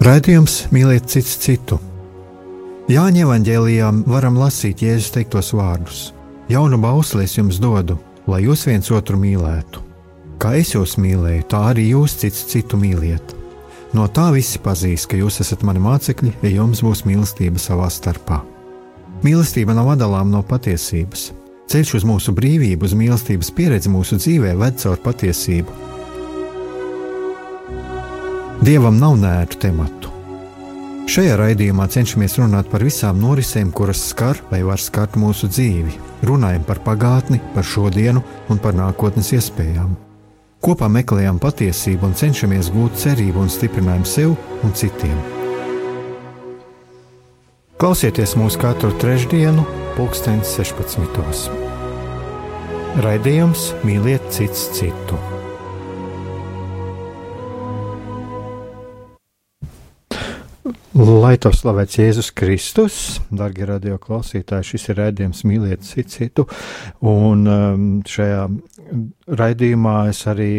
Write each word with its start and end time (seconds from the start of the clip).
Raidījums 0.00 0.54
mīliet 0.72 1.10
cits 1.12 1.34
citu. 1.42 1.76
Jāņa 2.88 3.26
evanģēlijā 3.26 3.90
varam 4.08 4.38
lasīt 4.40 4.80
Jēzus 4.80 5.10
teiktos 5.12 5.50
vārdus: 5.52 5.98
Jaunu 6.48 6.78
bausli 6.80 7.26
es 7.26 7.34
jums 7.36 7.58
dodu, 7.60 7.98
lai 8.24 8.38
jūs 8.46 8.62
viens 8.64 8.88
otru 8.96 9.20
mīlētu. 9.20 9.82
Kā 10.40 10.54
es 10.56 10.72
jūs 10.72 10.96
mīlēju, 10.96 11.44
tā 11.52 11.60
arī 11.74 11.90
jūs 11.90 12.16
cits 12.22 12.48
citu 12.48 12.80
mīliet. 12.80 13.36
No 13.92 14.08
tā 14.08 14.30
visi 14.32 14.62
pazīs, 14.64 15.04
ka 15.04 15.20
jūs 15.20 15.42
esat 15.44 15.66
mani 15.68 15.84
mācekļi, 15.84 16.32
ja 16.46 16.54
jums 16.56 16.80
būs 16.80 17.04
mīlestība 17.04 17.60
savā 17.60 17.92
starpā. 17.92 18.40
Mīlestība 19.20 19.76
nav 19.76 19.98
atdalāma 19.98 20.32
no 20.32 20.40
patiesības. 20.40 21.28
Ceļš 21.68 21.98
uz 22.00 22.08
mūsu 22.08 22.32
brīvību, 22.32 22.88
uz 22.88 22.96
mīlestības 22.96 23.52
pieredzi 23.52 23.92
mūsu 23.92 24.16
dzīvē 24.16 24.56
ved 24.64 24.80
caur 24.80 24.96
patiesību 25.04 25.99
Dievam 28.60 28.98
nav 29.00 29.14
nērtu 29.16 29.56
tematu. 29.56 30.10
Šajā 31.08 31.38
raidījumā 31.40 31.86
cenšamies 31.88 32.34
runāt 32.42 32.68
par 32.68 32.84
visām 32.84 33.16
norisēm, 33.22 33.70
kuras 33.72 34.02
skar 34.10 34.36
vai 34.50 34.60
var 34.66 34.78
skart 34.78 35.16
mūsu 35.16 35.48
dzīvi. 35.48 35.96
Runājam 36.28 36.66
par 36.68 36.82
pagātni, 36.84 37.40
par 37.54 37.64
šodienu 37.64 38.20
un 38.52 38.60
par 38.60 38.76
nākotnes 38.76 39.32
iespējām. 39.32 39.96
Kopā 40.60 40.90
meklējam 40.92 41.40
patiesību 41.40 42.10
un 42.10 42.14
cenšamies 42.20 42.68
gūt 42.76 43.00
cerību 43.00 43.46
un 43.46 43.48
stiprinājumu 43.48 44.12
sev 44.12 44.36
un 44.60 44.76
citiem. 44.76 45.16
Klausieties 47.80 48.36
mūsu 48.36 48.60
katru 48.60 48.92
trešdienu, 49.00 49.64
pulksten 49.96 50.44
16. 50.44 51.48
Raidījums 53.00 53.70
Mīliet 53.88 54.28
cits 54.36 54.68
citu! 54.76 55.39
Lai 61.00 61.38
to 61.40 61.48
slavēts 61.54 61.96
Jēzus 61.96 62.28
Kristus, 62.36 62.94
darbie 63.32 63.64
radio 63.64 63.94
klausītāji, 63.96 64.66
šis 64.74 64.82
ir 64.90 64.98
raidījums 64.98 65.38
Mīliet 65.48 65.86
citu, 65.86 66.44
un 67.00 67.46
um, 67.48 67.86
šajā 68.04 68.42
raidījumā 69.40 69.94
es 70.10 70.20
arī 70.28 70.50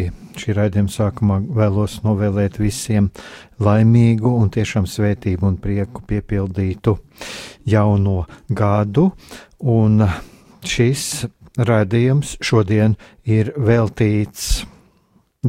šī 0.42 0.56
raidījuma 0.58 0.94
sākumā 0.96 1.38
vēlos 1.60 2.00
novēlēt 2.08 2.58
visiem 2.58 3.12
laimīgu 3.62 4.34
un 4.40 4.50
tiešām 4.56 4.90
svētību 4.90 5.46
un 5.46 5.62
prieku 5.62 6.02
piepildītu 6.10 6.96
jauno 7.70 8.24
gadu, 8.50 9.12
un 9.62 10.08
šis 10.66 11.28
raidījums 11.70 12.40
šodien 12.42 12.98
ir 13.30 13.54
veltīts 13.62 14.64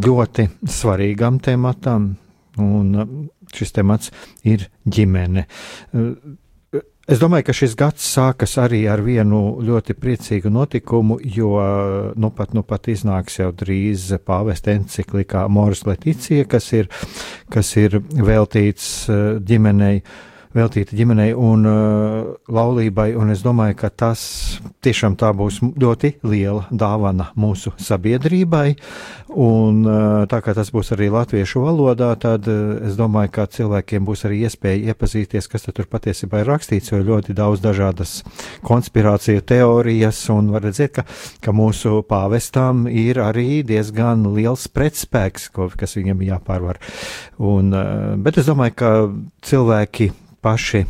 ļoti 0.04 0.50
svarīgam 0.68 1.40
tematam, 1.40 2.10
un 2.60 3.30
šis 3.56 3.74
temats 3.76 4.12
ir 4.44 4.68
ģimene. 4.88 5.46
Es 7.12 7.18
domāju, 7.18 7.48
ka 7.48 7.54
šis 7.56 7.74
gads 7.76 8.04
sākas 8.06 8.54
arī 8.62 8.84
ar 8.88 9.02
vienu 9.02 9.58
ļoti 9.66 9.96
priecīgu 9.98 10.52
notikumu, 10.54 11.18
jo 11.22 11.56
nu 12.14 12.30
pat, 12.32 12.54
nu 12.54 12.62
pat 12.62 12.86
iznāks 12.92 13.40
jau 13.40 13.50
drīz 13.50 14.12
pāvesta 14.22 14.72
enciklikā 14.76 15.48
Moras 15.50 15.82
Leticija, 15.88 16.46
kas 16.48 16.70
ir, 16.78 16.88
kas 17.50 17.74
ir 17.82 17.98
veltīts 18.00 18.92
ģimenei. 19.42 19.98
Uh, 19.98 20.31
veltīta 20.56 20.96
ģimenei 20.96 21.32
un 21.36 21.66
uh, 21.68 22.32
laulībai, 22.52 23.12
un 23.18 23.32
es 23.32 23.42
domāju, 23.44 23.76
ka 23.80 23.90
tas 23.90 24.22
tiešām 24.84 25.16
tā 25.20 25.32
būs 25.36 25.60
ļoti 25.62 26.16
liela 26.28 26.66
dāvana 26.70 27.30
mūsu 27.40 27.72
sabiedrībai, 27.80 28.74
un 29.32 29.82
uh, 29.86 29.96
tā 30.30 30.42
kā 30.44 30.54
tas 30.56 30.72
būs 30.74 30.92
arī 30.96 31.08
latviešu 31.12 31.64
valodā, 31.64 32.10
tad 32.20 32.48
uh, 32.50 32.78
es 32.88 32.98
domāju, 33.00 33.32
ka 33.36 33.46
cilvēkiem 33.56 34.06
būs 34.08 34.26
arī 34.28 34.42
iespēja 34.46 34.92
iepazīties, 34.92 35.48
kas 35.52 35.68
tur 35.68 35.88
patiesībā 35.90 36.42
ir 36.42 36.50
rakstīts, 36.52 36.92
jo 36.92 37.00
ļoti 37.00 37.36
daudz 37.38 37.64
dažādas 37.64 38.18
konspirāciju 38.66 39.44
teorijas, 39.48 40.20
un 40.34 40.52
var 40.52 40.66
redzēt, 40.68 40.98
ka, 40.98 41.06
ka 41.44 41.56
mūsu 41.56 42.02
pāvestām 42.08 42.84
ir 42.90 43.22
arī 43.24 43.62
diezgan 43.66 44.28
liels 44.36 44.68
pretspēks, 44.68 45.48
ko, 45.54 45.70
kas 45.76 45.96
viņam 45.96 46.26
jāpārvar. 46.28 46.82
Un, 47.40 47.72
uh, 47.72 48.12
bet 48.20 48.40
es 48.42 48.50
domāju, 48.50 48.76
ka 48.82 48.92
cilvēki 49.48 50.12
paši 50.42 50.84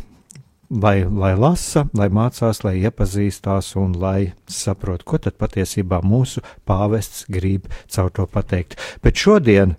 lai, 0.81 1.03
lai 1.05 1.33
lasa, 1.37 1.85
lai 1.97 2.09
mācās, 2.13 2.63
lai 2.65 2.77
iepazīstās 2.81 3.73
un 3.79 3.95
lai 3.99 4.33
saprot, 4.49 5.03
ko 5.05 5.19
tad 5.21 5.37
patiesībā 5.41 6.01
mūsu 6.05 6.43
pāvests 6.67 7.25
grib 7.31 7.67
caur 7.91 8.11
to 8.13 8.25
pateikt. 8.27 8.77
Bet 9.03 9.19
šodien 9.19 9.75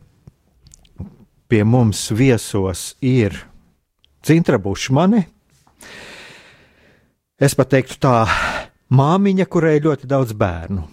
pie 1.48 1.64
mums 1.64 2.08
viesos 2.14 2.94
ir 3.02 3.36
Cintra 4.24 4.58
Bušmane. 4.58 5.26
Es 7.40 7.56
pat 7.58 7.74
teiktu 7.74 7.98
tā, 8.00 8.24
māmiņa, 8.94 9.46
kurai 9.50 9.76
ir 9.76 9.88
ļoti 9.88 10.08
daudz 10.08 10.32
bērnu, 10.38 10.86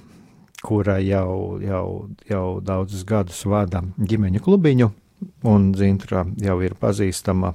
kura 0.65 0.97
jau, 0.99 1.61
jau, 1.63 1.85
jau 2.27 2.45
daudzus 2.65 3.05
gadus 3.07 3.43
vada 3.45 3.83
ģimeņu 3.95 4.41
klubiņu, 4.43 4.89
un 5.47 5.69
Zintra 5.77 6.25
jau 6.41 6.57
ir 6.65 6.75
pazīstama 6.81 7.53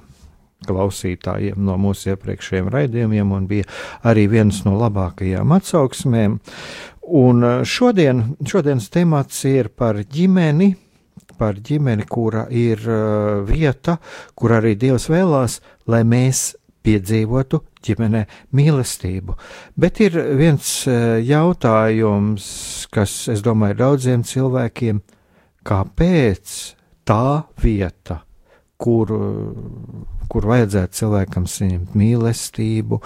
klausītājiem 0.64 1.60
no 1.66 1.76
mūsu 1.80 2.14
iepriekšējiem 2.14 2.70
raidījumiem 2.72 3.32
un 3.36 3.46
bija 3.50 3.68
arī 4.08 4.26
viens 4.32 4.62
no 4.66 4.76
labākajām 4.80 5.52
atsauksmēm. 5.56 6.38
Un 7.06 7.44
eh, 7.44 7.62
šodien, 7.64 8.24
šodienas 8.46 8.90
temats 8.94 9.44
ir 9.48 9.70
par 9.70 10.00
ģimeni, 10.00 10.72
par 11.36 11.58
ģimeni, 11.60 12.06
kura 12.08 12.46
ir 12.48 12.80
uh, 12.88 13.42
vieta, 13.44 13.98
kur 14.38 14.54
arī 14.56 14.72
Dievs 14.80 15.08
vēlās, 15.12 15.58
lai 15.90 16.00
mēs 16.08 16.54
piedzīvotu 16.86 17.60
ģimenē 17.84 18.22
mīlestību. 18.56 19.36
Bet 19.76 20.00
ir 20.00 20.16
viens 20.38 20.70
uh, 20.88 21.18
jautājums, 21.20 22.46
kas, 22.94 23.18
es 23.32 23.44
domāju, 23.44 23.76
daudziem 23.82 24.24
cilvēkiem, 24.24 25.02
kāpēc 25.66 26.54
tā 27.06 27.26
vieta, 27.60 28.22
kur, 28.81 29.12
kur 30.31 30.47
vajadzētu 30.50 30.98
cilvēkam 30.98 31.47
saņemt 31.48 31.94
mīlestību, 31.97 32.98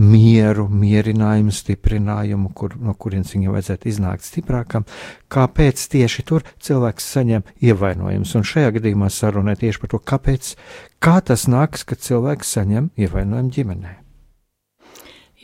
mieru, 0.00 0.66
mierinājumu, 0.68 1.54
stiprinājumu, 1.54 2.52
kur, 2.56 2.76
no 2.80 2.94
kurienes 2.98 3.32
viņam 3.34 3.56
vajadzētu 3.56 3.90
iznākt 3.92 4.28
stiprākam, 4.28 4.86
kāpēc 5.32 5.86
tieši 5.94 6.26
tur 6.28 6.46
cilvēks 6.64 7.10
saņem 7.16 7.46
ievainojumus. 7.64 8.36
Un 8.38 8.46
šajā 8.50 8.74
gadījumā 8.78 9.10
sarunē 9.12 9.56
tieši 9.60 9.82
par 9.82 9.94
to, 9.94 10.02
kāpēc, 10.12 10.54
kā 11.02 11.18
tas 11.24 11.48
nāks, 11.50 11.86
kad 11.88 12.04
cilvēks 12.04 12.54
saņem 12.58 12.92
ievainojumu 13.00 13.58
ģimenē. 13.58 13.98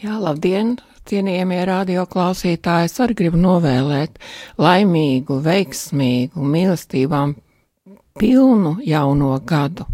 Jā, 0.01 0.17
labdien! 0.21 0.79
Cienījamie 1.11 1.63
radioklausītāji, 1.67 2.87
es 2.87 3.01
arī 3.03 3.17
gribu 3.19 3.39
novēlēt 3.41 4.19
laimīgu, 4.61 5.39
veiksmīgu, 5.43 6.45
mīlestībām 6.53 7.33
pilnu 8.19 8.79
jauno 8.87 9.35
gadu. 9.47 9.87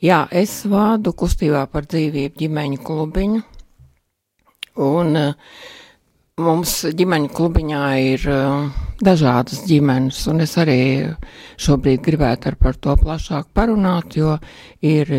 Jā, 0.00 0.24
es 0.32 0.62
vādu 0.64 1.12
kustībā 1.12 1.66
par 1.68 1.84
dzīvību 1.84 2.40
ģimeņu 2.40 2.78
klubiņu, 2.86 3.40
un 4.80 5.18
uh, 5.20 5.58
mums 6.40 6.72
ģimeņu 6.96 7.28
klubiņā 7.36 7.82
ir 8.06 8.24
uh, 8.32 8.70
dažādas 9.04 9.66
ģimenes, 9.68 10.22
un 10.32 10.40
es 10.46 10.56
arī 10.60 10.78
šobrīd 11.60 12.00
gribētu 12.06 12.48
ar 12.48 12.56
par 12.60 12.80
to 12.80 12.96
plašāk 12.96 13.50
parunāt, 13.52 14.16
jo 14.16 14.38
ir, 14.80 15.12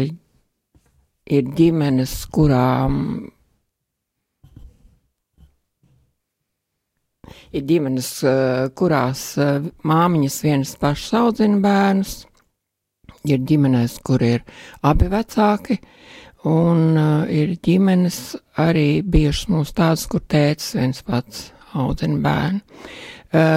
ir 1.30 1.54
ģimenes, 1.62 2.16
kurām 2.34 2.98
ir 7.52 7.66
ģimenes, 7.68 8.10
eh, 8.28 8.68
kurās 8.78 9.24
eh, 9.38 9.64
māmiņas 9.88 10.38
vienas 10.46 10.76
pašas 10.82 11.14
audzina 11.22 11.60
bērnus, 11.64 12.16
ir 13.28 13.42
ģimenes, 13.48 14.00
kur 14.04 14.24
ir 14.26 14.44
abi 14.82 15.10
vecāki, 15.12 15.78
un 16.50 16.98
uh, 16.98 17.28
ir 17.30 17.52
ģimenes 17.62 18.16
arī 18.58 19.04
bijušas 19.06 19.50
mums 19.54 19.74
tādas, 19.78 20.08
kur 20.10 20.24
tēcis 20.26 20.74
viens 20.80 21.04
pats 21.06 21.52
audzina 21.78 22.18
bērnu. 22.24 22.64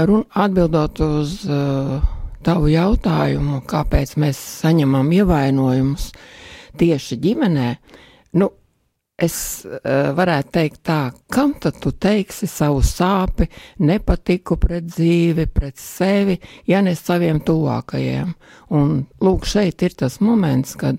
Run, 0.04 0.26
atbildot 0.38 1.00
uz 1.02 1.32
tavu 2.44 2.68
jautājumu, 2.70 3.62
kāpēc 3.66 4.12
mēs 4.20 4.38
saņemam 4.60 5.08
ievainojumus 5.16 6.10
tieši 6.78 7.18
ģimenē, 7.24 7.70
nu, 8.38 8.50
Es 9.14 9.62
uh, 9.62 10.10
varētu 10.10 10.50
teikt 10.56 10.80
tā, 10.88 10.98
kam 11.30 11.52
tad 11.62 11.76
tu 11.78 11.92
teiksi 11.94 12.48
savu 12.50 12.80
sāpi, 12.82 13.46
nepatiku 13.86 14.56
pret 14.58 14.88
dzīvi, 14.90 15.46
pret 15.54 15.78
sevi, 15.78 16.34
ja 16.66 16.80
ne 16.82 16.96
saviem 16.98 17.38
tuvākajiem. 17.46 18.32
Un 18.74 19.04
lūk, 19.22 19.46
šeit 19.46 19.84
ir 19.86 19.94
tas 19.94 20.18
moments, 20.18 20.74
kad 20.80 20.98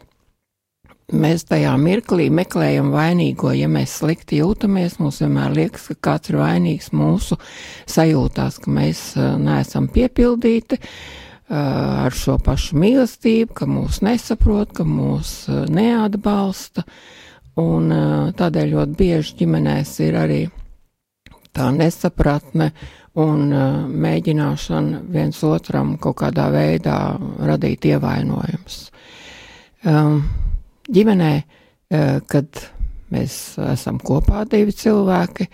mēs 1.11 1.43
tajā 1.49 1.73
mirklī 1.75 2.29
meklējam 2.31 2.93
vainīgo, 2.95 3.51
ja 3.51 3.67
mēs 3.67 3.97
slikti 3.99 4.39
jūtamies, 4.39 4.95
mums 5.03 5.19
vienmēr 5.19 5.51
liekas, 5.59 5.89
ka 5.91 5.99
kāds 6.07 6.31
ir 6.31 6.39
vainīgs 6.39 6.93
mūsu 6.95 7.35
sajūtās, 7.91 8.61
ka 8.63 8.77
mēs 8.79 9.03
uh, 9.19 9.35
neesam 9.35 9.91
piepildīti. 9.91 10.79
ar 11.45 12.09
šo 12.09 12.39
pašu 12.41 12.73
mīlestību, 12.81 13.53
ka 13.53 13.67
mūs 13.69 13.99
nesaprot, 14.01 14.71
ka 14.73 14.81
mūs 14.81 15.45
neatbalsta, 15.69 16.81
un 17.61 17.89
tādēļ 18.35 18.71
ļoti 18.75 18.97
bieži 18.99 19.35
ģimenēs 19.41 19.95
ir 20.05 20.19
arī 20.19 20.41
tā 21.55 21.69
nesapratne 21.71 22.71
un 23.15 23.47
mēģināšana 24.05 25.05
viens 25.11 25.39
otram 25.47 25.95
kaut 26.03 26.17
kādā 26.19 26.49
veidā 26.51 26.97
radīt 27.47 27.87
ievainojums. 27.87 28.79
Ģimenē, 30.95 31.31
kad 32.27 32.63
mēs 33.15 33.37
esam 33.71 34.01
kopā 34.03 34.43
divi 34.51 34.75
cilvēki, 34.75 35.47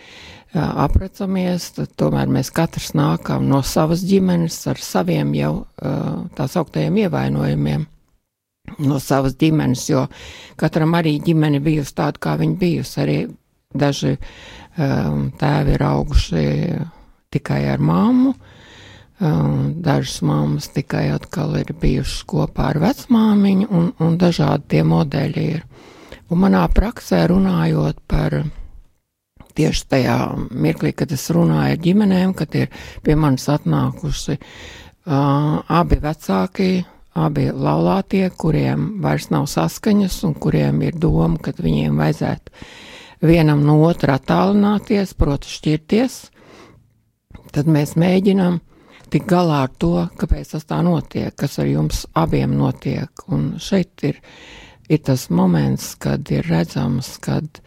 aprecamies, 0.58 1.70
tad 1.78 1.94
tomēr 2.02 2.32
mēs 2.34 2.50
katrs 2.52 2.92
nākam 2.98 3.46
no 3.48 3.62
savas 3.62 4.02
ģimenes 4.08 4.58
ar 4.72 4.82
saviem 4.82 5.36
jau 5.38 5.54
tā 6.36 6.50
sauktajiem 6.50 6.98
ievainojumiem. 7.06 7.86
No 8.82 9.00
savas 9.02 9.36
ģimenes, 9.42 9.84
jo 9.90 10.06
katram 10.60 10.96
arī 10.98 11.18
ģimene 11.24 11.60
bijusi 11.64 11.96
tāda, 11.98 12.22
kā 12.22 12.38
viņa 12.40 12.58
bijusi. 12.62 12.98
Arī 13.04 13.18
daži 13.74 14.16
um, 14.16 15.30
tēvi 15.40 15.76
ir 15.76 15.84
auguši 15.86 16.46
tikai 17.32 17.62
ar 17.72 17.84
māmu, 17.84 18.34
um, 19.22 19.74
dažas 19.84 20.22
mammas 20.28 20.70
tikai 20.76 21.08
atkal 21.14 21.56
ir 21.60 21.74
bijušas 21.82 22.24
kopā 22.28 22.72
ar 22.72 22.82
vecmāmiņu, 22.84 23.68
un, 23.70 23.92
un 24.00 24.18
dažādi 24.22 24.76
tie 24.76 24.86
modeļi 24.88 25.46
ir. 25.58 25.68
Un 26.32 26.40
manā 26.46 26.64
praksē 26.72 27.26
runājot 27.28 27.98
par 28.08 28.38
tieši 29.56 29.88
tajā 29.92 30.18
mirklī, 30.52 30.94
kad 30.96 31.12
es 31.12 31.28
runāju 31.34 31.76
ar 31.76 31.82
ģimenēm, 31.84 32.34
kad 32.40 32.56
ir 32.56 32.72
pie 33.04 33.18
manis 33.20 33.50
atnākuši 33.52 34.38
uh, 34.38 35.60
abi 35.68 36.00
vecāki, 36.00 36.72
abi 37.18 37.50
laulātie, 37.52 38.24
kuriem 38.38 39.02
vairs 39.04 39.30
nav 39.34 39.48
saskaņas 39.52 40.22
un 40.28 40.36
kuriem 40.40 40.82
ir 40.88 40.98
doma, 41.00 41.38
ka 41.42 41.54
viņiem 41.58 42.00
vajadzētu 42.00 43.28
vienam 43.28 43.64
no 43.66 43.78
otra 43.86 44.18
attālināties, 44.20 45.14
proti 45.20 45.52
šķirties, 45.52 46.18
tad 47.52 47.68
mēs 47.68 47.98
mēģinām 48.00 48.60
tikt 49.12 49.28
galā 49.28 49.66
ar 49.68 49.76
to, 49.80 50.08
kāpēc 50.18 50.56
tas 50.56 50.68
tā 50.70 50.80
notiek, 50.86 51.36
kas 51.36 51.60
ar 51.60 51.68
jums 51.68 52.06
abiem 52.18 52.56
notiek. 52.58 53.12
Un 53.28 53.56
šeit 53.60 54.06
ir, 54.08 54.22
ir 54.88 55.04
tas 55.04 55.28
moments, 55.30 55.94
kad 56.00 56.32
ir 56.32 56.48
redzams, 56.48 57.18
kad 57.22 57.60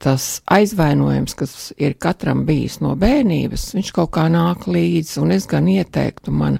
tas 0.00 0.40
aizvainojums, 0.50 1.36
kas 1.36 1.54
ir 1.78 1.94
katram 2.00 2.46
bijis 2.48 2.80
no 2.80 2.94
bērnības, 2.98 3.68
viņš 3.76 3.90
kaut 3.94 4.14
kā 4.16 4.26
nāk 4.32 4.64
līdzi, 4.66 5.18
un 5.22 5.34
es 5.36 5.46
gan 5.46 5.68
ieteiktu, 5.68 6.32
man 6.32 6.58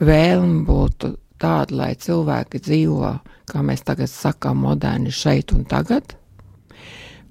vēlme 0.00 0.64
būtu 0.66 1.12
tāda, 1.40 1.76
lai 1.76 1.92
cilvēki 1.98 2.60
dzīvo, 2.62 3.12
kā 3.50 3.62
mēs 3.66 3.84
tagad 3.86 4.10
sakām, 4.12 4.64
moderni 4.66 5.12
šeit 5.14 5.54
un 5.56 5.64
tagad, 5.68 6.14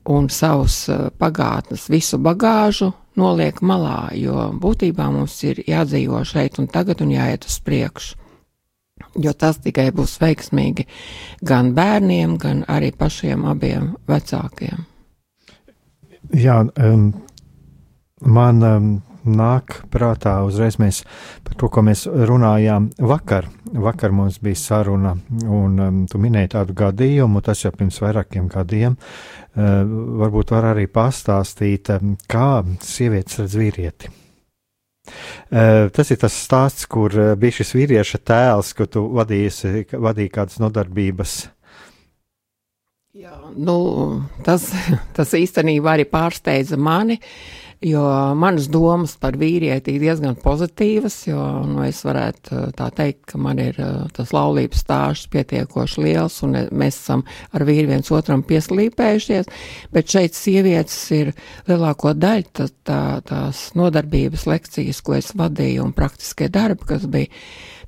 un 0.09 0.29
savus 0.33 0.81
eh, 0.89 1.09
pagātnes 1.19 1.87
visu 1.91 2.19
bagāžu 2.21 2.91
noliek 3.19 3.61
malā, 3.61 4.09
jo 4.15 4.49
būtībā 4.61 5.09
mums 5.13 5.35
ir 5.43 5.61
jādzīvo 5.67 6.23
šeit 6.25 6.59
un 6.61 6.69
tagad 6.71 7.03
un 7.03 7.13
jāiet 7.13 7.45
uz 7.49 7.59
priekšu. 7.65 8.15
Jo 9.19 9.31
tas 9.33 9.57
tikai 9.63 9.89
būs 9.95 10.17
veiksmīgi 10.21 10.85
gan 11.47 11.71
bērniem, 11.75 12.35
gan 12.37 12.61
arī 12.69 12.91
pašiem 12.95 13.45
abiem 13.47 13.93
vecākiem. 14.07 14.83
Jā, 16.35 16.59
um, 16.77 17.07
man 18.21 18.63
um, 18.63 18.89
nāk 19.25 19.79
prātā 19.91 20.39
uzreiz 20.47 20.77
mēs 20.81 21.01
par 21.45 21.57
to, 21.59 21.69
ko 21.71 21.83
mēs 21.85 22.05
runājām 22.07 22.89
vakar. 22.99 23.49
Vakar 23.69 24.13
mums 24.15 24.39
bija 24.43 24.59
saruna, 24.59 25.15
un 25.45 25.83
um, 25.83 25.99
tu 26.09 26.21
minēji 26.21 26.53
tādu 26.55 26.75
gadījumu, 26.77 27.43
tas 27.45 27.65
jau 27.65 27.73
pirms 27.75 27.99
vairākiem 28.03 28.47
gadiem. 28.51 28.97
Uh, 29.55 29.83
varbūt 30.23 30.55
var 30.55 30.71
arī 30.71 30.87
pastāstīt, 30.91 31.91
um, 31.97 32.15
kā 32.29 32.63
sievietes 32.85 33.41
redz 33.43 33.59
vīrieti. 33.59 34.15
Uh, 35.49 35.87
tas 35.93 36.11
ir 36.13 36.19
tas 36.21 36.35
stāsts, 36.37 36.85
kur 36.89 37.13
uh, 37.17 37.35
bija 37.39 37.59
šis 37.59 37.75
vīrieša 37.77 38.23
tēls, 38.29 38.75
ko 38.77 38.85
tu 38.85 39.07
vadīji, 39.17 39.87
vadīji 39.97 40.35
kādas 40.35 40.59
nodarbības 40.61 41.39
Jā, 43.19 43.33
nu, 43.57 43.73
tas, 44.45 44.69
tas 45.17 45.31
īstenībā 45.35 45.95
arī 45.97 46.05
pārsteidza 46.07 46.77
mani, 46.79 47.17
jo 47.81 48.01
manas 48.35 48.67
domas 48.67 49.13
par 49.19 49.37
vīrieti 49.39 49.93
ir 49.95 50.03
diezgan 50.03 50.35
pozitīvas, 50.39 51.15
jo 51.29 51.39
nu, 51.67 51.79
es 51.87 52.01
varētu 52.03 52.55
eh, 52.55 52.65
tā 52.75 52.89
teikt, 52.95 53.21
ka 53.31 53.39
man 53.39 53.61
ir 53.63 53.77
eh, 53.79 54.01
tas 54.15 54.33
laulības 54.35 54.83
stāsts 54.83 55.29
pietiekoši 55.31 56.03
liels, 56.03 56.41
un 56.43 56.57
mēs 56.75 56.99
esam 56.99 57.23
ar 57.55 57.63
vīri 57.67 57.87
viens 57.93 58.11
otram 58.11 58.43
pieslīpējušies, 58.47 59.51
bet 59.95 60.11
šeit 60.11 60.35
sievietes 60.35 60.97
ir 61.15 61.31
lielāko 61.69 62.13
daļu 62.17 62.49
tā, 62.59 62.67
tā, 62.87 63.03
tās 63.29 63.69
nodarbības 63.79 64.43
lekcijas, 64.49 64.99
ko 65.05 65.15
es 65.19 65.31
vadīju, 65.39 65.85
un 65.87 65.95
praktiskie 65.95 66.49
darbi, 66.51 66.89
kas 66.89 67.07
bija, 67.07 67.31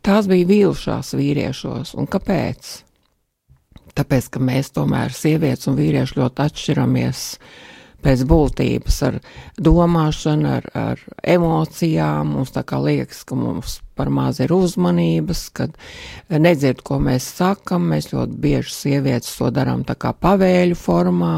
tās 0.07 0.31
bija 0.31 0.47
vīlušās 0.53 1.11
vīriešos, 1.19 1.97
un 1.99 2.07
kāpēc? 2.07 2.71
Tāpēc, 3.91 4.31
ka 4.31 4.39
mēs 4.39 4.71
tomēr 4.71 5.11
sievietes 5.11 5.67
un 5.67 5.75
vīrieši 5.75 6.15
ļoti 6.15 6.43
atšķiramies 6.45 7.25
pēc 8.03 8.23
būtības 8.29 8.97
ar 9.07 9.19
domāšanu, 9.61 10.49
ar, 10.57 10.67
ar 10.77 11.05
emocijām. 11.23 12.35
Mums 12.35 12.53
tā 12.55 12.63
kā 12.67 12.79
liekas, 12.81 13.23
ka 13.27 13.37
mums 13.39 13.79
par 13.97 14.11
maz 14.13 14.39
ir 14.41 14.53
uzmanības, 14.55 15.43
kad 15.57 15.75
nedzird, 16.29 16.83
ko 16.87 16.99
mēs 17.03 17.27
sakam. 17.37 17.89
Mēs 17.91 18.11
ļoti 18.13 18.37
bieži 18.41 18.75
sievietes 18.75 19.35
to 19.37 19.51
darām 19.53 19.85
tā 19.87 19.97
kā 19.99 20.13
pavēļu 20.17 20.77
formā. 20.79 21.35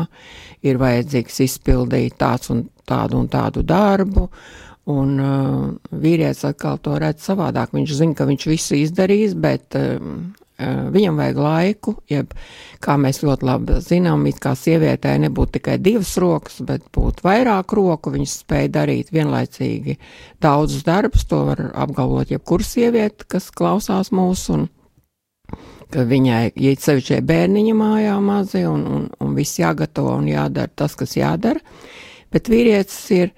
Ir 0.64 0.80
vajadzīgs 0.80 1.42
izpildīt 1.44 2.16
tāds 2.22 2.54
un 2.54 2.68
tādu 2.88 3.20
un 3.20 3.32
tādu 3.32 3.66
darbu. 3.68 4.30
Un 4.94 5.12
uh, 5.24 5.68
vīrietis 5.96 6.44
atkal 6.50 6.80
to 6.84 6.98
redz 7.00 7.24
savādāk. 7.24 7.72
Viņš 7.76 7.92
zina, 7.96 8.16
ka 8.20 8.28
viņš 8.28 8.48
visu 8.52 8.76
izdarīs, 8.82 9.36
bet 9.40 9.78
uh, 9.80 10.00
viņam 10.60 11.18
vajag 11.18 11.40
laiku, 11.42 11.96
jeb, 12.10 12.34
kā 12.84 12.96
mēs 13.02 13.24
ļoti 13.26 13.48
labi 13.48 13.80
zinām, 13.82 14.26
it 14.30 14.40
kā 14.44 14.54
sievietē 14.58 15.16
nebūtu 15.24 15.58
tikai 15.58 15.80
divas 15.82 16.14
rokas, 16.22 16.60
bet 16.66 16.86
būtu 16.94 17.26
vairāk 17.26 17.74
roku, 17.74 18.14
viņas 18.14 18.36
spēja 18.44 18.70
darīt 18.78 19.10
vienlaicīgi 19.16 19.98
daudzus 20.44 20.86
darbus, 20.86 21.26
to 21.26 21.42
var 21.50 21.66
apgalvot 21.74 22.32
jebkura 22.32 22.68
sieviete, 22.68 23.26
kas 23.28 23.50
klausās 23.52 24.14
mūsu, 24.14 24.60
un 24.60 25.58
ka 25.94 26.06
viņai, 26.10 26.54
ja 26.58 26.76
sevišķi 26.80 27.22
bērniņa 27.30 27.74
mājā 27.78 28.20
mazi, 28.24 28.64
un, 28.70 28.86
un, 28.86 29.10
un 29.22 29.34
viss 29.38 29.60
jāgatavo 29.62 30.16
un 30.20 30.30
jādara 30.30 30.70
tas, 30.70 30.96
kas 30.98 31.18
jādara, 31.18 31.62
bet 32.34 32.50
vīrietis 32.50 33.02
ir, 33.18 33.34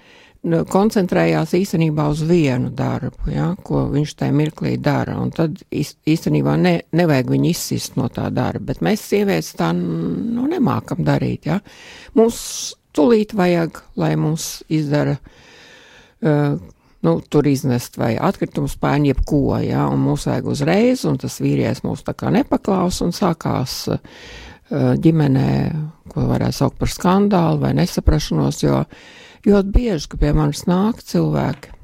koncentrējās 0.46 1.56
īstenībā 1.58 2.06
uz 2.14 2.22
vienu 2.28 2.70
darbu, 2.76 3.30
ja, 3.34 3.48
ko 3.66 3.86
viņš 3.90 4.14
tajā 4.20 4.36
mirklī 4.36 4.76
dara. 4.82 5.18
Tad 5.36 5.58
īstenībā 5.72 6.56
ne, 6.62 6.76
nevajag 6.96 7.32
viņu 7.34 7.50
izsist 7.50 7.98
no 7.98 8.10
tā 8.14 8.28
darba. 8.34 8.72
Bet 8.74 8.84
mēs, 8.86 9.08
sievietes, 9.10 9.56
tā 9.58 9.72
nu, 9.78 10.46
nemākam 10.52 11.02
darīt. 11.08 11.50
Ja. 11.50 11.60
Mums 12.18 12.76
tulīt 12.96 13.34
vajag, 13.38 13.82
lai 14.00 14.14
mums 14.20 14.62
izdara. 14.70 15.18
Uh, 16.22 16.62
Nu, 17.06 17.20
tur 17.30 17.46
iznest 17.46 18.00
vai 18.02 18.16
atkritumu 18.18 18.66
spēļu, 18.66 19.12
jebko, 19.12 19.60
ja, 19.62 19.84
un 19.94 20.00
mums 20.02 20.24
vajag 20.26 20.48
uzreiz, 20.50 21.04
un 21.06 21.20
tas 21.22 21.36
vīrietis 21.38 21.84
mūs 21.86 22.02
tā 22.02 22.16
kā 22.18 22.32
nepaklaus, 22.34 22.98
un 23.06 23.14
sākās 23.14 23.76
uh, 23.94 24.00
ģimenē, 25.04 25.52
ko 26.10 26.26
varētu 26.32 26.58
saukt 26.58 26.80
par 26.82 26.90
skandālu 26.90 27.62
vai 27.62 27.76
nesaprašanos, 27.78 28.64
jo 28.64 28.80
uh, 28.80 29.06
Ļoti 29.46 29.72
bieži, 29.72 30.10
ka 30.10 30.18
pie 30.18 30.32
manis 30.34 30.64
nāk 30.66 31.04
cilvēki, 31.06 31.76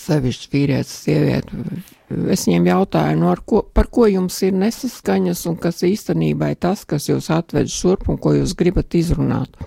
sevišķi 0.00 0.48
vīrietis, 0.52 0.94
sieviete, 1.04 1.58
es 2.32 2.46
viņiem 2.48 2.68
jautāju, 2.70 3.18
no 3.20 3.34
nu, 3.34 3.42
ko, 3.46 3.62
par 3.76 3.90
ko 3.92 4.06
jums 4.08 4.38
ir 4.44 4.56
nesaskaņas 4.60 5.44
un 5.50 5.58
kas 5.60 5.82
īstenībā 5.86 6.52
ir 6.54 6.60
tas, 6.60 6.86
kas 6.88 7.08
jūs 7.08 7.30
atved 7.32 7.68
šurp 7.72 8.08
un 8.12 8.18
ko 8.20 8.34
jūs 8.36 8.56
gribat 8.56 8.96
izrunāt. 8.96 9.60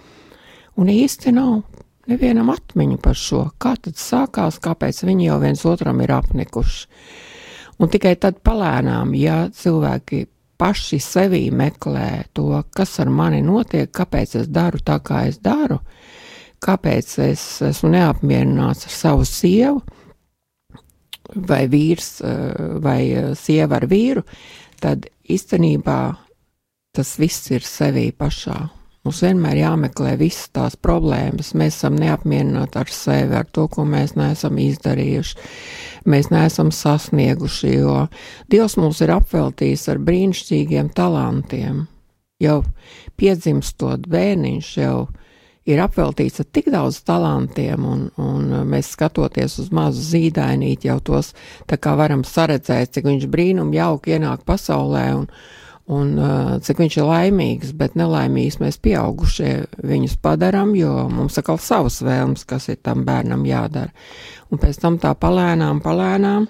Un 0.78 0.90
īsti 0.90 1.34
nav 1.38 1.62
nevienam 2.10 2.50
atmiņu 2.54 3.00
par 3.02 3.18
šo, 3.18 3.46
kā 3.62 3.76
tad 3.82 3.98
sākās, 4.02 4.60
kāpēc 4.64 5.04
viņi 5.06 5.30
jau 5.30 5.40
viens 5.42 5.66
otram 5.70 6.02
ir 6.04 6.14
apnikuši. 6.14 6.88
Un 7.82 7.90
tikai 7.90 8.14
tad 8.22 8.42
palēnām, 8.46 9.14
ja 9.18 9.48
cilvēki 9.54 10.26
paši 10.62 11.00
sevī 11.02 11.48
meklē 11.52 12.26
to, 12.38 12.50
kas 12.76 13.00
ar 13.04 13.10
mani 13.10 13.42
notiek, 13.46 13.90
kāpēc 13.92 14.38
es 14.42 14.50
daru 14.54 14.82
tā, 14.86 15.00
kā 15.04 15.26
es 15.30 15.40
daru, 15.44 15.80
kāpēc 16.64 17.18
es 17.28 17.44
esmu 17.66 17.92
neapmierināts 17.94 18.88
ar 18.88 18.96
savu 18.96 19.28
sievu, 19.28 19.82
vai 21.36 21.66
vīrs, 21.68 22.22
eh, 22.22 22.78
vai 22.84 23.02
eh, 23.12 23.34
sieva 23.36 23.80
ar 23.80 23.88
vīru, 23.90 24.24
tad 24.84 25.08
īstenībā 25.30 26.00
tas 26.94 27.18
viss 27.18 27.52
ir 27.52 27.66
sevī 27.66 28.12
pašā. 28.14 28.70
Mums 29.04 29.20
vienmēr 29.20 29.58
jāmeklē 29.60 30.14
visas 30.16 30.48
tās 30.56 30.76
problēmas. 30.80 31.50
Mēs 31.60 31.76
esam 31.76 31.98
neapmierināti 32.00 32.80
ar 32.80 32.92
sevi, 32.94 33.36
ar 33.36 33.50
to, 33.52 33.66
ko 33.68 33.84
mēs 33.84 34.14
neesam 34.16 34.56
izdarījuši. 34.64 35.36
Mēs 36.08 36.30
neesam 36.32 36.70
sasnieguši, 36.72 37.74
jo 37.82 37.98
Dievs 38.52 38.78
mūs 38.80 39.02
ir 39.04 39.12
apveltījis 39.18 39.90
ar 39.92 40.00
brīnišķīgiem 40.08 40.94
talantiem. 40.96 41.84
Jau 42.44 42.62
piedzimstot 43.20 44.08
bērniņš 44.12 44.72
jau 44.80 44.96
ir 45.70 45.82
apveltīts 45.84 46.42
ar 46.44 46.48
tik 46.52 46.70
daudz 46.74 47.00
talantiem, 47.08 47.86
un, 47.88 48.06
un 48.20 48.54
mēs 48.70 48.94
skatoties 48.96 49.58
uz 49.64 49.72
mazu 49.76 50.04
zīdainīti 50.04 50.90
jau 50.90 51.00
tos 51.00 51.34
tā 51.70 51.80
kā 51.80 51.96
varam 52.00 52.26
saredzēt, 52.28 52.94
cik 52.96 53.08
viņš 53.08 53.28
brīnum 53.32 53.74
jauki 53.76 54.18
ienāk 54.18 54.44
pasaulē, 54.48 55.06
un, 55.22 55.30
un 55.94 56.12
cik 56.64 56.84
viņš 56.84 56.98
ir 57.00 57.08
laimīgs, 57.08 57.76
bet 57.80 57.96
nelaimīgs 58.00 58.60
mēs 58.64 58.80
pieaugušie 58.84 59.54
viņus 59.84 60.18
padaram, 60.24 60.76
jo 60.80 61.08
mums 61.12 61.40
atkal 61.40 61.62
savas 61.64 62.02
vēlmes, 62.04 62.44
kas 62.50 62.70
ir 62.74 62.82
tam 62.84 63.06
bērnam 63.08 63.48
jādara. 63.48 63.94
Un 64.52 64.62
pēc 64.62 64.84
tam 64.84 65.00
tā 65.02 65.16
palēnām, 65.18 65.80
palēnām, 65.84 66.50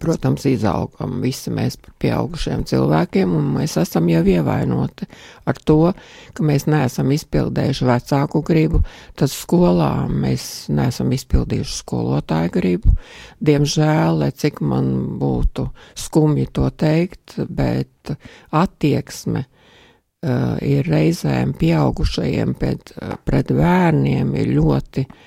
protams, 0.00 0.44
izaugam 0.48 1.20
visi 1.22 1.50
mēs 1.54 1.76
par 1.80 1.94
pieaugušiem 2.02 2.64
cilvēkiem, 2.68 3.32
un 3.38 3.48
mēs 3.56 3.76
esam 3.80 4.08
jau 4.10 4.22
ievainoti 4.26 5.08
ar 5.46 5.60
to, 5.68 5.92
ka 6.36 6.46
mēs 6.46 6.66
neesam 6.70 7.10
izpildējuši 7.14 7.88
vecāku 7.88 8.42
gribu, 8.46 8.82
tad 9.18 9.32
skolā 9.32 9.90
mēs 10.10 10.66
neesam 10.72 11.12
izpildījuši 11.16 11.76
skolotāju 11.80 12.54
gribu. 12.56 12.96
Diemžēl, 13.44 14.22
lai 14.22 14.32
cik 14.36 14.62
man 14.64 15.18
būtu 15.20 15.68
skumji 16.06 16.48
to 16.56 16.70
teikt, 16.70 17.38
bet 17.48 18.14
attieksme 18.54 19.46
uh, 19.46 20.58
ir 20.62 20.90
reizēm 20.90 21.56
pieaugušajiem 21.58 22.58
pret, 22.58 22.92
pret 23.24 23.54
bērniem 23.56 24.34
ir 24.38 24.52
ļoti 24.58 25.06
uh, 25.06 25.24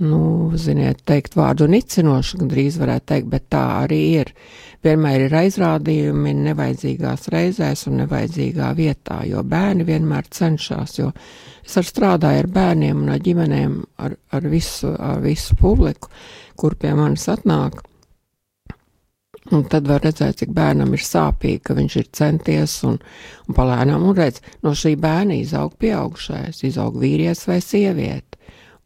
nu, 0.00 0.50
ziniet, 0.56 1.02
teikt 1.08 1.36
vārdu 1.36 1.68
nicinoši, 1.70 2.38
gandrīz 2.40 2.78
varētu 2.80 3.06
teikt, 3.12 3.28
bet 3.32 3.48
tā 3.52 3.64
arī 3.82 4.00
ir. 4.22 4.32
Vienmēr 4.84 5.26
ir 5.26 5.36
aizrādījumi 5.42 6.32
nevajadzīgās 6.38 7.28
reizēs 7.34 7.84
un 7.90 8.00
nevajadzīgā 8.00 8.70
vietā, 8.78 9.20
jo 9.28 9.44
bērni 9.44 9.84
vienmēr 9.88 10.30
cenšas, 10.32 10.96
jo 11.02 11.10
es 11.66 11.76
ar 11.76 11.88
strādāju 11.88 12.46
ar 12.46 12.48
bērniem 12.54 13.04
un 13.04 13.12
ar 13.12 13.20
ģimenēm, 13.26 13.76
ar, 14.00 14.16
ar, 14.32 14.48
visu, 14.48 14.94
ar 14.96 15.20
visu 15.24 15.58
publiku, 15.60 16.08
kur 16.56 16.78
pie 16.80 16.94
manis 16.96 17.28
atnāk. 17.28 17.82
Un 19.50 19.64
tad 19.68 19.86
var 19.88 20.02
redzēt, 20.04 20.40
cik 20.40 20.50
bērnam 20.54 20.92
ir 20.94 21.02
sāpīgi, 21.04 21.62
ka 21.64 21.74
viņš 21.76 21.94
ir 21.96 22.10
centies 22.16 22.74
un, 22.86 22.98
un 23.48 23.56
palēnām 23.56 24.04
un 24.06 24.16
redz, 24.16 24.40
no 24.62 24.72
šī 24.76 24.94
bērna 25.00 25.38
izaug 25.40 25.74
pieaugšais, 25.80 26.60
izaug 26.68 26.98
vīrietis 27.00 27.48
vai 27.48 27.58
sieviete. 27.64 28.29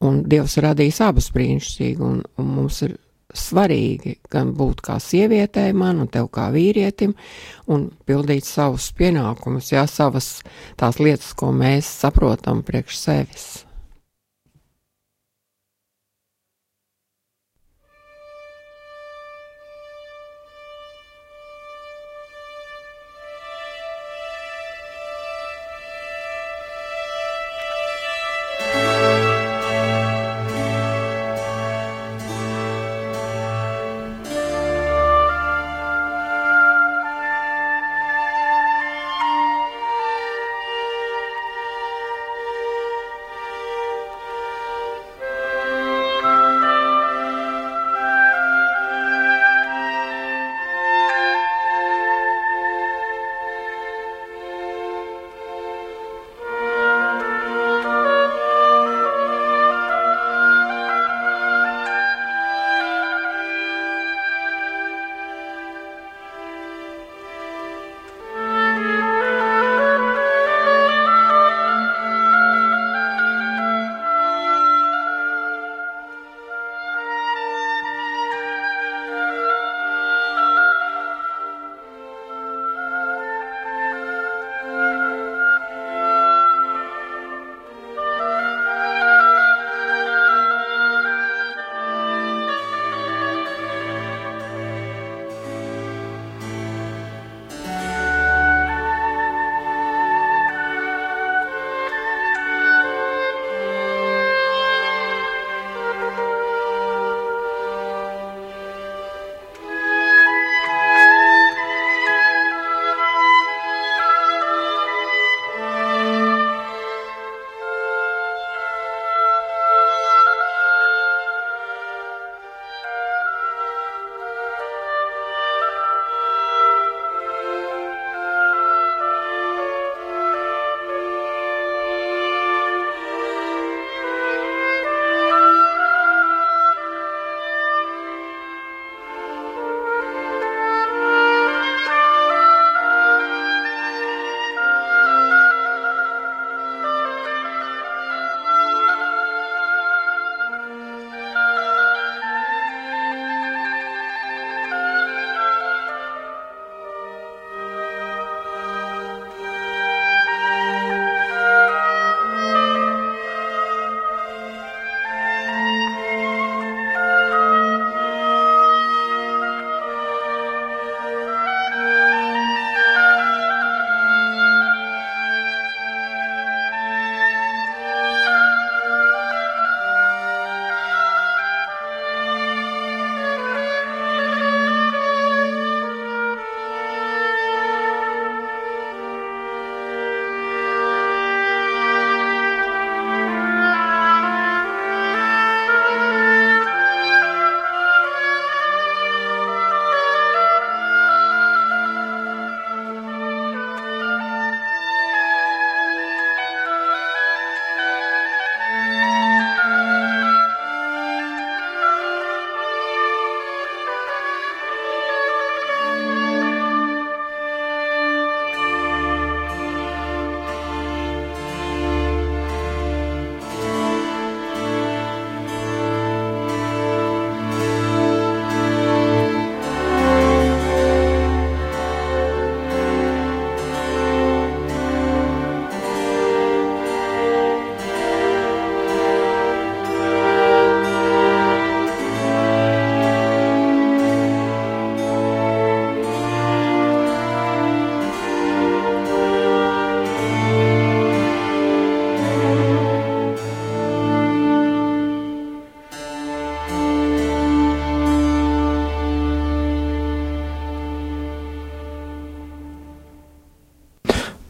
Un 0.05 0.23
Dievs 0.29 0.59
radīs 0.63 1.01
abus 1.05 1.31
brīnišķīgi, 1.35 2.03
un, 2.03 2.23
un 2.41 2.53
mums 2.57 2.83
ir 2.87 2.97
svarīgi 3.35 4.19
gan 4.31 4.53
būt 4.55 4.83
kā 4.85 4.99
sievietei 5.03 5.75
man 5.75 6.03
un 6.05 6.09
tev 6.11 6.29
kā 6.35 6.49
vīrietim, 6.55 7.15
un 7.67 7.89
pildīt 8.07 8.47
savus 8.47 8.91
pienākumus, 8.99 9.73
jā, 9.75 9.87
savas 9.91 10.39
tās 10.81 11.01
lietas, 11.03 11.33
ko 11.35 11.51
mēs 11.55 11.89
saprotam 12.05 12.63
priekš 12.67 12.99
sevis. 13.01 13.64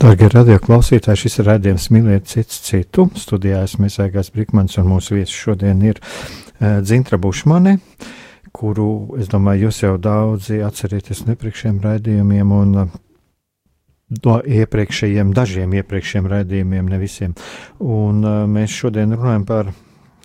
Darbie 0.04 0.26
radio 0.28 0.58
klausītāji, 0.60 1.16
šis 1.16 1.38
ir 1.40 1.46
redzējums 1.48 1.86
mīlēt 1.94 2.26
cits 2.28 2.58
citu. 2.66 3.06
Studijā 3.16 3.62
esmu 3.64 3.86
Mēsākās 3.86 4.28
Brikmans 4.34 4.76
un 4.76 4.90
mūsu 4.90 5.14
viesis 5.16 5.32
šodien 5.32 5.78
ir 5.80 5.96
uh, 5.96 6.82
Dzintra 6.84 7.16
Bušmane, 7.16 7.78
kuru, 8.52 8.88
es 9.16 9.30
domāju, 9.32 9.70
jūs 9.70 9.78
jau 9.80 9.94
daudzi 9.96 10.58
atcerieties 10.66 11.22
no 11.24 11.32
iepriekšējiem 11.32 11.78
raidījumiem 11.86 12.52
un 12.52 12.74
uh, 12.82 12.98
no 14.18 14.36
iepriekšējiem, 14.58 15.32
dažiem 15.40 15.72
iepriekšējiem 15.80 16.28
raidījumiem, 16.34 16.92
ne 16.92 17.00
visiem. 17.00 17.32
Un 17.80 18.20
uh, 18.28 18.42
mēs 18.44 18.76
šodien 18.76 19.16
runājam 19.16 19.48
par, 19.48 19.72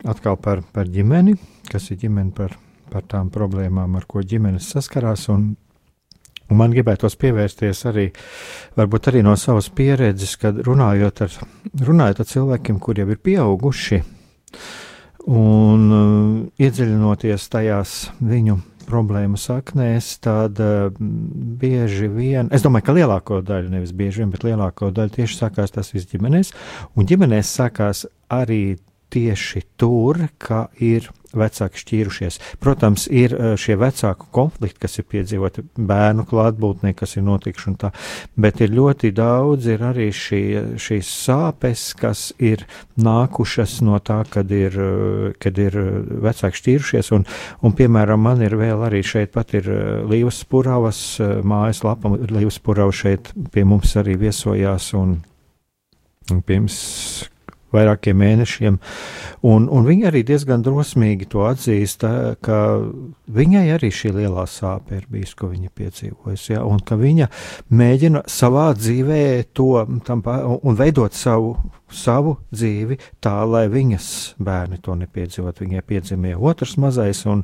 atkal 0.03 0.35
par, 0.43 0.65
par 0.75 0.91
ģimeni, 0.91 1.37
kas 1.71 1.87
ir 1.95 2.03
ģimene 2.03 2.35
par, 2.35 2.59
par 2.91 3.07
tām 3.07 3.31
problēmām, 3.31 3.95
ar 3.95 4.11
ko 4.11 4.27
ģimenes 4.27 4.73
saskarās 4.75 5.29
un 5.31 5.53
Un 6.49 6.57
man 6.57 6.73
gribētos 6.73 7.17
pievērsties 7.21 7.83
arī, 7.89 8.07
varbūt 8.79 9.11
arī 9.11 9.21
no 9.25 9.35
savas 9.37 9.69
pieredzes, 9.69 10.33
kad 10.41 10.57
runājot 10.65 11.21
ar, 11.25 11.35
runājot 11.85 12.23
ar 12.23 12.29
cilvēkiem, 12.31 12.79
kuriem 12.81 13.13
ir 13.13 13.21
pieauguši, 13.21 14.01
un 15.29 15.85
uh, 15.93 16.09
iedziļinoties 16.57 17.47
tajās 17.53 17.95
viņu 18.17 18.57
problēmu 18.89 19.37
saknēs, 19.37 20.15
tad 20.25 20.57
uh, 20.63 20.89
bieži 21.61 22.09
vien, 22.09 22.49
es 22.55 22.65
domāju, 22.65 22.87
ka 22.87 22.97
lielāko 22.97 23.43
daļu, 23.45 23.69
nevis 23.75 23.93
bieži 23.93 24.23
vien, 24.23 24.33
bet 24.33 24.47
lielāko 24.47 24.89
daļu 24.95 25.19
tieši 25.19 25.41
sākās 25.43 25.75
tas 25.75 25.93
viss 25.93 26.09
ģimenēs, 26.09 26.53
un 26.97 27.09
ģimenēs 27.09 27.53
sākās 27.59 28.07
arī 28.33 28.79
tieši 29.13 29.65
tur, 29.79 30.27
ka 30.37 30.67
ir 30.79 31.09
vecāki 31.35 31.81
šķīrušies. 31.83 32.39
Protams, 32.61 33.05
ir 33.11 33.33
eh, 33.35 33.53
šie 33.59 33.77
vecāku 33.79 34.29
konflikti, 34.33 34.79
kas 34.81 34.99
ir 34.99 35.07
piedzīvoti 35.11 35.63
bērnu 35.77 36.25
klātbūtnē, 36.29 36.93
kas 36.97 37.17
ir 37.17 37.25
notikuši 37.27 37.69
un 37.71 37.77
tā, 37.83 37.91
bet 38.39 38.61
ir 38.65 38.73
ļoti 38.73 39.11
daudz, 39.17 39.69
ir 39.69 39.85
arī 39.91 40.09
šī, 40.15 40.41
šīs 40.81 41.11
sāpes, 41.27 41.85
kas 41.99 42.29
ir 42.41 42.65
nākušas 42.99 43.79
no 43.85 43.99
tā, 44.01 44.23
kad 44.29 44.51
ir, 44.55 44.77
eh, 44.79 45.37
kad 45.41 45.61
ir 45.61 45.79
eh, 45.79 45.89
vecāki 46.25 46.63
šķīrušies, 46.63 47.13
un, 47.17 47.25
un, 47.61 47.77
piemēram, 47.77 48.25
man 48.29 48.43
ir 48.45 48.57
vēl 48.59 48.87
arī 48.89 49.03
šeit 49.05 49.33
pat 49.35 49.53
ir 49.57 49.69
Līvas 50.09 50.41
Puravas 50.49 50.99
mājas 51.45 51.83
lapa, 51.85 52.09
Līvas 52.09 52.57
Purava 52.63 52.93
šeit 52.95 53.31
pie 53.53 53.63
mums 53.67 53.93
arī 53.99 54.17
viesojās, 54.19 54.91
un, 54.97 55.19
un 56.33 56.41
pirms 56.45 56.79
vairākiem 57.75 58.19
mēnešiem. 58.19 58.79
Un, 59.49 59.67
un 59.71 59.87
viņa 59.87 60.09
arī 60.11 60.23
diezgan 60.27 60.63
drosmīgi 60.65 61.29
to 61.31 61.45
atzīst, 61.47 62.05
ka 62.45 62.59
viņai 63.39 63.65
arī 63.75 63.91
šī 63.93 64.13
lielā 64.19 64.45
sāpe 64.49 64.99
ir 64.99 65.07
bijusi, 65.11 65.37
ko 65.39 65.51
viņa 65.53 65.73
piedzīvojusi, 65.79 66.53
ja, 66.55 66.63
un 66.67 66.81
ka 66.85 66.99
viņa 66.99 67.29
mēģina 67.69 68.25
savā 68.29 68.69
dzīvē 68.77 69.21
to 69.57 69.71
tam, 70.07 70.23
un 70.59 70.79
veidot 70.79 71.15
savu 71.15 71.55
savu 71.95 72.35
dzīvi 72.53 72.99
tā, 73.23 73.35
lai 73.49 73.65
viņas 73.71 74.09
bērni 74.41 74.79
to 74.83 74.95
nepiedzīvot. 74.99 75.61
Viņai 75.63 75.83
piedzimīja 75.85 76.39
otrs 76.39 76.75
mazais, 76.81 77.21
un, 77.29 77.43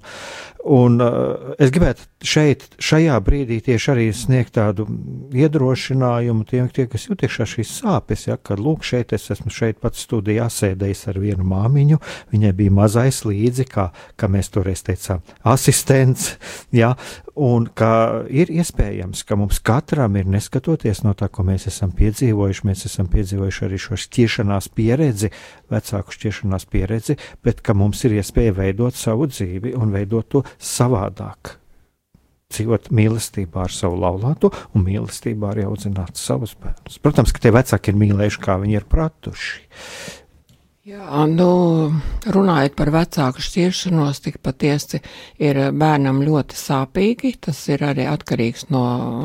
un 0.63 0.97
uh, 1.03 1.53
es 1.61 1.73
gribētu 1.73 2.07
šeit, 2.25 2.67
šajā 2.81 3.17
brīdī 3.25 3.59
tieši 3.65 3.91
arī 3.95 4.07
sniegt 4.15 4.55
tādu 4.57 4.87
iedrošinājumu 5.35 6.47
tiem, 6.49 6.69
tie, 6.73 6.87
kas 6.91 7.07
jūt 7.09 7.25
iekšā 7.27 7.49
šīs 7.55 7.75
sāpes, 7.81 8.27
ja, 8.29 8.37
kad 8.37 8.61
lūk, 8.61 8.85
šeit 8.87 9.13
es 9.15 9.29
esmu 9.33 9.53
šeit 9.53 9.81
pats 9.83 10.05
studijā 10.05 10.47
sēdējis 10.51 11.05
ar 11.11 11.21
vienu 11.23 11.47
māmiņu, 11.49 12.01
viņai 12.33 12.53
bija 12.57 12.75
mazais 12.79 13.23
līdzi, 13.27 13.67
kā, 13.71 13.89
kā 14.19 14.31
mēs 14.31 14.51
toreiz 14.53 14.85
teicām, 14.85 15.23
asistents, 15.55 16.33
ja, 16.75 16.95
un 17.35 17.67
ka 17.75 18.23
ir 18.31 18.49
iespējams, 18.53 19.25
ka 19.27 19.37
mums 19.39 19.59
katram 19.63 20.15
ir 20.19 20.29
neskatoties 20.31 21.03
no 21.05 21.13
tā, 21.17 21.27
ko 21.31 21.43
mēs 21.47 21.67
esam 21.69 21.91
piedzīvojuši, 21.95 22.65
mēs 22.67 22.85
esam 22.89 23.09
piedzīvojuši 23.11 23.65
arī 23.67 23.79
šo 23.81 23.99
šķiešanās 23.99 24.71
pieredzi, 24.75 25.31
vecāku 25.71 26.15
šķiešanās 26.15 26.67
pieredzi, 26.71 27.17
bet 27.45 27.61
ka 27.65 27.75
mums 27.77 28.03
ir 28.07 28.17
iespēja 28.21 28.55
veidot 28.55 28.97
savu 28.97 29.27
dzīvi 29.31 29.75
un 29.75 29.93
veidot 29.95 30.31
to 30.31 30.43
savādāk. 30.59 31.57
Dzīvot 32.55 32.91
mīlestībā 32.93 33.65
ar 33.65 33.73
savu 33.73 33.97
laulāto 33.99 34.51
un 34.77 34.85
mīlestībā 34.85 35.49
arī 35.51 35.65
audzināt 35.67 36.15
savus 36.19 36.53
bērnus. 36.61 37.01
Protams, 37.03 37.33
ka 37.33 37.41
tie 37.41 37.51
vecāki 37.51 37.91
ir 37.91 37.99
mīlējuši, 38.03 38.43
kā 38.43 38.55
viņi 38.61 38.79
ir 38.79 38.85
pratuši. 38.87 39.65
Jā, 40.85 41.23
nu, 41.25 41.45
runājot 42.29 42.75
par 42.77 42.91
vecāku 42.93 43.41
šķiršanos, 43.41 44.19
tik 44.21 44.35
patiesi 44.45 44.99
ir 45.41 45.57
bērnam 45.73 46.19
ļoti 46.21 46.59
sāpīgi. 46.59 47.31
Tas 47.41 47.57
ir 47.73 47.81
arī 47.87 48.05
atkarīgs 48.05 48.67
no 48.69 48.83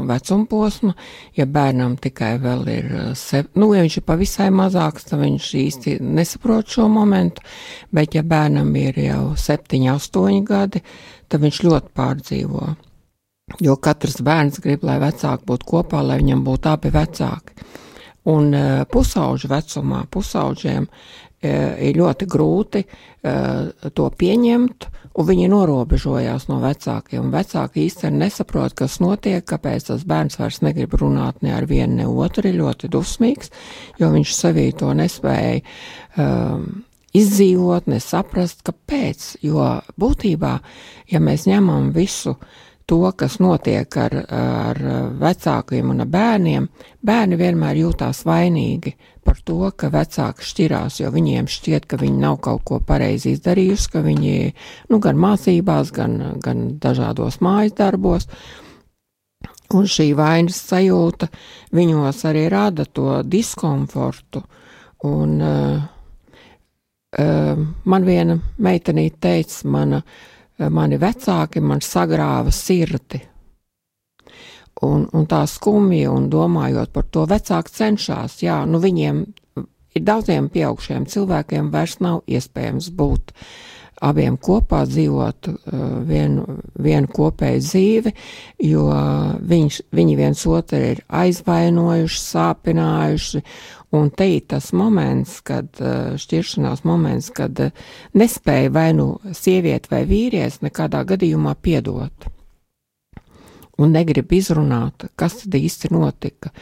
vecuma 0.08 0.48
posma. 0.48 0.94
Ja 1.36 1.44
bērnam 1.44 1.98
tikai 2.00 2.30
vēl 2.40 2.64
ir, 2.72 2.88
sev, 3.12 3.52
nu, 3.60 3.68
ja 3.76 3.84
viņš 3.84 3.98
ir 4.00 4.06
pavisai 4.08 4.48
mazāks, 4.56 5.10
tad 5.10 5.20
viņš 5.20 5.52
īsti 5.66 5.98
nesaprot 6.00 6.72
šo 6.78 6.88
momentu, 6.88 7.44
bet 7.92 8.16
ja 8.16 8.24
bērnam 8.24 8.72
ir 8.80 8.96
jau 9.04 9.36
septiņi, 9.36 9.92
astoņi 9.98 10.42
gadi, 10.48 10.80
tad 11.28 11.44
viņš 11.44 11.62
ļoti 11.68 11.96
pārdzīvo. 12.00 12.74
Jo 13.60 13.76
katrs 13.76 14.22
bērns 14.24 14.64
grib, 14.64 14.88
lai 14.88 14.96
vecāki 15.04 15.44
būtu 15.52 15.74
kopā, 15.76 16.00
lai 16.08 16.22
viņam 16.24 16.40
būtu 16.48 16.72
abi 16.72 16.96
vecāki. 16.96 17.66
Un 18.30 18.52
uh, 18.52 18.82
pusauģu 18.88 19.48
vecumā, 19.48 20.06
pusauģiem 20.12 20.86
ir 21.42 21.96
ļoti 21.96 22.26
grūti 22.28 22.82
eh, 22.84 23.90
to 23.96 24.08
pieņemt, 24.22 24.86
un 25.16 25.26
viņi 25.26 25.48
norobežojās 25.52 26.46
no 26.50 26.60
vecākiem. 26.60 27.30
Vecāki 27.32 27.86
īstenībā 27.86 28.26
nesaprot, 28.26 28.76
kas 28.76 28.98
notiek, 29.00 29.44
kāpēc 29.48 29.88
tas 29.88 30.04
bērns 30.08 30.38
vairs 30.40 30.60
negrib 30.66 30.98
runāt 31.00 31.40
ne 31.42 31.54
ar 31.56 31.66
vienu, 31.70 32.02
ne 32.02 32.06
otru, 32.10 32.48
ir 32.48 32.60
ļoti 32.60 32.92
dusmīgs, 32.92 33.52
jo 34.00 34.12
viņš 34.12 34.36
sevī 34.36 34.68
to 34.76 34.92
nespēja 34.96 35.62
um, 36.20 36.84
izdzīvot, 37.16 37.88
nesaprast, 37.90 38.62
kāpēc. 38.66 39.34
Jo 39.42 39.80
būtībā, 40.00 40.56
ja 41.10 41.22
mēs 41.24 41.48
ņemam 41.50 41.90
visu 41.96 42.36
to, 42.90 43.12
kas 43.16 43.38
notiek 43.38 43.96
ar, 44.02 44.14
ar 44.34 44.78
vecākiem 45.20 45.92
un 45.92 46.02
ar 46.02 46.08
bērniem, 46.10 46.66
bērni 47.06 47.36
vienmēr 47.38 47.78
jūtās 47.84 48.24
vainīgi 48.26 48.96
par 49.26 49.38
to, 49.46 49.68
ka 49.78 49.92
vecāki 49.94 50.46
šķirās, 50.48 50.96
jo 51.02 51.12
viņiem 51.14 51.46
šķiet, 51.50 51.86
ka 51.86 52.00
viņi 52.00 52.18
nav 52.18 52.40
kaut 52.42 52.64
ko 52.66 52.80
pareizi 52.86 53.36
izdarījuši, 53.36 53.92
ka 53.92 54.02
viņi, 54.02 54.32
nu, 54.90 54.98
gan 55.04 55.20
mācībās, 55.22 55.92
gan, 55.94 56.16
gan 56.42 56.64
dažādos 56.82 57.38
mājas 57.44 57.76
darbos. 57.78 58.26
Un 59.70 59.86
šī 59.86 60.08
vainas 60.18 60.58
sajūta 60.66 61.28
viņos 61.76 62.24
arī 62.26 62.48
rada 62.50 62.88
to 62.90 63.20
diskomfortu. 63.22 64.42
Un 65.06 65.38
uh, 65.46 65.78
uh, 67.14 67.62
man 67.86 68.08
viena 68.08 68.34
meitenīte 68.58 69.22
teica, 69.28 69.62
mana 69.70 70.02
uh, 70.02 70.39
mani 70.68 70.98
vecāki 71.00 71.62
man 71.64 71.80
sagrāva 71.84 72.52
sirdi. 72.52 73.22
Un, 74.84 75.04
un 75.12 75.26
tā 75.28 75.42
skumja, 75.48 76.12
un 76.12 76.30
domājot 76.32 76.92
par 76.92 77.08
to, 77.12 77.26
vecāki 77.28 77.72
cenšas, 77.74 78.38
jā, 78.44 78.62
nu 78.68 78.80
viņiem 78.80 79.24
ir 79.96 80.06
daudziem 80.06 80.48
pieaugšiem 80.52 81.04
cilvēkiem 81.10 81.68
vairs 81.72 81.98
nav 82.00 82.22
iespējams 82.30 82.88
būt 82.96 83.34
abiem 84.00 84.38
kopā 84.40 84.86
dzīvot 84.88 85.50
uh, 85.50 85.80
vienu, 86.08 86.46
vienu 86.80 87.10
kopēju 87.12 87.60
dzīvi, 87.66 88.12
jo 88.70 88.86
viņš, 89.50 89.80
viņi 89.92 90.16
viens 90.16 90.46
otru 90.48 90.80
ir 90.94 91.02
aizvainojuši, 91.20 92.22
sāpinājuši, 92.22 93.42
Un 93.90 94.10
te 94.14 94.26
ir 94.30 94.44
tas 94.46 94.68
moments, 94.76 95.40
kad 95.42 95.80
eh, 95.82 96.12
šķiršanās 96.20 96.84
moments, 96.86 97.30
kad 97.34 97.58
eh, 97.58 97.72
nespēja 98.14 98.70
vai 98.70 98.90
nu 98.94 99.16
sieviete 99.34 99.90
vai 99.90 100.04
vīrietis 100.06 100.60
nekādā 100.62 101.02
gadījumā 101.08 101.56
piedot. 101.58 102.28
Un 103.80 103.96
negrib 103.96 104.30
izrunāt, 104.36 105.08
kas 105.18 105.40
tad 105.40 105.56
īsti 105.58 105.90
notika. 105.90 106.52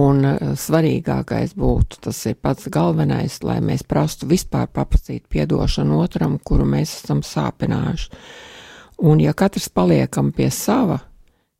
Un 0.00 0.24
eh, 0.24 0.38
svarīgākais 0.56 1.52
būtu, 1.60 2.00
tas 2.08 2.22
ir 2.30 2.40
pats 2.40 2.70
galvenais, 2.72 3.42
lai 3.44 3.58
mēs 3.60 3.84
prastu 3.84 4.30
vispār 4.30 4.72
paprasīt 4.72 5.28
piedošanu 5.28 6.00
otram, 6.00 6.38
kuru 6.40 6.64
mēs 6.64 6.96
esam 7.02 7.20
sāpinājuši. 7.20 8.24
Un 9.04 9.20
ja 9.20 9.36
katrs 9.36 9.68
paliekam 9.68 10.32
pie 10.32 10.48
sava, 10.48 10.96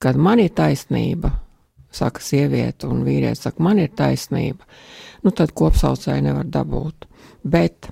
kad 0.01 0.17
man 0.17 0.41
ir 0.41 0.53
taisnība, 0.57 1.35
saka 1.95 2.23
sieviete, 2.25 2.89
un 2.91 3.05
vīrietis 3.07 3.47
saka, 3.47 3.63
man 3.63 3.81
ir 3.83 3.95
taisnība, 3.97 4.67
nu 5.25 5.33
tad 5.37 5.55
kopsaucēju 5.57 6.27
nevar 6.29 6.47
dabūt. 6.47 7.09
Bet 7.43 7.91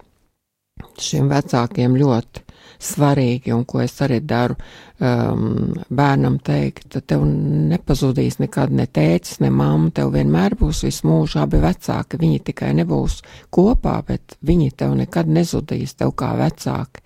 šiem 1.03 1.31
vecākiem 1.31 1.97
ļoti 1.99 2.45
svarīgi, 2.79 3.53
un 3.55 3.65
ko 3.67 3.81
es 3.83 3.97
arī 4.05 4.21
daru, 4.23 4.55
um, 5.03 5.73
bērnam 5.91 6.39
teikt, 6.45 7.01
tev 7.11 7.25
nepazudīs 7.27 8.39
nekad 8.43 8.73
ne 8.75 8.87
tēcis, 8.87 9.41
ne 9.43 9.51
mamma, 9.51 9.91
tev 9.95 10.13
vienmēr 10.15 10.55
būs 10.59 10.85
visu 10.87 11.09
mūžu 11.11 11.43
abi 11.43 11.61
vecāki, 11.63 12.21
viņi 12.23 12.45
tikai 12.51 12.73
nebūs 12.79 13.21
kopā, 13.55 13.99
bet 14.07 14.39
viņi 14.47 14.71
tev 14.79 14.95
nekad 15.01 15.31
nezudīs, 15.31 15.97
tev 15.99 16.15
kā 16.19 16.35
vecāki. 16.39 17.05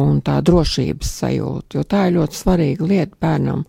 Un 0.00 0.20
tā 0.22 0.36
drošības 0.46 1.16
sajūta, 1.18 1.80
jo 1.80 1.82
tā 1.82 2.04
ir 2.06 2.20
ļoti 2.20 2.38
svarīga 2.38 2.86
lieta 2.86 3.16
bērnam. 3.24 3.64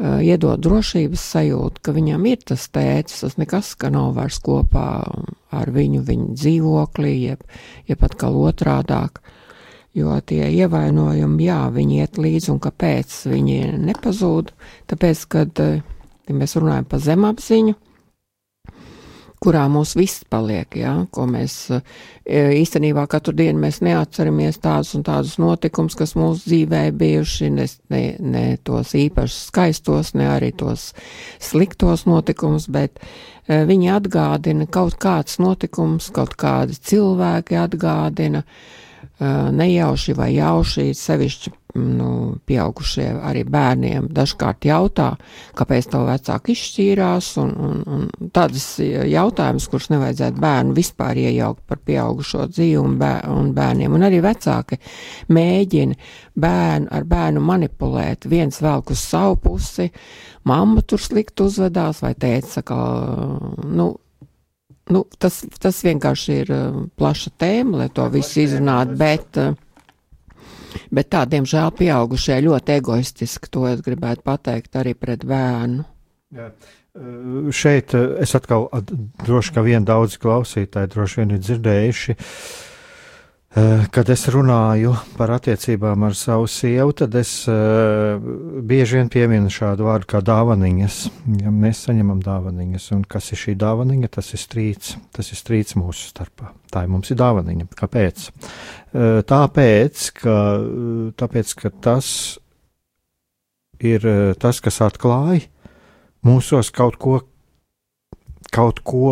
Iedod 0.00 0.60
drošības 0.64 1.24
sajūtu, 1.34 1.82
ka 1.84 1.92
viņam 1.96 2.24
ir 2.30 2.40
tas 2.48 2.66
tēcis, 2.72 3.20
tas 3.24 3.36
nekas, 3.40 3.74
ka 3.76 3.90
nav 3.92 4.14
vairs 4.16 4.40
kopā 4.44 4.86
ar 5.52 5.72
viņu, 5.74 6.02
viņa 6.06 6.28
dzīvoklī, 6.40 7.14
jeb, 7.28 7.44
jeb 7.90 8.06
atkal 8.06 8.38
otrādāk. 8.40 9.20
Jo 9.94 10.14
tie 10.22 10.44
ievainojumi, 10.54 11.48
jā, 11.48 11.64
viņi 11.74 11.96
iet 11.98 12.18
līdzi, 12.22 12.52
un 12.52 12.60
kāpēc 12.62 13.14
viņi 13.26 13.56
nepazūd? 13.90 14.52
Tāpēc, 14.92 15.24
kad 15.34 15.62
ja 16.30 16.36
mēs 16.36 16.54
runājam 16.56 16.86
par 16.86 17.02
zemapziņu, 17.02 17.74
kurā 19.40 19.64
mūs 19.72 19.94
viss 19.96 20.24
paliek, 20.28 20.76
ja, 20.76 20.92
ko 21.14 21.24
mēs 21.30 21.54
e, 21.72 21.80
īstenībā 22.60 23.06
katru 23.10 23.32
dienu 23.36 23.62
mēs 23.62 23.80
neatceramies 23.84 24.60
tādus 24.60 24.92
un 24.98 25.04
tādus 25.06 25.38
notikumus, 25.40 25.96
kas 25.96 26.12
mūsu 26.18 26.44
dzīvē 26.44 26.82
bijuši, 27.00 27.48
ne, 27.56 27.66
ne, 27.92 28.02
ne 28.20 28.44
tos 28.64 28.92
īpaši 28.98 29.38
skaistos, 29.46 30.12
ne 30.18 30.28
arī 30.28 30.52
tos 30.52 30.90
sliktos 31.40 32.04
notikumus, 32.10 32.68
bet 32.68 33.00
e, 33.00 33.62
viņi 33.70 33.94
atgādina 33.96 34.68
kaut 34.68 34.98
kāds 35.00 35.40
notikums, 35.40 36.10
kaut 36.14 36.36
kādi 36.40 36.76
cilvēki 36.76 37.56
atgādina, 37.62 38.44
e, 38.44 39.32
nejauši 39.56 40.18
vai 40.20 40.34
jauši, 40.36 40.90
sevišķi 41.00 41.56
nu, 41.74 42.10
pieaugušie 42.46 43.06
arī 43.26 43.44
bērniem 43.48 44.08
dažkārt 44.14 44.66
jautā, 44.68 45.12
kāpēc 45.58 45.90
tev 45.92 46.06
vecāki 46.08 46.54
izšķīrās, 46.56 47.30
un, 47.42 47.52
un, 47.68 47.80
un 47.86 48.30
tādas 48.34 48.66
jautājumas, 48.80 49.68
kurus 49.70 49.90
nevajadzētu 49.92 50.42
bērnu 50.42 50.76
vispār 50.76 51.20
iejaukt 51.20 51.64
par 51.70 51.80
pieaugušo 51.86 52.48
dzīvi 52.50 52.80
un, 52.80 52.98
bēr, 53.00 53.30
un 53.30 53.52
bērniem, 53.56 53.94
un 53.96 54.06
arī 54.08 54.20
vecāki 54.24 54.80
mēģina 55.30 55.98
bērnu 56.40 56.90
ar 56.96 57.08
bērnu 57.08 57.42
manipulēt, 57.44 58.28
viens 58.30 58.60
velk 58.62 58.92
uz 58.94 59.02
savu 59.02 59.38
pusi, 59.44 59.90
mamma 60.48 60.82
tur 60.82 61.02
slikti 61.02 61.46
uzvedās, 61.46 62.02
vai 62.04 62.14
teica, 62.18 62.62
ka, 62.66 62.78
nu, 63.66 63.90
nu 64.90 65.04
tas, 65.18 65.42
tas 65.62 65.82
vienkārši 65.86 66.38
ir 66.42 66.54
plaša 66.98 67.34
tēma, 67.40 67.82
lai 67.84 67.90
to 67.94 68.06
visu 68.12 68.44
izrunātu, 68.44 68.96
bet 69.00 69.40
uh, 69.40 69.58
Bet 70.94 71.10
tā, 71.14 71.24
diemžēl, 71.30 71.70
pieaugušie 71.78 72.40
ļoti 72.46 72.76
egoistiski 72.78 73.50
to 73.52 73.66
es 73.70 73.82
gribētu 73.86 74.24
pateikt 74.26 74.78
arī 74.80 74.94
pret 74.98 75.26
bērnu. 75.28 75.86
Jā. 76.36 76.50
Šeit 77.54 77.94
es 77.94 78.34
atkal 78.34 78.66
droši, 79.22 79.54
vien 79.62 79.84
daudz 79.86 80.16
klausītāji 80.18 80.90
droši 80.90 81.20
vien 81.20 81.36
ir 81.36 81.42
dzirdējuši 81.44 82.16
uh, 82.16 82.24
kad 83.90 84.06
es 84.12 84.28
runāju 84.30 84.92
par 85.16 85.32
attiecībām 85.34 86.04
ar 86.06 86.14
savu 86.14 86.46
sievu, 86.46 86.92
tad 86.94 87.16
es 87.18 87.32
uh, 87.50 88.20
bieži 88.62 89.00
vien 89.00 89.08
pieminu 89.10 89.50
šādu 89.50 89.88
vārdu 89.88 90.06
kā 90.12 90.20
dāvaniņas. 90.22 90.98
Ja 91.42 91.50
mēs 91.50 91.80
saņemam 91.88 92.20
dāvaniņas, 92.22 92.84
un 92.94 93.00
kas 93.10 93.32
ir 93.34 93.40
šī 93.40 93.56
dāvaniņa, 93.58 94.10
tas 94.14 94.30
ir 94.36 94.42
strīds. 94.42 94.92
Tas 95.10 95.32
ir 95.34 95.40
strīds 95.40 95.74
mūsu 95.74 96.12
starpā. 96.12 96.52
Tā 96.70 96.84
ir 96.86 96.92
mums 96.92 97.10
ir 97.10 97.18
dāvaniņa. 97.18 97.66
Kāpēc? 97.80 98.28
Uh, 98.30 99.18
tāpēc, 99.26 100.04
ka, 100.20 100.36
tāpēc, 101.18 101.54
ka 101.58 101.72
tas 101.82 102.12
ir 103.80 104.04
tas, 104.38 104.60
kas 104.62 104.78
atklāja 104.84 105.48
mūsos 106.26 106.70
kaut 106.70 107.00
ko, 107.00 107.16
kaut 108.52 108.84
ko 108.86 109.10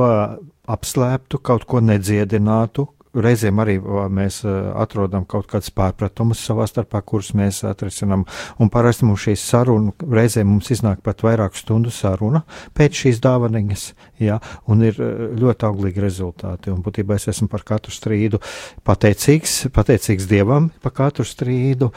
apslēptu, 0.68 1.40
kaut 1.40 1.64
ko 1.66 1.80
nedziedinātu, 1.82 2.84
reizēm 3.24 3.60
arī 3.62 3.78
mēs 4.12 4.40
atrodam 4.46 5.26
kaut 5.28 5.48
kādus 5.50 5.72
pārpratumus 5.74 6.42
savā 6.44 6.66
starpā, 6.68 7.02
kurus 7.06 7.32
mēs 7.38 7.62
atrisinām. 7.68 8.24
Un 8.58 8.70
parasti 8.72 9.06
mums 9.08 9.24
šīs 9.26 9.44
sarunas, 9.50 9.96
reizēm 10.02 10.48
mums 10.50 10.70
iznāk 10.74 11.02
pat 11.06 11.22
vairāk 11.26 11.56
stundu 11.58 11.92
saruna 11.94 12.44
pēc 12.76 13.02
šīs 13.04 13.20
dāvanas, 13.24 13.92
ja, 14.22 14.38
un 14.68 14.84
ir 14.86 14.98
ļoti 14.98 15.68
auglīgi 15.68 16.04
rezultāti. 16.04 16.72
Un 16.72 16.82
būtībā 16.84 17.18
es 17.18 17.28
esmu 17.32 17.48
par 17.52 17.64
katru 17.68 17.94
strīdu 17.94 18.40
pateicīgs, 18.86 19.68
pateicīgs 19.74 20.28
Dievam 20.30 20.70
par 20.82 20.94
katru 20.96 21.26
strīdu. 21.26 21.90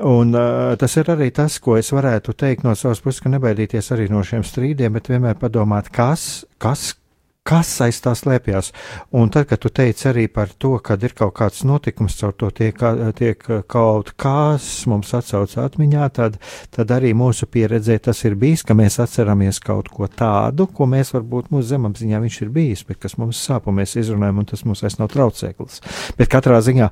Un 0.00 0.34
uh, 0.36 0.76
tas 0.80 0.96
ir 1.00 1.10
arī 1.12 1.30
tas, 1.34 1.58
ko 1.62 1.76
es 1.80 1.92
varētu 1.94 2.34
teikt 2.38 2.66
no 2.66 2.74
savas 2.78 3.02
puses, 3.04 3.22
ka 3.22 3.32
nebaidīties 3.32 3.92
arī 3.94 4.08
no 4.12 4.22
šiem 4.26 4.44
strīdiem, 4.46 4.94
bet 4.96 5.10
vienmēr 5.12 5.38
padomāt, 5.40 5.90
kas, 5.94 6.44
kas, 6.60 6.92
kas 7.46 7.70
aiz 7.84 7.98
tā 8.04 8.12
slēpjas. 8.16 8.70
Un 9.16 9.30
tad, 9.32 9.48
kad 9.50 9.60
tu 9.62 9.70
teici 9.72 10.08
arī 10.10 10.26
par 10.32 10.52
to, 10.60 10.74
ka 10.84 10.98
ir 11.00 11.14
kaut 11.16 11.32
kāds 11.38 11.62
notikums, 11.66 12.18
caur 12.20 12.34
to 12.36 12.50
tiek, 12.54 12.76
tiek 13.16 13.46
kaut 13.70 14.12
kas 14.20 14.68
mums 14.90 15.12
atsauc 15.16 15.56
atmiņā, 15.64 16.08
tad, 16.16 16.38
tad 16.74 16.94
arī 16.94 17.12
mūsu 17.16 17.48
pieredzē 17.50 17.98
tas 18.06 18.22
ir 18.28 18.36
bijis, 18.40 18.64
ka 18.66 18.76
mēs 18.78 19.00
atceramies 19.02 19.62
kaut 19.64 19.88
ko 19.92 20.08
tādu, 20.08 20.68
ko 20.68 20.88
mēs 20.90 21.14
varbūt 21.16 21.50
mūsu 21.54 21.72
zemapziņā 21.72 22.22
viņš 22.24 22.40
ir 22.44 22.54
bijis, 22.54 22.84
bet 22.88 23.00
kas 23.02 23.16
mums 23.20 23.40
sāp 23.40 23.70
un 23.70 23.80
mēs 23.80 23.96
izrunājam, 24.00 24.42
un 24.42 24.50
tas 24.52 24.66
mums 24.68 24.84
vairs 24.84 25.00
nav 25.00 25.10
traucēklis. 25.14 25.80
Bet 26.20 26.32
katrā 26.32 26.60
ziņā 26.64 26.90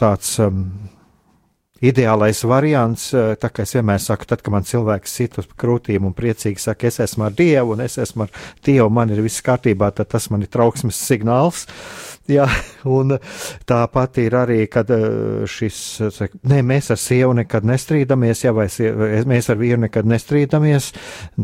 tāds 0.00 0.36
Ideālais 1.86 2.40
variants, 2.48 3.12
eh, 3.14 3.34
tā 3.38 3.50
kā 3.52 3.62
es 3.62 3.74
vienmēr 3.76 4.00
saku, 4.02 4.26
tad, 4.26 4.42
kad 4.42 4.54
man 4.54 4.64
cilvēks 4.66 5.12
sit 5.20 5.38
uz 5.38 5.46
krūtīm 5.60 6.08
un 6.08 6.14
priecīgi 6.16 6.58
saka, 6.58 6.88
es 6.88 6.98
esmu 7.04 7.26
ar 7.28 7.36
Dievu 7.36 7.76
un 7.76 7.84
es 7.84 7.98
esmu 8.02 8.26
ar 8.26 8.30
Dievu, 8.64 8.88
man 8.90 9.12
ir 9.14 9.22
viss 9.22 9.44
kārtībā, 9.44 9.92
tad 9.94 10.08
tas 10.08 10.30
man 10.30 10.42
ir 10.42 10.50
trauksmes 10.50 10.98
signāls. 10.98 11.66
Jā, 12.26 12.46
un 12.98 13.14
tāpat 13.70 14.18
ir 14.18 14.34
arī, 14.34 14.58
kad 14.70 14.90
eh, 14.90 15.44
šis, 15.46 15.78
ne, 16.50 16.58
mēs 16.66 16.90
ar 16.90 16.98
sievu 16.98 17.36
nekad 17.38 17.66
nestrīdamies, 17.68 18.42
ja 18.42 18.52
vai 18.56 18.66
mēs 19.30 19.50
ar 19.52 19.60
vīru 19.60 19.84
nekad 19.84 20.08
nestrīdamies, 20.10 20.90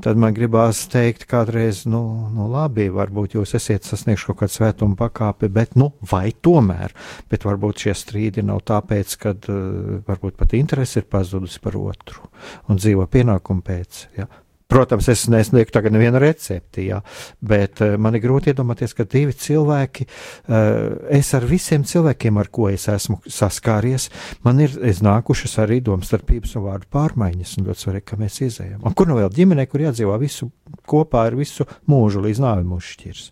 tad 0.02 0.18
man 0.18 0.34
gribās 0.34 0.82
teikt 0.90 1.28
kādreiz, 1.30 1.84
nu, 1.86 2.02
nu 2.34 2.48
labi, 2.50 2.88
varbūt 2.90 3.38
jūs 3.38 3.54
esiet 3.60 3.86
sasniegšu 3.86 4.32
kaut 4.32 4.42
kādu 4.42 4.56
svētumu 4.56 4.98
pakāpi, 4.98 5.52
bet, 5.54 5.78
nu, 5.78 5.92
vai 6.10 6.32
tomēr, 6.34 6.96
bet 7.30 7.46
varbūt 7.46 7.86
šie 7.86 7.96
strīdi 8.02 8.46
nav 8.46 8.64
tāpēc, 8.66 9.18
kad 9.22 9.50
eh, 9.52 10.02
varbūt 10.08 10.40
pat 10.40 10.58
interese 10.58 11.04
ir 11.04 11.10
pazudusi 11.14 11.62
par 11.62 11.78
otru 11.78 12.26
un 12.66 12.82
dzīvo 12.82 13.06
pienākumu 13.06 13.62
pēc. 13.70 14.06
Ja. 14.18 14.26
Protams, 14.72 15.08
es 15.12 15.26
nesniegtu 15.28 15.74
tagad 15.76 15.92
nevienu 15.92 16.20
recepti, 16.22 16.86
jā, 16.88 17.02
bet 17.44 17.82
uh, 17.84 17.98
man 18.00 18.16
ir 18.16 18.22
grūti 18.24 18.52
iedomāties, 18.52 18.94
ka 18.96 19.04
divi 19.04 19.34
cilvēki, 19.36 20.06
uh, 20.08 21.10
es 21.12 21.32
ar 21.36 21.44
visiem 21.48 21.84
cilvēkiem, 21.88 22.40
ar 22.40 22.48
ko 22.52 22.70
es 22.72 22.88
esmu 22.88 23.18
saskāries, 23.28 24.08
man 24.46 24.62
ir 24.64 24.78
nākušas 24.80 25.58
arī 25.66 25.82
domstarpības 25.84 26.56
un 26.56 26.68
vārdu 26.70 26.88
pārmaiņas, 26.94 27.56
un 27.58 27.68
ļoti 27.68 27.86
svarīgi, 27.86 28.08
ka 28.08 28.20
mēs 28.20 28.40
izējām. 28.48 28.80
Un 28.88 28.96
kur 28.96 29.10
nu 29.10 29.20
vēl 29.20 29.32
ģimenē, 29.36 29.68
kur 29.68 29.84
jādzīvā 29.84 30.16
visu 30.22 30.48
kopā 30.88 31.26
ar 31.28 31.36
visu 31.36 31.68
mūžu 31.90 32.24
līdz 32.24 32.40
nāvi 32.46 32.64
mūs 32.72 32.94
šķirs. 32.94 33.28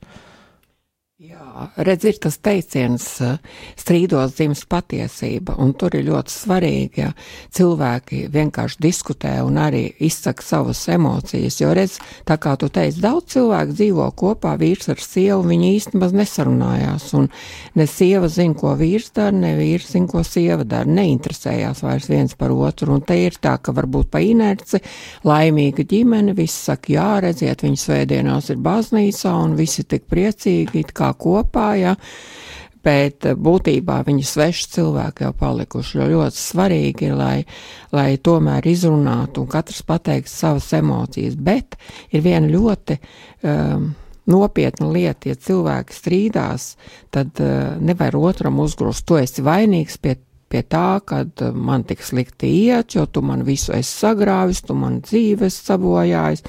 Jā, 1.21 1.67
redz, 1.77 2.07
ir 2.09 2.17
tas 2.17 2.39
teiciens, 2.41 3.05
strīdos 3.77 4.39
dzimst 4.39 4.65
patiesība, 4.73 5.53
un 5.61 5.75
tur 5.77 5.93
ir 5.99 6.07
ļoti 6.07 6.33
svarīgi, 6.33 7.03
ja 7.03 7.11
cilvēki 7.53 8.23
vienkārši 8.33 8.81
diskutē 8.81 9.35
un 9.45 9.59
arī 9.61 9.83
izsaka 10.01 10.41
savas 10.41 10.81
emocijas, 10.89 11.59
jo 11.61 11.75
redz, 11.77 11.99
tā 12.25 12.39
kā 12.41 12.55
tu 12.57 12.71
teici, 12.73 13.03
daudz 13.05 13.35
cilvēku 13.35 13.77
dzīvo 13.77 14.07
kopā, 14.17 14.55
vīrs 14.63 14.89
ar 14.95 15.03
sievu, 15.05 15.43
viņi 15.51 15.69
īsti 15.75 16.01
maz 16.01 16.15
nesarunājās, 16.17 17.11
un 17.21 17.29
ne 17.77 17.89
sieva 17.99 18.33
zina, 18.33 18.57
ko 18.57 18.73
vīrs 18.81 19.13
dara, 19.21 19.37
ne 19.37 19.53
vīrs 19.61 19.93
zina, 19.93 20.09
ko 20.15 20.25
sieva 20.25 20.65
dara, 20.65 20.89
neinteresējās 20.89 21.85
vairs 21.85 22.09
viens 22.09 22.33
par 22.33 22.57
otru, 22.57 22.97
un 22.97 23.05
te 23.05 23.19
ir 23.27 23.37
tā, 23.45 23.59
ka 23.61 23.77
varbūt 23.77 24.09
pa 24.17 24.25
inerci 24.25 24.81
laimīga 25.29 25.85
ģimene, 25.93 26.33
viss 26.41 26.65
saka, 26.73 26.95
jā, 26.97 27.13
redziet, 27.29 27.69
viņi 27.69 27.85
svētdienās 27.85 28.49
ir 28.57 28.65
baznīcā, 28.65 29.37
un 29.45 29.61
visi 29.61 29.85
tik 29.85 30.09
priecīgi, 30.09 30.81
it 30.81 30.97
kā 30.97 31.10
kopā, 31.19 31.71
ja, 31.81 31.95
bet 32.85 33.27
būtībā 33.37 34.01
viņi 34.07 34.25
sveši 34.25 34.69
cilvēki 34.77 35.27
jau 35.27 35.33
palikuši. 35.37 35.99
Jo 36.01 36.09
ļoti 36.15 36.41
svarīgi 36.41 37.11
ir, 37.11 37.17
lai, 37.19 37.37
lai 37.93 38.15
tomēr 38.17 38.67
izrunātu 38.71 39.45
un 39.45 39.51
katrs 39.51 39.83
pateikt 39.87 40.33
savas 40.33 40.71
emocijas, 40.77 41.37
bet 41.37 41.77
ir 42.13 42.25
viena 42.25 42.49
ļoti 42.49 42.97
um, 43.01 43.91
nopietna 44.31 44.89
lieta, 44.93 45.31
ja 45.33 45.37
cilvēki 45.37 45.97
strīdās, 45.97 46.75
tad 47.13 47.41
uh, 47.43 47.77
nevar 47.83 48.17
otram 48.17 48.61
uzgrūst, 48.65 49.07
tu 49.07 49.21
esi 49.21 49.45
vainīgs 49.45 50.01
pie 50.01 50.19
pie 50.51 50.65
tā, 50.67 50.99
ka 51.07 51.21
uh, 51.23 51.51
man 51.55 51.85
tik 51.87 52.01
slikti 52.03 52.49
iet, 52.65 52.97
jo 52.97 53.05
tu 53.07 53.23
man 53.23 53.45
visu 53.47 53.71
esi 53.77 53.93
sagrāvis, 54.03 54.65
tu 54.67 54.75
man 54.75 54.99
dzīves 55.07 55.61
sabojājis 55.69 56.43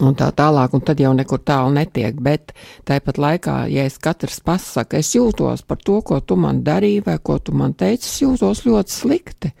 un 0.00 0.16
tā 0.16 0.30
tālāk, 0.32 0.72
un 0.72 0.82
tad 0.86 1.00
jau 1.02 1.12
nekur 1.16 1.42
tālu 1.44 1.74
netiek. 1.76 2.16
Bet 2.22 2.54
tāpat 2.88 3.20
laikā, 3.20 3.56
ja 3.72 3.84
es 3.88 3.98
katrs 4.02 4.40
pasaka, 4.44 5.02
es 5.02 5.12
jūtos 5.16 5.66
par 5.66 5.82
to, 5.84 6.00
ko 6.06 6.20
tu 6.20 6.38
man 6.40 6.62
darīji 6.64 7.04
vai 7.06 7.18
ko 7.22 7.38
tu 7.38 7.54
man 7.56 7.74
teici, 7.74 8.08
es 8.08 8.20
jūtos 8.24 8.64
ļoti 8.66 8.96
slikti. 8.96 9.52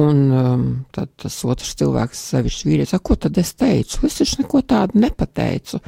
Un 0.00 0.20
um, 0.32 0.62
tad 0.88 1.10
tas 1.20 1.34
otrs 1.44 1.74
cilvēks, 1.76 2.20
sevišķi 2.30 2.68
vīrietis, 2.70 3.00
ko 3.04 3.16
tad 3.20 3.36
es 3.36 3.50
teicu? 3.60 4.06
Es 4.08 4.16
taču 4.22 4.38
neko 4.40 4.62
tādu 4.64 5.02
nepateicu. 5.02 5.82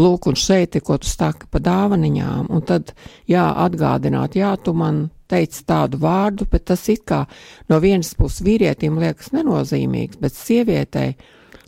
Lūk, 0.00 0.30
un 0.30 0.38
šeit 0.40 0.78
ir, 0.78 0.84
ko 0.86 0.96
tu 0.96 1.10
stāki 1.10 1.50
pa 1.50 1.60
dāvaniņām, 1.66 2.48
un 2.48 2.64
tad, 2.64 2.94
jā, 3.28 3.44
atgādināt, 3.66 4.40
jā, 4.40 4.54
tu 4.64 4.72
man 4.72 5.10
teica 5.28 5.66
tādu 5.74 6.00
vārdu, 6.00 6.48
bet 6.48 6.70
tas 6.72 6.88
it 6.88 7.04
kā 7.06 7.26
no 7.68 7.82
vienas 7.84 8.14
puses 8.16 8.40
vīrietim 8.46 8.96
liekas 9.02 9.34
nenozīmīgs, 9.36 10.16
bet 10.24 10.40
sievietei 10.40 11.12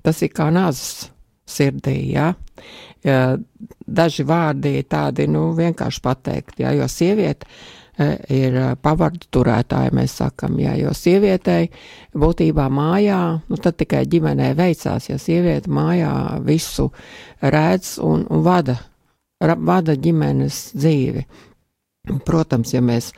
tas 0.02 0.24
ir 0.24 0.32
kā 0.32 0.48
nazas 0.48 1.11
sirdī. 1.52 1.98
Ja? 2.14 2.32
Daži 3.02 4.24
vārdi 4.26 4.76
ir 4.78 4.88
tādi, 4.90 5.26
nu, 5.30 5.50
vienkārši 5.58 6.02
pateikt, 6.04 6.60
jā, 6.62 6.70
jo 6.78 6.86
sieviete 6.90 7.48
e, 7.98 8.06
ir 8.30 8.58
pavardu 8.82 9.26
turētāja, 9.34 9.90
mēs 9.96 10.14
sakam, 10.20 10.60
jā, 10.62 10.76
jo 10.78 10.94
sievietei 10.94 11.66
būtībā 12.14 12.68
mājā, 12.70 13.20
nu, 13.50 13.58
tad 13.58 13.80
tikai 13.82 14.04
ģimenē 14.06 14.52
veicās, 14.58 15.10
ja 15.10 15.18
sieviete 15.18 15.70
mājā 15.70 16.14
visu 16.46 16.92
redz 17.42 17.96
un, 18.02 18.26
un 18.30 18.46
vada, 18.46 18.78
vada 19.40 19.98
ģimenes 19.98 20.68
dzīvi. 20.78 21.26
Protams, 22.26 22.72
ja 22.74 22.82
mēs 22.82 23.12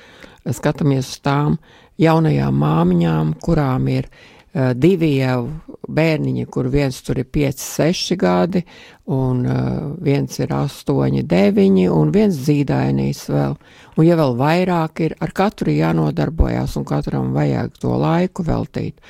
skatāmies 0.53 1.09
uz 1.13 1.21
tām 1.25 1.59
jaunajām 2.01 2.57
māmiņām, 2.61 3.37
kurām 3.45 3.87
ir 3.93 4.09
uh, 4.09 4.34
divi 4.55 5.17
jau 5.19 5.49
bērniņi, 5.91 6.45
kur 6.47 6.69
viens 6.71 7.01
tur 7.03 7.19
ir 7.19 7.27
5, 7.35 7.63
6 7.63 8.17
gadi, 8.21 8.63
un 9.11 9.41
uh, 9.47 9.95
viens 10.05 10.39
ir 10.39 10.53
8, 10.55 11.25
9, 11.27 11.89
un 11.91 12.13
viens 12.15 12.37
zīdainīs 12.47 13.25
vēl. 13.33 13.57
Un, 13.97 14.05
ja 14.07 14.19
vēl 14.21 14.37
vairāk 14.39 15.03
ir, 15.09 15.17
ar 15.21 15.35
katru 15.35 15.75
jānodarbojas, 15.75 16.77
un 16.79 16.87
katram 16.87 17.33
vajag 17.35 17.75
to 17.83 17.97
laiku 17.99 18.47
veltīt. 18.47 19.01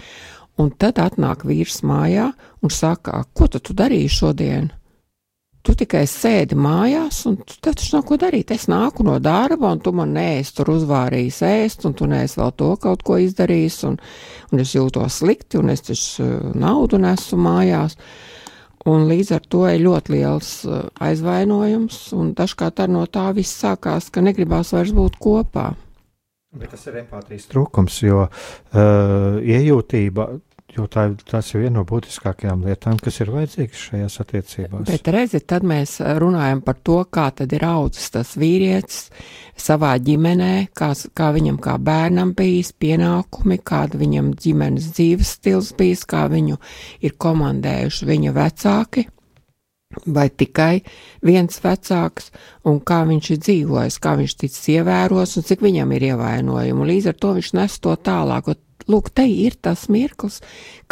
Un 0.61 0.70
tad 0.78 1.00
atnāk 1.02 1.44
vīrs 1.44 1.83
mājā 1.83 2.30
un 2.62 2.70
saka, 2.70 3.24
ko 3.35 3.50
tu 3.50 3.74
darīji 3.74 4.12
šodien? 4.20 4.70
Tu 5.64 5.72
tikai 5.81 6.03
sēdi 6.05 6.57
mājās, 6.61 7.22
un 7.31 7.38
tev 7.40 7.72
taču 7.72 7.94
nav 7.94 8.03
ko 8.05 8.18
darīt. 8.20 8.50
Es 8.53 8.66
nāku 8.68 9.05
no 9.07 9.14
darba, 9.22 9.70
un 9.72 9.81
tu 9.81 9.94
man 9.96 10.12
neesi 10.12 10.53
tur 10.59 10.74
uzvārījis 10.74 11.38
ēst, 11.48 11.87
un 11.88 11.94
tu 11.96 12.09
neesi 12.11 12.37
vēl 12.37 12.53
to 12.61 12.68
kaut 12.83 13.05
ko 13.07 13.16
izdarījis, 13.22 13.79
un, 13.88 13.96
un 14.53 14.61
es 14.61 14.74
jūtos 14.77 15.22
slikti, 15.22 15.57
un 15.62 15.72
es 15.72 15.87
taču 15.87 16.27
uh, 16.27 16.50
naudu 16.53 17.00
nesu 17.00 17.40
mājās. 17.40 17.96
Un 18.85 19.07
līdz 19.09 19.33
ar 19.38 19.48
to 19.48 19.64
ir 19.70 19.81
ļoti 19.87 20.12
liels 20.18 20.50
uh, 20.68 20.85
aizvainojums, 21.00 22.00
un 22.12 22.35
dažkārt 22.37 22.85
no 22.92 23.07
tā 23.09 23.31
viss 23.33 23.64
sākās, 23.64 24.12
ka 24.12 24.20
negribās 24.20 24.74
vairs 24.77 24.92
būt 24.92 25.16
kopā. 25.16 25.70
Bet 26.55 26.77
tas 26.77 26.85
ir 26.90 27.00
empātijas 27.00 27.48
trūkums, 27.48 28.03
jo 28.05 28.27
uh, 28.29 29.40
iejūtība 29.40 30.29
Jo 30.75 30.89
tā, 30.91 31.05
tas 31.31 31.53
ir 31.55 31.63
viena 31.63 31.77
no 31.79 31.85
būtiskākajām 31.87 32.65
lietām, 32.67 32.97
kas 32.99 33.21
ir 33.23 33.31
vajadzīgas 33.31 33.83
šajās 33.89 34.17
attiecībās. 34.25 34.89
Bet 34.89 35.11
redzi, 35.15 35.39
tad 35.47 35.63
mēs 35.71 36.01
runājam 36.19 36.65
par 36.67 36.81
to, 36.83 36.97
kā 37.15 37.29
tad 37.39 37.55
ir 37.55 37.63
audzis 37.69 38.11
tas 38.17 38.33
vīrietis 38.41 39.05
savā 39.55 39.93
ģimenē, 40.03 40.73
kā, 40.75 40.91
kā 41.15 41.31
viņam 41.37 41.61
kā 41.63 41.77
bērnam 41.79 42.35
bijis 42.35 42.73
pienākumi, 42.83 43.61
kāda 43.63 44.03
viņam 44.03 44.35
ģimenes 44.35 44.91
dzīves 44.97 45.37
stils 45.39 45.71
bijis, 45.79 46.03
kā 46.11 46.27
viņu 46.33 46.59
ir 47.07 47.15
komandējuši 47.23 48.11
viņa 48.11 48.35
vecāki. 48.35 49.09
Vai 50.11 50.27
tikai 50.27 50.81
viens 51.23 51.61
vecāks, 51.63 52.33
un 52.67 52.81
kā 52.83 53.05
viņš 53.07 53.31
ir 53.31 53.43
dzīvojis, 53.45 53.99
kā 54.03 54.17
viņš 54.19 54.33
tic 54.41 54.57
ievēros, 54.75 55.37
un 55.39 55.47
cik 55.47 55.63
viņam 55.63 55.93
ir 55.95 56.09
ievainojumi. 56.11 56.89
Līdz 56.89 57.13
ar 57.13 57.21
to 57.23 57.35
viņš 57.39 57.53
nes 57.61 57.79
to 57.79 57.95
tālāk. 58.03 58.51
Lūk, 58.90 59.09
te 59.16 59.25
ir 59.25 59.55
tas 59.64 59.87
mirklis, 59.88 60.42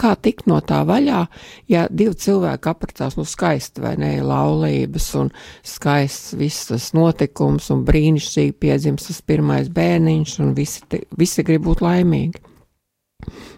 kā 0.00 0.14
tikt 0.16 0.46
no 0.48 0.62
tā 0.64 0.81
vaļā, 0.88 1.26
ja 1.68 1.85
divi 1.92 2.14
cilvēki 2.16 2.70
apprecās, 2.70 3.18
nu 3.18 3.26
skaisti 3.28 3.85
vai 3.85 3.94
ne, 4.00 4.14
laulības 4.24 5.11
un 5.20 5.28
skaists 5.66 6.33
viss 6.40 6.70
tas 6.70 6.88
notikums 6.96 7.68
un 7.74 7.85
brīnišķīgi 7.88 8.57
piedzimst 8.64 9.11
tas 9.11 9.20
pirmais 9.28 9.68
bērniņš 9.72 10.38
un 10.40 10.57
visi, 10.57 10.87
te, 10.88 11.02
visi 11.20 11.44
grib 11.44 11.68
būt 11.68 11.85
laimīgi. 11.85 12.42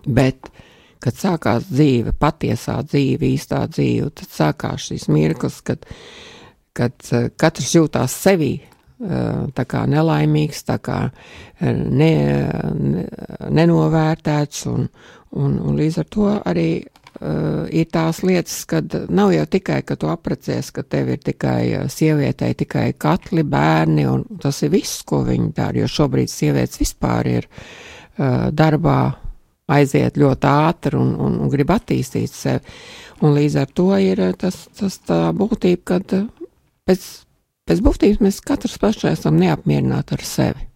Bet, 0.04 0.50
kad 0.98 1.16
sākās 1.16 1.70
dzīve, 1.70 2.16
patiesā 2.18 2.80
dzīve, 2.84 3.30
īstā 3.36 3.64
dzīve, 3.70 4.10
tad 4.18 4.34
sākās 4.34 4.90
šis 4.90 5.06
mirklis, 5.14 5.62
kad, 5.64 5.86
kad 6.76 7.10
eh, 7.12 7.30
katrs 7.38 7.76
jūtās 7.78 8.18
sevī 8.26 8.56
tā 8.98 9.64
kā 9.66 9.84
nelaimīgs, 9.90 10.64
tā 10.68 10.78
kā 10.78 10.98
ne, 11.60 12.12
ne, 12.78 13.06
nenovērtēts, 13.50 14.66
un, 14.70 14.88
un, 15.34 15.56
un 15.58 15.78
līdz 15.78 15.98
ar 15.98 16.06
to 16.14 16.28
arī 16.46 16.68
uh, 16.84 17.66
ir 17.74 17.90
tās 17.92 18.22
lietas, 18.22 18.60
kad 18.70 18.94
nav 19.10 19.32
jau 19.34 19.46
tikai, 19.50 19.80
ka 19.82 19.96
tu 19.98 20.10
aprecies, 20.12 20.70
ka 20.70 20.86
tev 20.86 21.10
ir 21.16 21.24
tikai 21.26 21.88
sievietei 21.90 22.54
tikai 22.54 22.92
katli, 22.98 23.42
bērni, 23.42 24.06
un 24.06 24.24
tas 24.40 24.62
ir 24.62 24.72
viss, 24.76 25.02
ko 25.02 25.24
viņi 25.26 25.50
dara, 25.56 25.82
jo 25.82 25.90
šobrīd 25.90 26.30
sievietes 26.30 26.80
vispār 26.80 27.32
ir 27.34 27.50
uh, 27.50 28.48
darbā 28.54 29.00
aiziet 29.74 30.18
ļoti 30.20 30.48
ātri 30.48 30.98
un, 31.00 31.14
un, 31.18 31.40
un 31.42 31.52
grib 31.52 31.72
attīstīt 31.72 32.32
sevi. 32.32 32.74
Un 33.24 33.32
līdz 33.36 33.60
ar 33.62 33.70
to 33.72 33.90
ir 34.02 34.20
tas, 34.38 34.66
tas 34.76 34.98
tā 35.06 35.20
būtība, 35.36 35.82
kad 35.94 36.18
pēc 36.84 37.06
Pēc 37.64 37.78
būtības 37.80 38.20
mēs 38.20 38.42
katrs 38.44 38.76
pašai 38.80 39.14
esam 39.16 39.38
neapmierināti 39.40 40.16
ar 40.18 40.24
sevi. 40.28 40.66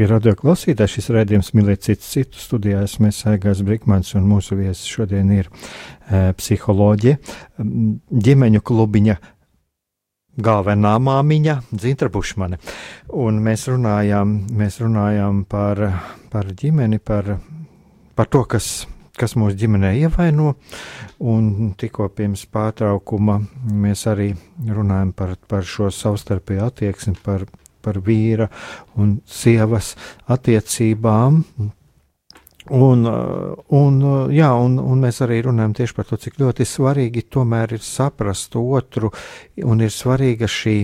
Darbie 0.00 0.14
radio 0.16 0.32
klausītāji, 0.32 0.94
šis 0.94 1.10
raidījums 1.12 1.50
mīlēt 1.52 1.82
citu 1.84 2.06
citu 2.08 2.40
studijā. 2.40 2.78
Esmu 2.86 3.10
Aigās 3.28 3.58
Brikmans 3.60 4.14
un 4.16 4.24
mūsu 4.24 4.56
viesis 4.56 4.88
šodien 4.88 5.28
ir 5.34 5.50
e, 6.08 6.30
psiholoģija, 6.38 7.18
ģimeņu 8.08 8.62
klubiņa 8.64 9.16
galvenā 10.40 10.94
māmiņa 11.04 11.58
Zintra 11.84 12.08
Bušmane. 12.14 12.56
Un 13.12 13.42
mēs 13.44 13.66
runājām, 13.68 14.32
mēs 14.56 14.80
runājām 14.80 15.44
par, 15.52 15.84
par 16.32 16.48
ģimeni, 16.48 16.96
par, 17.04 17.34
par 18.16 18.32
to, 18.32 18.46
kas 18.48 18.70
kas 19.20 19.36
mūsu 19.36 19.58
ģimenē 19.60 19.92
ievaino. 20.00 20.54
Un 21.28 21.74
tikko 21.76 22.08
pirms 22.16 22.46
pārtraukuma 22.48 23.36
mēs 23.68 24.06
arī 24.08 24.30
runājam 24.64 25.12
par, 25.16 25.34
par 25.50 25.66
šo 25.68 25.90
savstarpēju 25.92 26.64
attieksmi, 26.70 27.18
par, 27.20 27.44
par 27.82 28.00
vīra 28.04 28.48
un 29.00 29.18
sievas 29.26 29.94
attiecībām. 30.30 31.44
Un, 32.70 33.06
un, 33.74 34.00
jā, 34.30 34.50
un, 34.54 34.76
un 34.78 35.00
mēs 35.02 35.22
arī 35.24 35.40
runājam 35.42 35.72
tieši 35.80 35.96
par 35.96 36.06
to, 36.06 36.18
cik 36.20 36.36
ļoti 36.38 36.66
svarīgi 36.68 37.24
tomēr 37.32 37.74
ir 37.74 37.82
saprast 37.82 38.54
otru, 38.60 39.10
un 39.66 39.82
ir 39.82 39.90
svarīga 39.90 40.46
šī, 40.46 40.76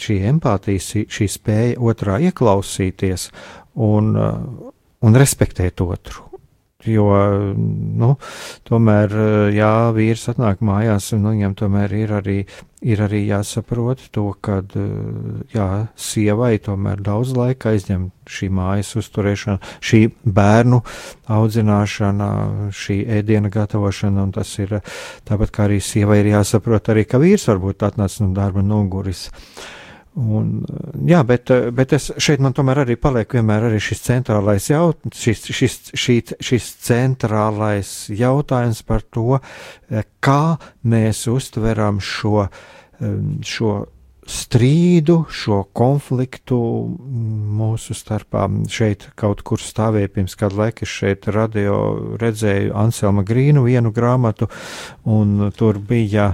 šī 0.00 0.18
empātija, 0.32 0.82
šī, 0.82 1.04
šī 1.14 1.28
spēja 1.36 1.76
otrā 1.78 2.18
ieklausīties 2.30 3.28
un, 3.86 4.10
un 4.18 5.20
respektēt 5.22 5.84
otru. 5.84 6.27
Jo, 6.86 7.10
nu, 7.98 8.12
tomēr, 8.68 9.14
jā, 9.50 9.70
vīrs 9.96 10.28
atnāk 10.30 10.60
mājās, 10.62 11.08
un 11.16 11.24
nu, 11.24 11.32
viņam 11.34 11.56
tomēr 11.58 11.94
ir 11.98 12.12
arī, 12.20 12.36
ir 12.86 13.00
arī 13.02 13.24
jāsaprot 13.26 14.04
to, 14.14 14.28
ka, 14.38 14.60
jā, 15.50 15.66
sievai 15.98 16.52
tomēr 16.62 17.02
daudz 17.02 17.32
laika 17.34 17.72
aizņem 17.72 18.04
šī 18.30 18.50
mājas 18.54 18.92
uzturēšana, 19.00 19.58
šī 19.82 20.04
bērnu 20.22 20.78
audzināšana, 21.26 22.28
šī 22.70 23.00
ēdiena 23.16 23.50
gatavošana, 23.50 24.28
un 24.28 24.36
tas 24.38 24.54
ir 24.62 24.76
tāpat 25.26 25.50
kā 25.50 25.66
arī 25.66 25.80
sievai 25.82 26.20
ir 26.22 26.30
jāsaprot 26.36 26.94
arī, 26.94 27.08
ka 27.10 27.18
vīrs 27.18 27.48
varbūt 27.50 27.82
atnāc 27.90 28.20
no 28.22 28.30
darba 28.38 28.62
noguris. 28.62 29.26
Uh, 29.32 29.74
Un, 30.18 30.64
jā, 31.06 31.20
bet, 31.22 31.50
bet 31.76 31.92
es 31.94 32.08
šeit 32.18 32.40
man 32.42 32.54
tomēr 32.56 32.80
arī 32.82 32.96
paliek 32.98 33.36
vienmēr 33.36 33.68
arī 33.68 33.78
šis 33.82 34.00
centrālais, 34.02 34.64
jaut, 34.66 34.98
šis, 35.14 35.44
šis, 35.54 35.76
šī, 35.94 36.16
šis 36.42 36.66
centrālais 36.88 37.92
jautājums 38.10 38.82
par 38.88 39.04
to, 39.14 39.38
kā 40.24 40.42
mēs 40.82 41.22
uztveram 41.30 42.00
šo, 42.02 42.48
šo 43.46 43.76
strīdu, 44.28 45.20
šo 45.30 45.62
konfliktu 45.76 46.58
mūsu 47.60 47.94
starpā. 47.96 48.48
Šeit 48.74 49.08
kaut 49.18 49.44
kur 49.46 49.62
stāvēja 49.62 50.10
pirms 50.18 50.34
kāda 50.40 50.64
laika, 50.64 50.82
es 50.82 50.96
šeit 50.98 51.30
radio 51.32 51.78
redzēju 52.20 52.74
Anselma 52.76 53.22
Grīnu 53.28 53.64
vienu 53.68 53.94
grāmatu, 53.94 54.50
un 55.06 55.52
tur 55.56 55.78
bija, 55.78 56.32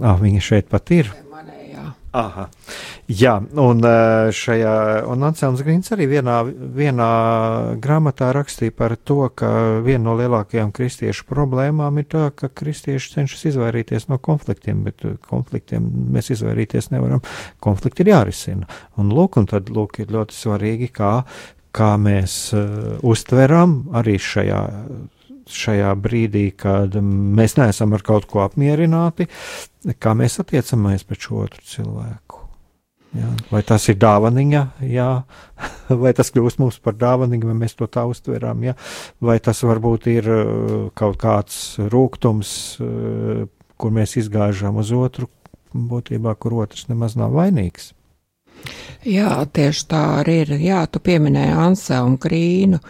ah, 0.00 0.18
viņa 0.22 0.48
šeit 0.48 0.72
pat 0.72 0.96
ir. 0.96 1.12
Aha. 2.16 2.46
Jā, 3.12 3.34
un 3.60 3.84
šajā, 4.34 4.74
un 5.12 5.24
Ansēns 5.28 5.60
Grīns 5.64 5.92
arī 5.92 6.06
vienā, 6.08 6.38
vienā 6.48 7.08
grāmatā 7.82 8.30
rakstīja 8.34 8.72
par 8.74 8.94
to, 8.96 9.18
ka 9.36 9.50
viena 9.84 10.06
no 10.08 10.14
lielākajām 10.18 10.72
kristiešu 10.76 11.26
problēmām 11.28 12.00
ir 12.00 12.08
tā, 12.14 12.30
ka 12.32 12.48
kristieši 12.48 13.12
cenšas 13.18 13.44
izvairīties 13.52 14.08
no 14.08 14.16
konfliktiem, 14.22 14.80
bet 14.86 15.04
konfliktiem 15.28 15.90
mēs 16.16 16.32
izvairīties 16.38 16.88
nevaram. 16.94 17.20
Konflikti 17.60 18.06
ir 18.06 18.14
jārisina. 18.14 18.70
Un 18.96 19.12
lūk, 19.12 19.36
un 19.36 19.50
tad 19.52 19.68
lūk 19.68 20.00
ir 20.00 20.16
ļoti 20.16 20.38
svarīgi, 20.38 20.88
kā, 20.96 21.12
kā 21.76 21.90
mēs 22.00 22.38
uh, 22.56 22.96
uztveram 23.04 23.82
arī 24.00 24.16
šajā 24.16 24.62
šajā 25.52 25.92
brīdī, 26.02 26.48
kad 26.58 26.96
mēs 27.00 27.56
neesam 27.58 27.94
ar 27.96 28.04
kaut 28.06 28.26
ko 28.30 28.42
apmierināti, 28.44 29.28
kā 30.02 30.14
mēs 30.18 30.40
attiecamies 30.42 31.06
pret 31.06 31.28
šo 31.28 31.44
otru 31.46 31.64
cilvēku. 31.66 32.42
Jā. 33.16 33.30
Vai 33.48 33.62
tas 33.64 33.86
ir 33.88 33.96
dāvaniņa, 34.02 34.62
jā, 34.90 35.10
vai 36.02 36.12
tas 36.16 36.32
kļūst 36.34 36.60
mums 36.60 36.80
par 36.84 36.98
dāvaniņu, 37.00 37.48
vai 37.48 37.56
mēs 37.62 37.76
to 37.78 37.88
tā 37.88 38.04
uztveram, 38.08 38.64
jā, 38.66 38.74
vai 39.24 39.38
tas 39.40 39.62
varbūt 39.64 40.08
ir 40.12 40.28
uh, 40.32 40.74
kaut 40.98 41.16
kāds 41.22 41.78
rūkums, 41.92 42.50
uh, 42.84 43.46
kur 43.76 43.94
mēs 43.94 44.18
izgāžam 44.20 44.82
uz 44.82 44.92
otru, 44.92 45.30
būtībā, 45.76 46.34
kur 46.40 46.60
otrs 46.64 46.88
nemaz 46.90 47.16
nav 47.16 47.34
vainīgs. 47.36 47.92
Jā, 49.06 49.44
tieši 49.52 49.84
tā 49.90 50.02
arī 50.22 50.40
ir. 50.42 50.54
Jā, 50.58 50.80
tu 50.90 51.00
pieminēji 51.04 51.54
Anselmu 51.66 52.18
Krīnu. 52.22 52.80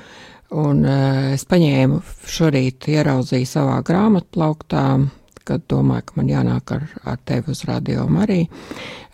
Un 0.55 0.85
uh, 0.87 1.33
es 1.35 1.43
paņēmu 1.49 2.01
šorīt, 2.31 2.87
ieraudzīju 2.93 3.49
savā 3.51 3.81
grāmatplauktā, 3.87 4.85
kad 5.47 5.65
domāju, 5.71 6.05
ka 6.07 6.21
man 6.21 6.31
jānāk 6.31 6.73
ar, 6.75 6.87
ar 7.07 7.19
tevi 7.27 7.51
uz 7.55 7.65
radio 7.67 8.07
arī. 8.23 8.45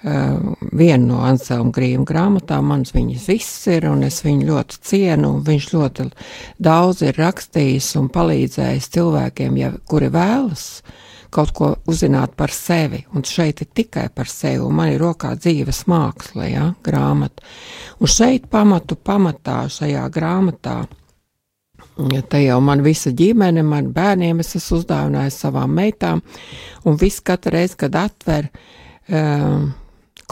Uh, 0.03 0.53
vienu 0.73 1.13
no 1.13 1.21
Anselma 1.25 1.73
Grīma 1.73 2.05
grāmatām, 2.09 2.67
mans 2.73 2.93
viņas 2.93 3.29
viss 3.31 3.67
ir, 3.71 3.87
un 3.89 4.03
es 4.05 4.21
viņu 4.25 4.49
ļoti 4.49 4.81
cienu, 4.83 5.37
un 5.37 5.45
viņš 5.47 5.69
ļoti 5.73 6.09
daudz 6.59 7.05
ir 7.07 7.21
rakstījis 7.21 7.95
un 8.01 8.11
palīdzējis 8.13 8.91
cilvēkiem, 8.97 9.57
ja, 9.61 9.73
kuri 9.89 10.11
vēlas 10.13 10.83
kaut 11.33 11.53
ko 11.57 11.69
uzzināt 11.89 12.35
par 12.37 12.53
sevi, 12.53 13.07
un 13.17 13.25
šeit 13.25 13.63
ir 13.65 13.71
tikai 13.73 14.11
par 14.13 14.29
sevi, 14.29 14.61
un 14.61 14.75
man 14.77 14.91
ir 14.93 15.01
rokā 15.01 15.33
dzīves 15.39 15.87
māksla, 15.89 16.49
ja, 16.51 16.67
grāmata. 16.85 17.47
Un 18.01 18.11
šeit 18.11 18.51
pamatu 18.53 18.99
pamatā 19.01 19.63
šajā 19.73 20.03
grāmatā 20.13 20.83
Te 21.93 22.41
jau 22.41 22.57
man 22.65 22.81
visa 22.85 23.13
ģimene, 23.13 23.63
man 23.67 23.91
bērniem 23.93 24.41
es 24.41 24.55
esmu 24.57 24.81
uzdāvinājis 24.81 25.37
savām 25.45 25.75
meitām, 25.77 26.23
un 26.89 26.97
viss 27.01 27.21
katru 27.21 27.53
reizi, 27.53 27.77
kad 27.83 27.99
atver, 28.01 28.49
um, 29.13 29.67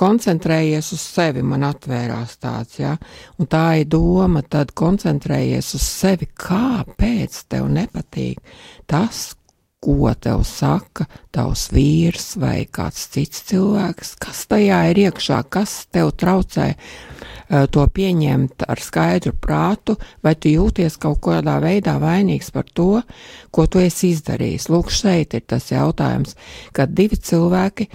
koncentrējies 0.00 0.88
uz 0.96 1.02
sevi, 1.04 1.42
man 1.44 1.66
atvērās 1.68 2.38
tāds, 2.40 2.78
ja, 2.80 2.94
un 3.36 3.50
tā 3.50 3.82
ir 3.82 3.90
doma, 3.92 4.40
tad 4.40 4.72
koncentrējies 4.72 5.74
uz 5.76 5.84
sevi, 5.84 6.30
kāpēc 6.32 7.42
tev 7.52 7.68
nepatīk 7.68 8.40
tas, 8.88 9.34
ko 9.80 10.14
tev 10.20 10.42
saka 10.48 11.06
tavs 11.32 11.68
vīrs 11.72 12.34
vai 12.40 12.64
kāds 12.72 13.06
cits 13.12 13.44
cilvēks, 13.52 14.16
kas 14.20 14.46
tajā 14.48 14.80
ir 14.92 15.06
iekšā, 15.08 15.42
kas 15.52 15.82
tev 15.92 16.12
traucē 16.20 16.72
uh, 16.72 17.19
to 17.50 17.84
pieņemt 17.90 18.64
ar 18.70 18.80
skaidru 18.82 19.32
prātu, 19.34 19.96
vai 20.22 20.36
tu 20.38 20.52
jūties 20.52 20.98
kaut 21.02 21.18
kādā 21.24 21.56
veidā 21.62 21.96
vainīgs 22.02 22.52
par 22.54 22.68
to, 22.70 23.02
ko 23.50 23.66
tu 23.66 23.82
esi 23.82 24.12
izdarījis. 24.14 24.68
Lūk, 24.70 24.92
šeit 24.94 25.34
ir 25.34 25.42
tas 25.50 25.70
jautājums, 25.72 26.36
kad 26.76 26.94
divi 26.94 27.18
cilvēki, 27.18 27.88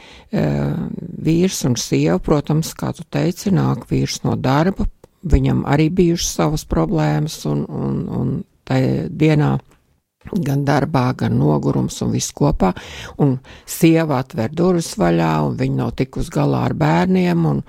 vīrs 1.25 1.61
un 1.69 1.77
sieva, 1.79 2.19
protams, 2.19 2.73
kā 2.75 2.91
tu 2.97 3.07
teici, 3.07 3.53
nāk 3.55 3.87
vīrs 3.91 4.21
no 4.27 4.35
darba, 4.35 4.89
viņam 5.25 5.63
arī 5.69 5.89
bijušas 5.89 6.35
savas 6.41 6.65
problēmas 6.69 7.39
un, 7.49 7.63
un, 7.65 8.03
un 8.11 8.35
tajā 8.67 9.07
dienā 9.09 9.55
gan 10.31 10.63
darbā, 10.65 11.09
gan 11.17 11.37
nogurums 11.39 12.01
un 12.05 12.13
viss 12.15 12.33
kopā, 12.35 12.71
un 13.21 13.37
sieva 13.69 14.19
atver 14.23 14.53
durvis 14.55 14.93
vaļā, 14.99 15.33
un 15.47 15.57
viņa 15.59 15.77
nav 15.81 15.93
tikus 15.99 16.31
galā 16.33 16.65
ar 16.69 16.75
bērniem, 16.77 17.45
un, 17.49 17.61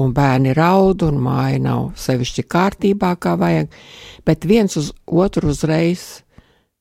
un 0.00 0.14
bērni 0.16 0.54
raud, 0.56 1.06
un 1.06 1.20
māja 1.22 1.62
nav 1.62 1.90
sevišķi 2.00 2.46
kārtībā, 2.52 3.16
kā 3.20 3.36
vajag, 3.40 3.72
bet 4.26 4.46
viens 4.48 4.76
uz 4.80 4.92
otru 5.06 5.50
uzreiz 5.52 6.22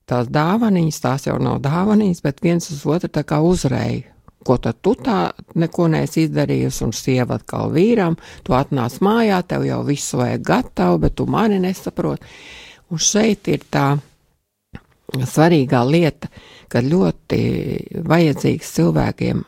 tās 0.09 0.30
dāvaniņas, 0.30 0.99
tās 1.01 1.30
jau 1.30 1.38
nav 1.41 1.61
dāvaniņas, 1.65 2.21
bet 2.26 2.43
viens 2.45 2.69
uz 2.71 2.84
otru 2.86 3.09
tā 3.09 3.26
kā 3.28 3.41
uzreiz. 3.41 4.11
Ko 4.45 4.59
tad 4.61 4.78
tu 4.86 4.91
tā 4.93 5.32
neko 5.57 5.88
neesi 5.89 6.28
izdarījusi, 6.28 6.84
un 6.86 6.91
sieva 6.93 7.39
atkal 7.39 7.71
vīram, 7.73 8.13
tu 8.45 8.53
atnāc 8.53 8.99
mājā, 9.01 9.39
tev 9.41 9.65
jau 9.65 9.80
visu 9.88 10.19
vajag 10.19 10.43
gatavu, 10.45 10.99
bet 11.01 11.15
tu 11.17 11.26
mani 11.26 11.57
nesaproti. 11.63 12.30
Un 12.93 13.01
šeit 13.01 13.49
ir 13.49 13.65
tā, 13.73 13.95
svarīgā 15.14 15.82
lieta, 15.88 16.30
ka 16.72 16.82
ļoti 16.84 17.41
vajadzīgs 18.06 18.72
cilvēkiem 18.78 19.43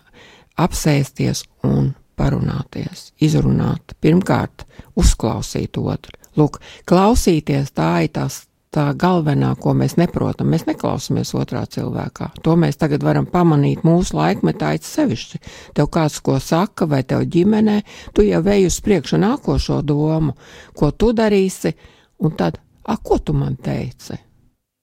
apsēsties 0.58 1.43
un 1.68 1.93
parunāties, 2.18 3.12
izrunāt, 3.22 3.93
pirmkārt, 4.01 4.66
uzklausīt 4.97 5.78
otru. 5.78 6.18
Lūk, 6.38 6.60
klausīties 6.89 7.74
tā 7.78 7.91
ir 8.05 8.14
tās 8.14 8.43
tā 8.74 8.91
galvenā, 8.99 9.53
ko 9.62 9.74
mēs 9.78 9.95
neprotam. 9.97 10.51
Mēs 10.51 10.68
neklausāmies 10.68 11.34
otrā 11.38 11.64
cilvēkā. 11.72 12.30
To 12.45 12.55
mēs 12.60 12.78
tagad 12.78 13.05
varam 13.05 13.26
pamanīt 13.30 13.86
mūsu 13.88 14.18
laikmetā, 14.18 14.76
it 14.78 14.86
sevišķi. 14.86 15.41
Tev 15.78 15.89
kāds 15.93 16.20
ko 16.24 16.38
saka, 16.43 16.86
vai 16.89 17.03
tev 17.08 17.26
ģimenē, 17.34 17.80
tu 18.14 18.26
jau 18.28 18.43
ej 18.53 18.68
uz 18.70 18.80
priekšu 18.84 19.22
nākošo 19.24 19.82
domu, 19.88 20.36
ko 20.78 20.91
tu 20.91 21.14
darīsi, 21.18 21.74
un 22.22 22.38
tad, 22.38 22.60
a, 22.84 22.97
ko 22.97 23.18
tu 23.18 23.34
man 23.38 23.58
teici? 23.64 24.26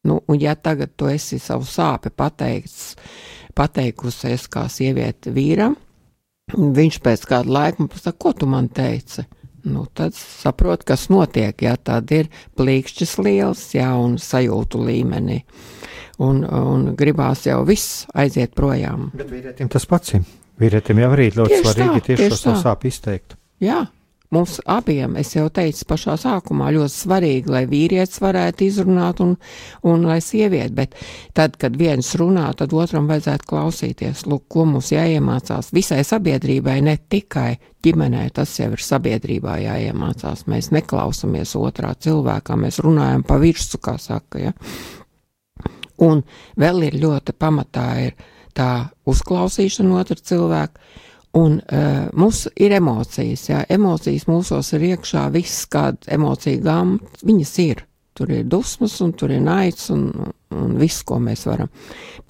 Nu, 0.04 0.20
un 0.28 0.40
ja 0.40 0.54
tagad 0.54 0.92
tu 0.96 1.08
esi 1.08 1.38
savu 1.40 1.64
sāpi 1.68 2.12
pateikts, 2.12 2.94
pateikusies 3.56 4.48
kā 4.52 4.66
sieviete 4.68 5.32
vīram, 5.32 5.78
viņš 6.54 7.00
pēc 7.00 7.24
kāda 7.30 7.56
laika 7.58 7.80
man 7.80 7.88
pasaka, 7.92 8.18
ko 8.20 8.34
tu 8.36 8.50
man 8.50 8.68
teici? 8.68 9.24
nu, 9.64 9.86
tad 9.92 10.14
saprot, 10.14 10.84
kas 10.84 11.08
notiek, 11.08 11.56
ja 11.64 11.74
tad 11.80 12.12
ir 12.14 12.28
plīkšķis 12.58 13.16
liels, 13.24 13.64
jā, 13.76 13.88
un 13.96 14.18
sajūtu 14.20 14.80
līmenī. 14.84 15.40
Un, 16.22 16.44
un 16.44 16.90
gribās 16.94 17.46
jau 17.48 17.62
viss 17.66 18.04
aiziet 18.14 18.54
projām. 18.54 19.08
Bet 19.16 19.32
vīrietim 19.32 19.70
tas 19.72 19.86
pats 19.90 20.14
ir. 20.14 20.26
Vīrietim 20.60 21.00
jau 21.02 21.10
arī 21.16 21.30
ļoti 21.34 21.56
tieši 21.56 21.64
svarīgi 21.64 22.02
tā, 22.02 22.04
tieši, 22.10 22.28
šo 22.38 22.54
sāpju 22.60 22.92
izteikt. 22.92 23.34
Jā, 23.64 23.80
Mums 24.32 24.56
abiem, 24.66 25.18
es 25.20 25.34
jau 25.36 25.44
teicu 25.52 25.84
pašā 25.86 26.14
sākumā, 26.18 26.70
ļoti 26.74 26.94
svarīgi, 26.94 27.50
lai 27.52 27.60
vīrietis 27.70 28.22
varētu 28.24 28.64
izrunāt 28.64 29.20
un, 29.22 29.34
un 29.86 30.06
lai 30.08 30.16
sieviete, 30.24 30.72
bet 30.74 30.96
tad, 31.36 31.58
kad 31.60 31.76
viens 31.78 32.08
runā, 32.18 32.46
tad 32.56 32.72
otram 32.74 33.06
vajadzētu 33.10 33.46
klausīties, 33.52 34.24
lūk, 34.30 34.46
ko 34.50 34.64
mums 34.72 34.90
jāiemācās 34.94 35.70
visai 35.76 36.00
sabiedrībai, 36.08 36.80
ne 36.82 36.96
tikai 36.96 37.52
ģimenē, 37.84 38.24
tas 38.34 38.56
jau 38.58 38.72
ir 38.74 38.82
sabiedrībā 38.82 39.60
jāiemācās. 39.60 40.46
Mēs 40.50 40.72
neklausamies 40.74 41.54
otrā 41.60 41.92
cilvēkā, 41.94 42.58
mēs 42.58 42.80
runājam 42.82 43.22
pa 43.28 43.38
virsmu, 43.42 43.82
kā 43.84 43.98
saka, 44.00 44.40
ja. 44.48 44.54
Un 46.02 46.24
vēl 46.58 46.88
ir 46.88 46.98
ļoti 47.04 47.36
pamatā 47.38 47.88
ir 48.08 48.16
tā 48.56 48.70
uzklausīšana 49.06 50.00
otra 50.00 50.18
cilvēka 50.18 50.80
Un 51.34 51.56
uh, 51.58 52.04
mums 52.14 52.44
ir 52.62 52.76
emocijas, 52.76 53.48
jā, 53.48 53.64
emocijas 53.74 54.28
mūsos 54.30 54.70
ir 54.76 54.84
iekšā, 54.92 55.24
viss 55.34 55.64
kāda 55.70 56.12
emocija 56.14 56.62
gama, 56.62 57.00
viņas 57.26 57.54
ir. 57.64 57.82
Tur 58.14 58.30
ir 58.30 58.44
dusmas, 58.46 58.94
un 59.02 59.10
tur 59.18 59.32
ir 59.34 59.42
naids, 59.42 59.88
un, 59.90 60.06
un 60.54 60.76
viss, 60.78 61.02
ko 61.02 61.18
mēs 61.18 61.48
varam. 61.48 61.72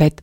Bet 0.01 0.23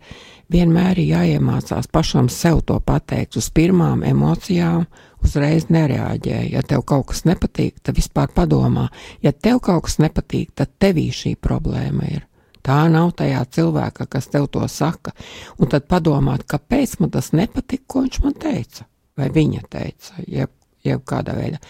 vienmēr 0.51 0.97
ir 0.97 1.11
jāiemācās 1.11 1.91
pašam 1.93 2.31
sev 2.33 2.63
to 2.65 2.79
pateikt. 2.81 3.37
Uz 3.37 3.51
pirmām 3.53 4.01
emocijām 4.07 4.87
uzreiz 5.21 5.69
nereaģē. 5.69 6.41
Ja 6.55 6.65
tev 6.65 6.81
kaut 6.89 7.11
kas 7.11 7.21
nepatīk, 7.29 7.77
tad 7.85 8.01
vispār 8.01 8.33
padomā. 8.33 8.87
Ja 9.21 9.31
tev 9.31 9.61
kaut 9.61 9.85
kas 9.85 9.99
nepatīk, 10.01 10.55
tad 10.57 10.73
tevī 10.81 11.11
šī 11.13 11.35
problēma 11.37 12.09
ir. 12.09 12.25
Tā 12.65 12.83
nav 12.93 13.13
tajā 13.17 13.41
cilvēka, 13.57 14.05
kas 14.05 14.29
tev 14.29 14.47
to 14.53 14.65
saka. 14.69 15.13
Un 15.57 15.71
tad 15.71 15.87
padomāt, 15.89 16.45
kāpēc 16.49 16.99
man 17.01 17.13
tas 17.13 17.31
nepatika, 17.33 17.87
ko 17.87 18.03
viņš 18.05 18.19
man 18.25 18.35
teica, 18.37 18.85
vai 19.17 19.31
viņa 19.33 19.63
teica, 19.69 20.21
jeb, 20.27 20.53
jeb 20.85 21.01
kādā 21.07 21.35
veidā. 21.37 21.61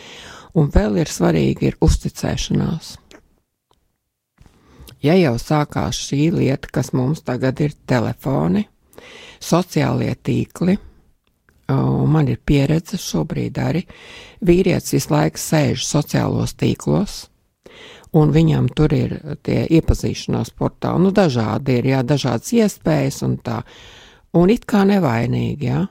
Un 0.60 0.68
vēl 0.74 1.00
ir 1.00 1.12
svarīgi 1.12 1.72
ir 1.72 1.80
uzticēšanās. 1.82 2.98
Ja 5.02 5.16
jau 5.18 5.34
sākās 5.42 5.98
šī 5.98 6.28
lieta, 6.36 6.70
kas 6.70 6.92
mums 6.94 7.24
tagad 7.26 7.64
ir 7.64 7.74
telefoni, 7.89 8.68
sociālie 9.42 10.14
tīkli, 10.14 10.78
un 11.72 12.12
man 12.12 12.30
ir 12.30 12.38
pieredze 12.46 13.00
šobrīd 13.02 13.58
arī, 13.58 13.82
vīrietis 14.46 14.94
visu 14.98 15.14
laiku 15.16 15.42
sēž 15.42 15.88
sociālos 15.88 16.54
tīklos, 16.60 17.31
un 18.18 18.34
viņam 18.36 18.68
tur 18.76 18.93
ir 18.95 19.16
tie 19.45 19.64
iepazīšanās 19.78 20.53
portāli, 20.57 21.05
nu 21.05 21.14
dažādi 21.16 21.80
ir, 21.80 21.89
jā, 21.93 22.01
dažādas 22.03 22.51
iespējas 22.57 23.22
un 23.28 23.38
tā, 23.43 23.62
un 24.38 24.51
it 24.51 24.68
kā 24.70 24.84
nevainīgi, 24.88 25.72
jā. 25.72 25.86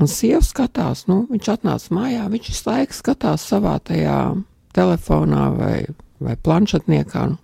Un 0.00 0.08
sieva 0.08 0.40
skatās, 0.40 1.04
nu, 1.10 1.26
viņš 1.28 1.48
atnāca 1.52 1.92
mājā, 1.92 2.24
viņš 2.32 2.46
visu 2.48 2.68
laiku 2.70 2.96
skatās 2.96 3.44
savā 3.50 3.74
tajā 3.84 4.16
telefonā 4.72 5.50
vai, 5.58 5.76
vai 6.24 6.36
planšetniekā, 6.40 7.26
nu. 7.34 7.40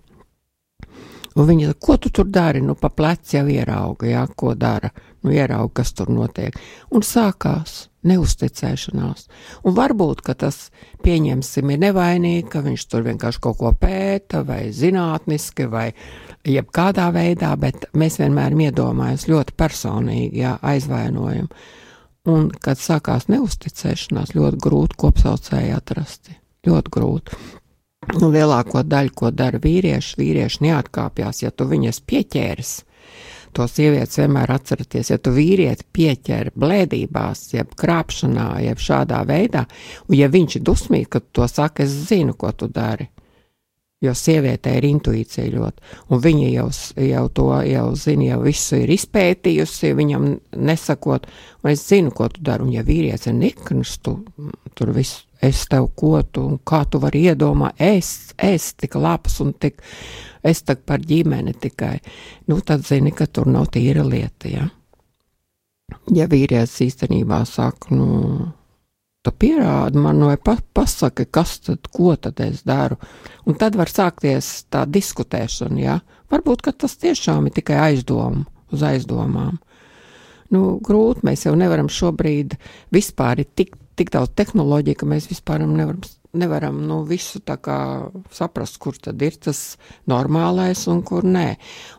Un 1.37 1.45
viņa, 1.45 1.75
ko 1.77 1.99
tu 2.01 2.09
tur 2.09 2.31
dari, 2.33 2.63
nu, 2.65 2.73
pa 2.81 2.89
pleci 2.89 3.37
jau 3.37 3.45
ierauga, 3.53 4.09
jā, 4.09 4.23
ko 4.41 4.55
dara, 4.57 4.89
nu, 5.21 5.35
ierauga, 5.35 5.83
kas 5.83 5.93
tur 5.93 6.09
notiek. 6.09 6.57
Un 6.97 7.05
sākās 7.05 7.91
neusticēšanās. 8.11 9.27
Un 9.67 9.77
varbūt, 9.77 10.23
ka 10.27 10.37
tas, 10.39 10.69
pieņemsim, 11.05 11.73
ir 11.73 11.83
nevainīgi, 11.83 12.47
ka 12.53 12.63
viņš 12.65 12.87
tur 12.91 13.07
vienkārši 13.07 13.43
kaut 13.45 13.59
ko 13.61 13.73
pēta 13.81 14.43
vai 14.47 14.69
zinātniski 14.75 15.69
vai 15.73 15.91
jebkādā 16.47 17.09
veidā, 17.15 17.53
bet 17.61 17.89
mēs 17.95 18.21
vienmēr 18.23 18.57
iedomājamies 18.69 19.29
ļoti 19.31 19.57
personīgi, 19.59 20.43
jā, 20.45 20.57
aizvainojam. 20.63 21.51
Un, 22.27 22.49
kad 22.51 22.81
sākās 22.83 23.29
neusticēšanās, 23.31 24.35
ļoti 24.35 24.59
grūti 24.63 24.99
kopsaucēji 24.99 25.77
atrast. 25.77 26.33
Ļoti 26.67 26.93
grūti. 26.97 27.39
Nu, 28.17 28.31
lielāko 28.31 28.83
daļu, 28.87 29.13
ko 29.19 29.31
dara 29.35 29.59
vīrieši, 29.63 30.19
vīrieši 30.19 30.63
neatkāpjas, 30.67 31.43
ja 31.43 31.53
tu 31.55 31.67
viņas 31.71 32.03
pieķēries 32.07 32.73
to 33.57 33.67
sievietes 33.71 34.19
vienmēr 34.21 34.53
atceraties, 34.53 35.11
ja 35.13 35.19
tu 35.19 35.33
vīrieti 35.35 35.87
pieķer 35.97 36.53
blēdībās, 36.59 37.49
jeb 37.55 37.75
krāpšanā, 37.79 38.49
jeb 38.67 38.81
šādā 38.83 39.23
veidā, 39.29 39.65
un 40.09 40.19
ja 40.19 40.31
viņš 40.33 40.59
ir 40.59 40.65
dusmīgs, 40.67 41.11
ka 41.13 41.23
tu 41.25 41.41
to 41.41 41.49
saki, 41.51 41.87
es 41.87 41.95
zinu, 42.11 42.37
ko 42.39 42.53
tu 42.53 42.69
dari. 42.73 43.09
Jo 44.05 44.13
sievietē 44.13 44.75
ir 44.77 44.85
intuīcija 44.85 45.47
ļoti, 45.55 45.87
un 46.13 46.21
viņa 46.21 46.49
jau, 46.53 46.67
jau 47.01 47.23
to 47.33 47.47
jau 47.65 47.87
zina, 47.97 48.27
jau 48.35 48.43
visu 48.45 48.83
ir 48.83 48.93
izpētījusi, 48.93 49.95
viņam 49.97 50.27
nesakot, 50.69 51.25
un 51.65 51.71
es 51.73 51.87
zinu, 51.89 52.13
ko 52.13 52.29
tu 52.29 52.45
dari, 52.45 52.67
un 52.67 52.75
ja 52.77 52.85
vīrietis 52.85 53.33
ir 53.33 53.39
nikns, 53.41 53.97
tu 54.05 54.19
tur 54.77 54.93
viss 54.93 55.26
es 55.43 55.67
tev 55.71 55.91
ko 55.99 56.21
tu, 56.23 56.47
kā 56.67 56.85
tu 56.91 57.01
vari 57.03 57.27
iedomāt, 57.31 57.77
es, 57.83 58.33
es 58.39 58.73
tik 58.79 58.97
labs 59.01 59.41
un 59.45 59.53
tik, 59.61 59.83
es 60.47 60.63
tak 60.67 60.85
par 60.89 61.03
ģimeni 61.05 61.55
tikai, 61.61 61.97
nu 62.49 62.61
tad 62.61 62.87
zini, 62.87 63.13
ka 63.13 63.27
tur 63.27 63.51
nav 63.51 63.71
tīra 63.75 64.05
lieta, 64.07 64.51
ja. 64.51 64.69
Ja 66.11 66.27
vīrietis 66.27 66.81
īstenībā 66.83 67.45
saka, 67.47 67.95
nu, 67.95 68.49
tu 69.23 69.33
pierādi 69.35 70.01
man, 70.03 70.23
vai 70.27 70.37
pa, 70.39 70.57
pasaki, 70.75 71.29
kas 71.31 71.61
tad, 71.67 71.87
ko 71.93 72.17
tad 72.17 72.41
es 72.43 72.65
daru, 72.67 72.99
un 73.47 73.59
tad 73.59 73.79
var 73.79 73.91
sākties 73.91 74.67
tā 74.71 74.85
diskutēšana, 74.91 75.81
ja. 75.83 76.01
Varbūt, 76.33 76.67
ka 76.67 76.75
tas 76.75 76.97
tiešām 76.99 77.47
ir 77.47 77.55
tikai 77.61 77.79
aizdomu, 77.91 78.47
uz 78.75 78.83
aizdomām. 78.83 79.61
Nu, 80.55 80.77
grūti, 80.83 81.25
mēs 81.27 81.45
jau 81.47 81.55
nevaram 81.59 81.89
šobrīd 81.91 82.55
vispār 82.95 83.43
tik 83.59 83.75
tik 83.97 84.13
daudz 84.15 84.35
tehnoloģija, 84.39 85.01
ka 85.01 85.09
mēs 85.09 85.29
vispār 85.31 85.65
nevaram, 85.67 86.01
nevaram 86.37 86.81
nu, 86.89 87.03
visu 87.09 87.41
saprast, 88.33 88.81
kur 88.83 88.97
tad 89.01 89.23
ir 89.23 89.39
tas 89.41 89.77
normālais 90.07 90.87
un 90.93 91.03
kur 91.03 91.25
nē. 91.25 91.55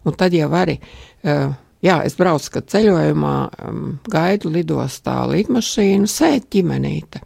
Un 0.05 0.17
tad 0.17 0.33
jau 0.37 0.51
arī. 0.53 0.79
Uh, 1.23 1.55
Jā, 1.85 1.99
es 2.07 2.15
braucu, 2.17 2.49
kad 2.55 2.69
ceļojumā 2.73 3.33
um, 3.67 3.81
gaidu 4.09 4.49
lidostā 4.49 5.19
lidmašīnu, 5.29 6.09
sēž 6.09 6.47
ģimenīte. 6.55 7.21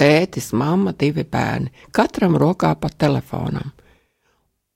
Tētis, 0.00 0.54
mamma, 0.56 0.94
divi 0.96 1.26
bērni, 1.28 1.68
katram 1.92 2.38
rokā 2.40 2.72
pa 2.80 2.88
telefonam. 2.88 3.74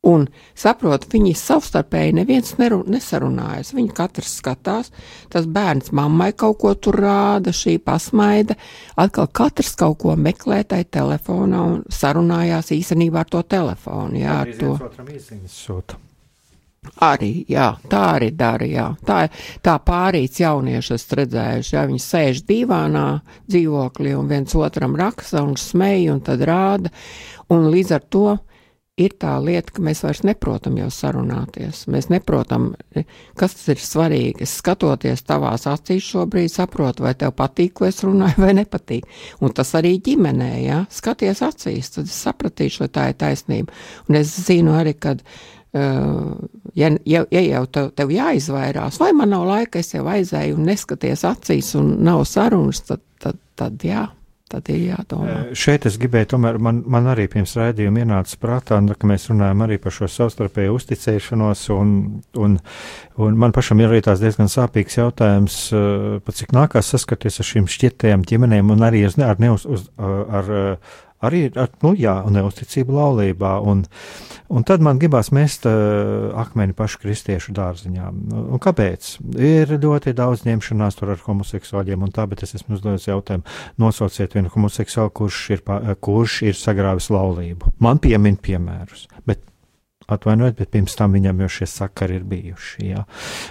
Un 0.04 0.26
saprot, 0.52 1.06
viņi 1.08 1.32
savstarpēji 1.38 2.16
neviens 2.18 2.54
neru, 2.60 2.82
nesarunājas. 2.92 3.72
Viņi 3.76 3.92
katrs 3.96 4.34
skatās, 4.40 4.92
tas 5.32 5.48
bērns 5.48 5.94
mammai 5.96 6.32
kaut 6.36 6.58
ko 6.60 6.74
tur 6.76 7.00
rāda, 7.00 7.54
šī 7.56 7.78
pasmaida, 7.80 8.58
atkal 9.00 9.30
katrs 9.32 9.72
kaut 9.80 10.02
ko 10.04 10.16
meklē 10.16 10.60
tajā 10.68 10.90
telefonā 11.00 11.64
un 11.70 11.84
sarunājās 11.88 12.74
īstenībā 12.76 13.24
ar 13.24 13.32
to 13.32 13.44
telefonu. 13.48 14.20
Jā, 14.20 14.42
ar 14.44 14.52
to. 14.60 14.76
Arī, 17.00 17.46
jā, 17.48 17.70
tā 17.88 18.00
arī 18.18 18.28
dara, 18.36 18.66
jā. 18.68 18.86
Tā, 19.08 19.24
tā 19.64 19.78
pārīts 19.80 20.42
jaunieši 20.42 20.94
es 20.98 21.06
redzējuši, 21.16 21.74
jā, 21.74 21.84
viņi 21.88 22.02
sēž 22.04 22.42
divānā 22.48 23.06
dzīvoklī 23.48 24.12
un 24.18 24.28
viens 24.28 24.52
otram 24.58 24.96
raksta 25.00 25.42
un 25.42 25.56
smēj 25.56 26.10
un 26.12 26.20
tad 26.28 26.44
rāda, 26.44 26.92
un 27.48 27.70
līdz 27.72 27.94
ar 27.96 28.04
to 28.12 28.26
ir 29.00 29.14
tā 29.18 29.32
lieta, 29.42 29.72
ka 29.74 29.82
mēs 29.82 30.04
vairs 30.04 30.22
neprotam 30.26 30.76
jau 30.78 30.86
sarunāties. 30.92 31.84
Mēs 31.90 32.06
neprotam, 32.12 32.70
kas 33.38 33.56
tas 33.56 33.72
ir 33.74 33.82
svarīgi. 33.82 34.44
Es 34.46 34.54
skatoties 34.60 35.24
tavās 35.26 35.66
acīs 35.70 36.06
šobrīd, 36.12 36.52
saprotu, 36.52 37.06
vai 37.06 37.14
tev 37.18 37.34
patīk, 37.38 37.74
ko 37.80 37.88
es 37.88 38.04
runāju, 38.06 38.38
vai 38.44 38.52
nepatīk. 38.60 39.08
Un 39.42 39.54
tas 39.56 39.74
arī 39.78 39.96
ģimenē, 40.04 40.52
ja 40.62 40.84
skaties 40.94 41.42
acīs, 41.42 41.90
tad 41.96 42.06
es 42.10 42.22
sapratīšu, 42.26 42.84
vai 42.84 42.90
tā 42.94 43.10
ir 43.10 43.20
taisnība. 43.24 43.74
Un 44.08 44.22
es 44.22 44.38
zinu 44.46 44.78
arī, 44.78 44.94
kad. 44.98 45.26
Uh, 45.74 46.36
ja, 46.78 46.86
ja, 47.02 47.24
ja 47.34 47.40
jau 47.42 47.64
tev, 47.66 47.88
tev 47.98 48.12
jāizvairās, 48.14 49.00
vai 49.02 49.08
man 49.10 49.32
nav 49.34 49.42
laika, 49.48 49.80
es 49.82 49.90
jau 49.90 50.04
aizēju 50.06 50.54
un 50.54 50.68
neskaties 50.70 51.26
acīs, 51.26 51.72
un 51.74 51.96
nav 52.06 52.22
sarunas, 52.30 52.84
tad, 52.86 53.02
tad, 53.18 53.40
tad 53.58 53.82
jā, 53.82 54.04
tad 54.52 54.68
ir 54.72 54.80
jādomā. 54.90 55.36
Šeit 55.56 55.86
es 55.88 55.96
gribēju, 56.00 56.28
tomēr 56.34 56.58
man, 56.62 56.82
man 56.90 57.08
arī 57.10 57.26
pirms 57.32 57.54
raidījuma 57.58 58.02
ienāca 58.04 58.38
prātā, 58.42 58.78
ka 58.98 59.08
mēs 59.08 59.28
runājam 59.30 59.64
arī 59.64 59.78
par 59.82 59.94
šo 59.96 60.08
savstarpēju 60.10 60.76
uzticēšanos, 60.76 61.64
un, 61.74 61.94
un, 62.40 62.58
un 63.24 63.40
man 63.40 63.54
pašam 63.56 63.80
ir 63.80 63.90
arī 63.90 64.02
tās 64.04 64.22
diezgan 64.22 64.52
sāpīgs 64.52 64.98
jautājums, 65.00 65.58
pat 66.26 66.40
cik 66.40 66.52
nākās 66.56 66.92
saskarties 66.92 67.40
ar 67.40 67.50
šīm 67.50 67.70
šķietējām 67.72 68.26
ģimenēm 68.28 68.74
un 68.74 68.84
arī 68.86 69.06
ar, 69.08 69.40
neuz, 69.42 69.64
uz, 69.64 69.88
ar, 69.98 70.52
Arī 71.24 71.46
ar, 71.50 71.70
nu, 71.84 71.94
jā, 71.98 72.16
neusticību 72.34 72.96
laulībā. 72.96 73.54
Un, 73.64 73.84
un 74.52 74.66
tad 74.66 74.84
man 74.84 75.00
gribās 75.02 75.30
mest 75.34 75.68
uh, 75.68 76.30
akmeni 76.40 76.76
pašu 76.76 77.00
kristiešu 77.04 77.54
dārziņā. 77.56 78.10
Un 78.44 78.62
kāpēc? 78.62 79.14
Ir 79.38 79.76
ļoti 79.78 80.14
daudz 80.16 80.44
ņemšanās 80.48 81.00
tur 81.00 81.14
ar 81.14 81.24
homoseksuāļiem 81.24 82.04
un 82.06 82.12
tā, 82.14 82.26
bet 82.30 82.44
es 82.46 82.56
esmu 82.58 82.78
uzdevis 82.78 83.08
jautājumu, 83.08 83.48
nosauciet 83.80 84.36
vienu 84.36 84.52
homoseksuālu, 84.54 85.14
kurš 85.22 85.40
ir, 85.56 85.64
kurš 86.04 86.42
ir 86.50 86.60
sagrāvis 86.60 87.10
laulību. 87.14 87.74
Man 87.84 88.02
piemin 88.02 88.38
piemērus, 88.40 89.08
bet 89.28 89.42
Atvainojiet, 90.04 90.58
bet 90.58 90.68
pirms 90.74 90.96
tam 90.98 91.14
viņam 91.16 91.38
jau 91.44 91.50
šie 91.58 91.66
sakari 91.70 92.18
ir 92.18 92.24
bijuši. 92.28 92.88
Jā. 92.90 93.04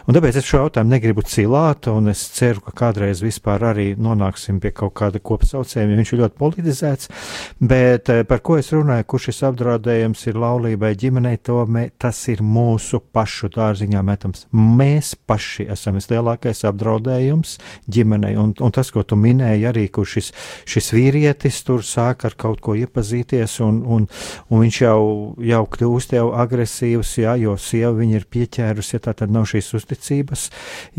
Un 0.05 0.13
tāpēc 0.13 0.37
es 0.37 0.45
šo 0.45 0.59
jautājumu 0.61 0.93
negribu 0.93 1.23
cilāt, 1.25 1.87
un 1.89 2.11
es 2.11 2.21
ceru, 2.35 2.61
ka 2.67 2.75
kādreiz 2.83 3.23
vispār 3.25 3.63
arī 3.71 3.87
nonāksim 3.97 4.59
pie 4.61 4.69
kaut 4.75 4.93
kāda 4.99 5.17
kopsaucējuma, 5.17 5.95
jo 5.95 6.01
viņš 6.01 6.11
ir 6.13 6.21
ļoti 6.21 6.37
politizēts. 6.37 7.09
Bet 7.57 8.11
eh, 8.13 8.21
par 8.29 8.43
ko 8.45 8.59
es 8.61 8.69
runāju, 8.73 9.07
kurš 9.09 9.31
šis 9.31 9.41
apdraudējums 9.49 10.27
ir 10.29 10.37
laulībai, 10.43 10.93
ģimenei, 10.99 11.39
to 11.41 11.57
mē, 11.65 11.87
tas 11.97 12.19
ir 12.29 12.43
mūsu 12.45 13.01
pašu 13.01 13.49
dārziņā 13.55 14.05
metams. 14.05 14.45
Mēs 14.53 15.15
paši 15.25 15.65
esam 15.73 15.97
vislielākais 15.97 16.61
apdraudējums 16.69 17.57
ģimenei, 17.89 18.35
un, 18.37 18.53
un 18.61 18.75
tas, 18.75 18.93
ko 18.93 19.01
tu 19.07 19.17
minēji, 19.17 19.65
arī 19.71 19.87
kur 19.93 20.05
šis, 20.09 20.29
šis 20.69 20.93
vīrietis 20.93 21.63
tur 21.65 21.81
sāk 21.87 22.27
ar 22.29 22.37
kaut 22.37 22.61
ko 22.61 22.77
iepazīties, 22.77 23.57
un, 23.65 23.81
un, 23.81 24.07
un 24.53 24.63
viņš 24.67 24.81
jau, 24.85 25.01
jau 25.49 25.63
kļūst 25.77 26.17
jau 26.19 26.29
agresīvs, 26.43 27.15
jā, 27.23 27.35
jo 27.41 27.55
sieva 27.59 27.93
viņu 27.97 28.19
ir 28.19 28.27
pieķērusi, 28.31 28.97
ja 28.97 29.03
tā 29.07 29.15
tad 29.23 29.33
nav 29.33 29.47
šīs 29.49 29.73
uzticības, 29.79 30.49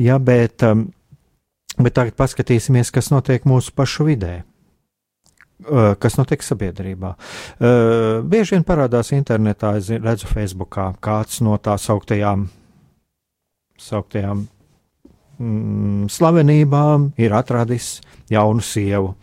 jā, 0.01 0.19
bet, 0.23 0.65
um, 0.67 0.89
bet 1.79 1.97
tagad 1.97 2.19
paskatīsimies, 2.21 2.93
kas 2.95 3.13
notiek 3.15 3.47
mūsu 3.49 3.75
pašu 3.77 4.09
vidē. 4.11 4.43
Uh, 5.65 5.95
kas 6.01 6.19
notiek 6.19 6.43
sabiedrībā? 6.43 7.15
Uh, 7.15 8.25
bieži 8.27 8.57
vien 8.57 8.65
parādās 8.67 9.13
internetā, 9.15 9.77
es 9.79 9.89
redzu, 9.93 10.29
Facebookā 10.29 10.91
kāds 11.05 11.39
no 11.47 11.55
tā 11.63 11.77
sauktajām, 11.81 12.49
sauktajām 13.81 14.43
mm, 15.39 16.09
slavenībām 16.11 17.13
ir 17.23 17.37
atradis 17.39 18.01
jaunu 18.33 18.65
sievu 18.67 19.15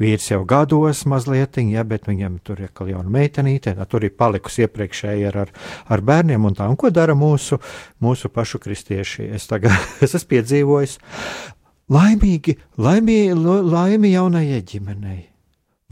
vīrs 0.00 0.30
jau 0.30 0.42
gados 0.48 1.04
mazliet, 1.10 1.58
ja, 1.70 1.84
bet 1.86 2.08
viņam 2.08 2.38
tur 2.44 2.60
ir 2.64 2.72
jau 2.74 2.88
jauna 2.88 3.10
meitenīte, 3.10 3.74
tur 3.90 4.06
ir 4.06 4.14
palikusi 4.18 4.64
iepriekšēji 4.66 5.28
ar, 5.30 5.40
ar, 5.44 5.52
ar 5.88 6.04
bērniem 6.04 6.44
un 6.44 6.56
tā. 6.58 6.68
Un 6.70 6.78
ko 6.80 6.90
dara 6.94 7.14
mūsu, 7.18 7.60
mūsu 8.02 8.30
pašu 8.32 8.60
kristieši? 8.64 9.28
Es 9.36 9.46
tagad 9.50 9.74
es 10.04 10.14
esmu 10.14 10.32
piedzīvojis 10.34 10.98
laimīgi, 11.94 12.58
laimīgi, 12.80 13.36
laimi 13.70 14.14
jaunajai 14.14 14.64
ģimenei. 14.72 15.22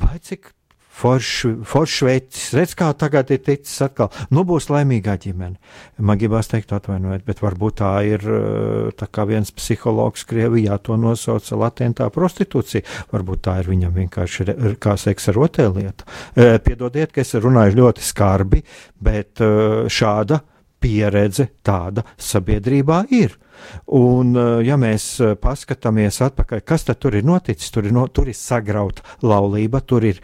Vai 0.02 0.18
cik 0.24 0.50
foršs 0.92 2.02
veids, 2.06 2.42
redz, 2.56 2.74
kā 2.78 2.90
tagad 2.98 3.30
ir 3.32 3.40
ticis 3.42 3.80
atkal, 3.84 4.10
nu 4.30 4.44
būs 4.48 4.68
laimīgā 4.72 5.16
ģimene. 5.24 5.56
Man 6.04 6.20
gribās 6.20 6.50
teikt, 6.52 6.74
atvainojiet, 6.76 7.24
bet 7.26 7.42
varbūt 7.42 7.78
tā 7.80 7.92
ir, 8.06 8.20
eh, 8.20 8.92
tā 8.98 9.08
kā 9.08 9.26
viens 9.26 9.50
psihologs 9.50 10.26
Krievijā 10.28 10.78
to 10.82 10.96
nosauca 10.96 11.56
latentā 11.56 12.10
prostitūcija, 12.12 12.84
varbūt 13.12 13.42
tā 13.48 13.58
ir 13.60 13.70
viņam 13.72 13.92
vienkārši 13.92 14.78
kā 14.78 14.96
seksa 14.98 15.32
rotēlieta. 15.32 16.04
Eh, 16.36 16.58
piedodiet, 16.58 17.12
ka 17.12 17.20
es 17.20 17.32
runāju 17.32 17.78
ļoti 17.80 18.00
skarbi, 18.00 18.62
bet 19.00 19.40
eh, 19.40 19.88
šāda 19.88 20.42
pieredze 20.82 21.48
tāda 21.64 22.04
sabiedrībā 22.18 23.04
ir. 23.14 23.38
Un, 23.94 24.34
eh, 24.36 24.62
ja 24.66 24.76
mēs 24.80 25.06
eh, 25.22 25.34
paskatāmies 25.38 26.20
atpakaļ, 26.26 26.64
kas 26.66 26.86
tur 26.98 27.14
ir 27.14 27.26
noticis, 27.26 27.70
tur 27.70 27.86
ir, 27.86 27.94
no, 27.94 28.06
tur 28.08 28.28
ir 28.28 28.38
sagrauta 28.38 29.04
laulība, 29.22 29.82
tur 29.86 30.04
ir 30.08 30.20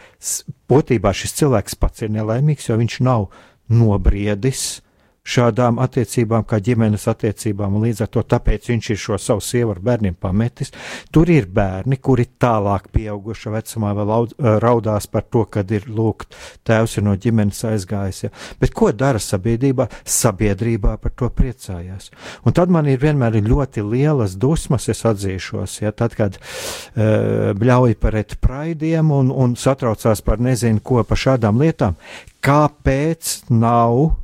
būtībā 0.69 1.15
šis 1.15 1.39
cilvēks 1.41 1.79
pats 1.79 2.03
ir 2.03 2.13
nelaimīgs, 2.15 2.69
jo 2.69 2.79
viņš 2.81 3.01
nav 3.07 3.29
nobriedis 3.69 4.81
šādām 5.29 5.79
attiecībām, 5.83 6.45
kā 6.49 6.61
ģimenes 6.65 7.07
attiecībām, 7.11 7.77
un 7.77 7.87
līdz 7.89 8.05
ar 8.05 8.11
to 8.15 8.25
tāpēc 8.35 8.71
viņš 8.73 8.91
ir 8.95 9.01
šo 9.03 9.19
savu 9.21 9.45
sievu 9.45 9.75
ar 9.75 9.81
bērniem 9.85 10.17
pametis. 10.19 10.73
Tur 11.13 11.31
ir 11.33 11.49
bērni, 11.53 11.99
kuri 12.01 12.27
tālāk 12.41 12.89
pieauguša 12.95 13.53
vecumā 13.55 13.95
vēl 13.99 14.15
eh, 14.15 14.51
raudās 14.65 15.09
par 15.11 15.27
to, 15.29 15.45
kad 15.51 15.71
ir 15.75 15.89
lūgt, 15.93 16.37
tēvs 16.69 16.99
ir 16.99 17.07
no 17.07 17.17
ģimenes 17.17 17.61
aizgājis. 17.69 18.23
Ja. 18.27 18.33
Bet 18.61 18.75
ko 18.77 18.91
dara 18.93 19.21
sabiedrībā? 19.23 19.89
Sabiedrībā 20.09 20.97
par 21.03 21.15
to 21.19 21.31
priecājās. 21.35 22.11
Un 22.47 22.57
tad 22.57 22.73
man 22.73 22.89
ir 22.89 23.01
vienmēr 23.03 23.39
ļoti 23.45 23.85
lielas 23.85 24.37
dusmas, 24.41 24.89
es 24.89 25.05
atzīšos, 25.09 25.81
ja 25.83 25.93
tad, 25.97 26.15
kad 26.19 26.39
uh, 26.39 27.53
bļauj 27.59 27.99
par 28.01 28.17
etpraidiem 28.19 29.13
un, 29.15 29.33
un 29.33 29.57
satraucās 29.59 30.23
par 30.25 30.43
nezinu 30.43 30.83
ko 30.85 31.03
par 31.07 31.21
šādām 31.21 31.61
lietām, 31.61 31.99
kāpēc 32.45 33.35
nav 33.51 34.17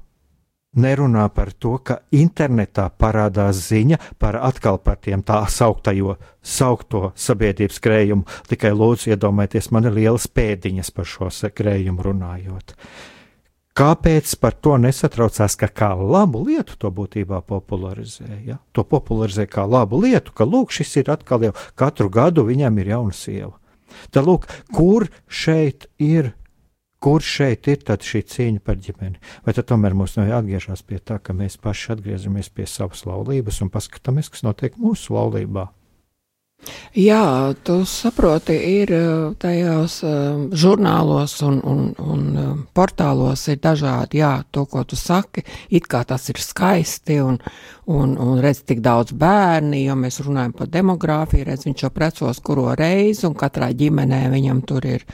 nerunā 0.76 1.28
par 1.34 1.52
to, 1.52 1.76
ka 1.78 1.98
internetā 2.14 2.88
parādās 2.98 3.62
ziņa 3.68 3.98
par 4.18 4.38
atkal 4.42 4.78
par 4.82 5.00
tiem 5.02 5.22
tā 5.26 5.40
sauktajo, 5.50 6.16
saukto 6.42 7.12
sabiedrības 7.16 7.80
krējumu. 7.84 8.28
Tikai 8.50 8.74
lūdzu 8.74 9.14
iedomājieties, 9.14 9.70
man 9.74 9.88
ir 9.88 9.98
lielas 9.98 10.28
pēdiņas 10.28 10.94
par 10.94 11.08
šo 11.08 11.30
krējumu 11.54 12.04
runājot. 12.04 12.76
Kāpēc 13.74 14.36
par 14.38 14.54
to 14.62 14.76
nesatraucās, 14.78 15.56
ka 15.58 15.66
kā 15.66 15.88
labu 15.98 16.44
lietu 16.46 16.76
to 16.78 16.92
būtībā 16.94 17.40
popularizē? 17.42 18.28
Ja? 18.46 18.60
To 18.70 18.84
popularizē 18.86 19.48
kā 19.50 19.64
labu 19.66 19.98
lietu, 20.04 20.30
ka 20.30 20.46
lūk, 20.46 20.70
šis 20.70 21.00
ir 21.02 21.10
atkal 21.10 21.42
jau 21.48 21.56
katru 21.74 22.06
gadu 22.06 22.46
viņam 22.46 22.78
ir 22.78 22.92
jauna 22.94 23.16
sieva. 23.18 23.56
Tad 24.14 24.28
lūk, 24.28 24.46
kur 24.74 25.08
šeit 25.26 25.88
ir 25.98 26.34
Kur 27.04 27.20
šeit 27.20 27.68
ir 27.68 27.82
šī 27.84 28.24
cīņa 28.32 28.64
par 28.64 28.78
ģimeni? 28.80 29.20
Vai 29.44 29.52
tad 29.52 29.68
tomēr 29.68 29.92
mums 29.92 30.16
nav 30.16 30.30
jāatgriežas 30.30 30.80
pie 30.88 31.02
tā, 31.04 31.18
ka 31.20 31.36
mēs 31.36 31.58
paši 31.60 31.92
atgriežamies 31.98 32.48
pie 32.48 32.64
savas 32.64 33.04
laulības 33.04 33.60
un 33.60 33.72
paskatāmies, 33.74 34.30
kas 34.32 34.46
notiek 34.46 34.78
mūsu 34.80 35.12
laulībā? 35.12 35.68
Jā, 36.94 37.52
tu 37.66 37.82
saproti, 37.84 38.54
ir 38.54 38.92
eh, 38.94 39.06
tajos 39.42 39.98
uh, 40.06 40.44
žurnālos 40.54 41.34
un, 41.44 41.58
un, 41.66 41.80
un 41.98 42.20
uh, 42.38 42.52
portālos 42.72 43.42
ir 43.50 43.58
dažādi, 43.60 44.22
jā, 44.22 44.32
to, 44.54 44.64
ko 44.70 44.84
tu 44.88 44.96
saki, 44.96 45.42
it 45.74 45.88
kā 45.90 46.04
tas 46.08 46.28
ir 46.30 46.40
skaisti 46.40 47.18
un, 47.20 47.40
un, 47.90 48.14
un 48.16 48.38
redz 48.40 48.62
tik 48.64 48.80
daudz 48.84 49.12
bērni, 49.12 49.82
jo 49.88 49.98
mēs 49.98 50.22
runājam 50.24 50.54
par 50.56 50.70
demogrāfiju, 50.72 51.48
redz 51.50 51.66
viņš 51.66 51.84
jau 51.84 51.92
precos 51.92 52.40
kuro 52.40 52.70
reizi 52.78 53.26
un 53.28 53.34
katrā 53.36 53.72
ģimenē 53.74 54.28
viņam 54.32 54.62
tur 54.64 54.86
ir 54.88 55.04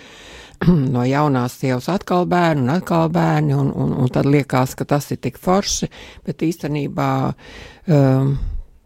no 0.95 1.05
jaunās 1.09 1.57
sievas 1.61 1.89
atkal 1.93 2.27
bērni 2.29 2.67
un 2.67 2.73
atkal 2.75 3.09
bērni, 3.13 3.55
un, 3.57 3.71
un, 3.73 3.95
un 4.03 4.13
tad 4.13 4.29
liekas, 4.29 4.77
ka 4.77 4.87
tas 4.89 5.09
ir 5.15 5.21
tik 5.23 5.41
forši, 5.41 5.89
bet 6.27 6.45
īstenībā 6.45 7.11
um, 7.31 8.35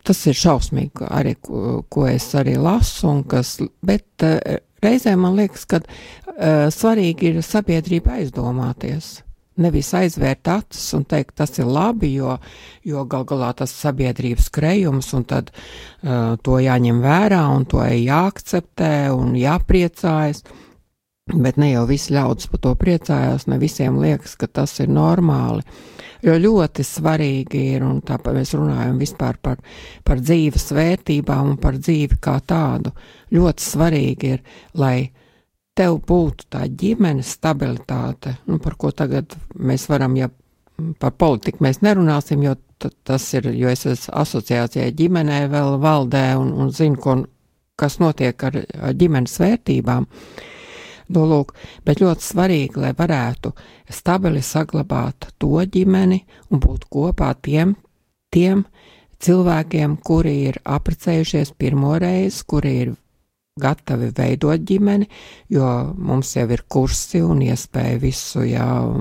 tas 0.06 0.20
ir 0.30 0.38
šausmīgi, 0.38 1.08
arī 1.08 1.34
ko, 1.42 1.82
ko 1.90 2.06
es 2.10 2.28
arī 2.38 2.56
lasu, 2.60 3.08
un 3.10 3.24
kas, 3.28 3.56
bet 3.82 4.26
uh, 4.26 4.38
reizē 4.84 5.16
man 5.18 5.36
liekas, 5.38 5.66
ka 5.66 5.82
uh, 5.82 6.66
svarīgi 6.70 7.32
ir 7.32 7.44
sabiedrība 7.44 8.20
aizdomāties. 8.20 9.16
Nevis 9.54 9.92
aizvērt 9.94 10.48
acis 10.50 10.88
un 10.96 11.04
teikt, 11.06 11.36
tas 11.38 11.52
ir 11.60 11.68
labi, 11.70 12.08
jo, 12.16 12.32
jo 12.82 13.04
gal 13.06 13.22
galā 13.26 13.52
tas 13.54 13.70
sabiedrības 13.70 14.48
krējums, 14.54 15.12
un 15.14 15.26
tad 15.30 15.50
uh, 15.54 16.34
to 16.42 16.58
jāņem 16.62 17.02
vērā, 17.02 17.42
un 17.54 17.66
to 17.70 17.82
jāakceptē 17.82 18.92
un 19.14 19.34
jāpriecājas. 19.38 20.42
Uh, 20.42 20.63
Bet 21.32 21.56
ne 21.56 21.70
jau 21.70 21.86
visi 21.88 22.12
ļaudis 22.12 22.50
par 22.52 22.60
to 22.60 22.70
priecājās, 22.76 23.46
ne 23.48 23.56
visiem 23.56 23.96
liekas, 23.96 24.34
ka 24.36 24.44
tas 24.44 24.74
ir 24.84 24.90
normāli. 24.92 25.62
Jo 26.24 26.34
ļoti 26.36 26.84
svarīgi 26.84 27.62
ir, 27.76 27.84
un 27.84 28.02
tāpēc 28.04 28.36
mēs 28.36 28.52
runājam 28.58 29.00
vispār 29.00 29.38
par, 29.40 29.62
par 30.04 30.20
dzīves 30.20 30.68
vērtībām 30.76 31.54
un 31.54 31.56
par 31.62 31.80
dzīvi 31.80 32.20
kā 32.20 32.36
tādu. 32.44 32.92
Ļoti 33.32 33.68
svarīgi 33.70 34.34
ir, 34.36 34.44
lai 34.76 35.08
tev 35.72 35.96
būtu 36.04 36.50
tā 36.52 36.68
ģimenes 36.68 37.32
stabilitāte, 37.38 38.36
nu, 38.44 38.60
par 38.60 38.76
ko 38.76 38.92
tagad 38.92 39.32
mēs 39.56 39.88
varam, 39.88 40.20
ja 40.20 40.28
par 41.00 41.16
politiku 41.16 41.64
mēs 41.64 41.80
nerunāsim, 41.80 42.44
jo 42.44 42.58
tas 43.00 43.32
ir, 43.32 43.48
jo 43.56 43.72
es 43.72 43.86
esmu 43.88 44.18
asociācijā 44.20 44.92
ģimenē 44.92 45.46
vēl 45.48 45.78
valdē 45.80 46.34
un, 46.36 46.52
un 46.52 46.72
zinu, 46.72 47.00
ko, 47.00 47.22
kas 47.80 47.96
notiek 48.02 48.50
ar, 48.50 48.66
ar 48.76 48.98
ģimenes 49.00 49.40
vērtībām. 49.40 50.04
Uh, 50.04 50.50
Nu, 51.12 51.26
lūk, 51.28 51.52
bet 51.84 52.00
ļoti 52.00 52.24
svarīgi, 52.24 52.80
lai 52.80 52.94
varētu 52.96 53.52
stabili 53.92 54.40
saglabāt 54.44 55.28
to 55.38 55.60
ģimeni 55.60 56.22
un 56.50 56.62
būt 56.64 56.86
kopā 56.92 57.34
tiem, 57.44 57.74
tiem 58.32 58.64
cilvēkiem, 59.24 59.98
kuri 60.04 60.34
ir 60.48 60.60
apprecējušies 60.64 61.54
pirmo 61.60 61.94
reizi, 62.00 62.44
kuri 62.48 62.74
ir 62.84 62.94
gatavi 63.60 64.10
veidot 64.16 64.64
ģimeni, 64.66 65.06
jo 65.54 65.68
mums 65.94 66.34
jau 66.34 66.48
ir 66.50 66.64
kursi 66.68 67.22
un 67.22 67.44
iespēja 67.44 68.00
visu 68.02 68.42
jau 68.48 68.94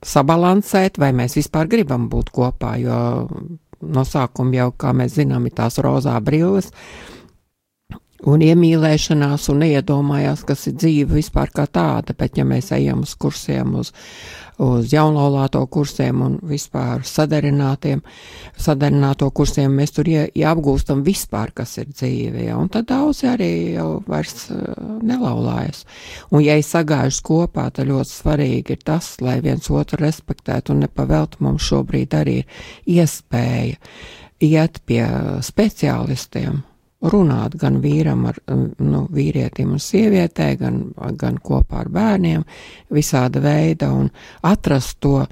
sabalansēt, 0.00 0.96
vai 0.98 1.10
mēs 1.12 1.36
vispār 1.36 1.68
gribam 1.68 2.08
būt 2.08 2.30
kopā, 2.32 2.76
jo 2.80 3.00
no 3.80 4.04
sākuma 4.04 4.56
jau, 4.56 4.70
kā 4.72 4.94
mēs 4.96 5.18
zinām, 5.18 5.46
ir 5.46 5.56
tās 5.56 5.76
rozā 5.82 6.16
brilles, 6.24 6.70
un 8.28 8.42
iemīlēšanās, 8.44 9.48
un 9.52 9.64
neiedomājās, 9.64 10.44
kas 10.48 10.66
ir 10.68 10.76
dzīve 10.78 11.18
vispār 11.20 11.52
kā 11.54 11.66
tāda. 11.70 12.14
Bet, 12.16 12.36
ja 12.38 12.44
mēs 12.48 12.70
ejam 12.76 13.04
uz 13.06 13.14
kursiem, 13.20 13.72
uz, 13.80 13.92
uz 14.60 14.92
jaunlaulāto 14.92 15.62
kursiem 15.72 16.20
un 16.24 16.36
vispār 16.50 17.04
sadarinātiem, 17.08 18.02
sadarināto 18.60 19.30
kursiem, 19.32 19.72
mēs 19.80 19.96
tur 19.96 20.10
ie, 20.12 20.26
apgūstam 20.50 21.04
vispār, 21.06 21.54
kas 21.56 21.78
ir 21.80 21.90
dzīve. 21.94 22.44
Ja? 22.50 22.58
Un 22.60 22.68
tad 22.72 22.90
daudzi 22.90 23.30
arī 23.30 23.50
jau 23.78 23.88
vairs 24.08 24.48
uh, 24.52 24.62
nelaulājas. 25.06 25.86
Un, 26.30 26.44
ja 26.44 26.58
ir 26.60 26.66
sagājuši 26.66 27.26
kopā, 27.26 27.70
tad 27.72 27.88
ļoti 27.88 28.16
svarīgi 28.20 28.76
ir 28.76 28.84
tas, 28.84 29.14
lai 29.24 29.40
viens 29.44 29.70
otru 29.72 30.02
respektētu 30.04 30.74
un 30.74 30.84
nepavēltu 30.84 31.44
mums 31.46 31.70
šobrīd 31.70 32.16
arī 32.20 32.40
ir 32.42 32.58
iespēja 33.00 33.78
iet 34.40 34.80
pie 34.88 35.04
speciālistiem 35.44 36.62
runāt 37.00 37.56
gan 37.60 37.78
vīram, 37.80 38.26
ar, 38.28 38.38
nu, 38.50 39.04
vīrietim 39.12 39.72
un 39.76 39.80
sievietē, 39.80 40.50
gan, 40.60 40.82
gan 41.16 41.38
kopā 41.42 41.84
ar 41.84 41.88
bērniem, 41.92 42.44
visāda 42.92 43.40
veida, 43.44 43.90
un 43.96 44.10
atrast 44.46 44.98
to 45.00 45.22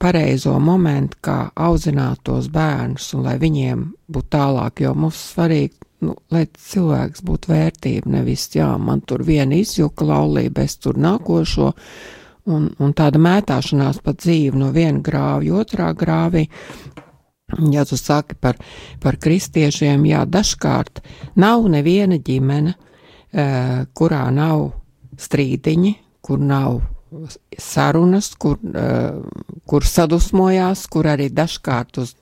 pareizo 0.00 0.56
momentu, 0.62 1.18
kā 1.20 1.38
audzināt 1.56 2.22
tos 2.24 2.48
bērnus, 2.52 3.10
un 3.14 3.26
lai 3.28 3.36
viņiem 3.40 3.84
būtu 4.08 4.32
tālāk, 4.32 4.80
jo 4.86 4.94
mums 4.96 5.20
svarīgi, 5.34 5.76
nu, 6.08 6.16
lai 6.32 6.46
cilvēks 6.56 7.20
būtu 7.26 7.52
vērtība, 7.52 8.14
nevis, 8.16 8.48
jā, 8.56 8.70
man 8.80 9.04
tur 9.04 9.24
viena 9.26 9.58
izjuka 9.60 10.08
laulība, 10.08 10.64
es 10.64 10.78
tur 10.80 10.96
nākošo, 10.96 11.74
un, 12.48 12.70
un 12.80 12.96
tāda 12.96 13.20
mētāšanās 13.20 14.00
pa 14.04 14.16
dzīvi 14.16 14.56
no 14.56 14.72
viena 14.72 15.04
grāvja 15.04 15.60
otrā 15.60 15.92
grāvī, 15.92 16.46
Ja 17.72 17.84
tu 17.88 17.98
saki 17.98 18.36
par, 18.40 18.58
par 19.02 19.18
kristiešiem, 19.20 20.04
jā, 20.10 20.24
dažkārt 20.26 21.02
nav 21.40 21.66
neviena 21.72 22.20
ģimene, 22.22 22.76
uh, 22.76 23.82
kurā 23.96 24.22
nav 24.34 24.70
strīdiņi, 25.20 25.94
kur 26.24 26.40
nav 26.40 26.80
sarunas, 27.58 28.32
kur, 28.38 28.58
uh, 28.62 29.20
kur 29.66 29.86
sadusmojās, 29.86 30.86
kur 30.92 31.10
arī 31.10 31.30
dažkārt 31.34 31.98
uz, 32.02 32.14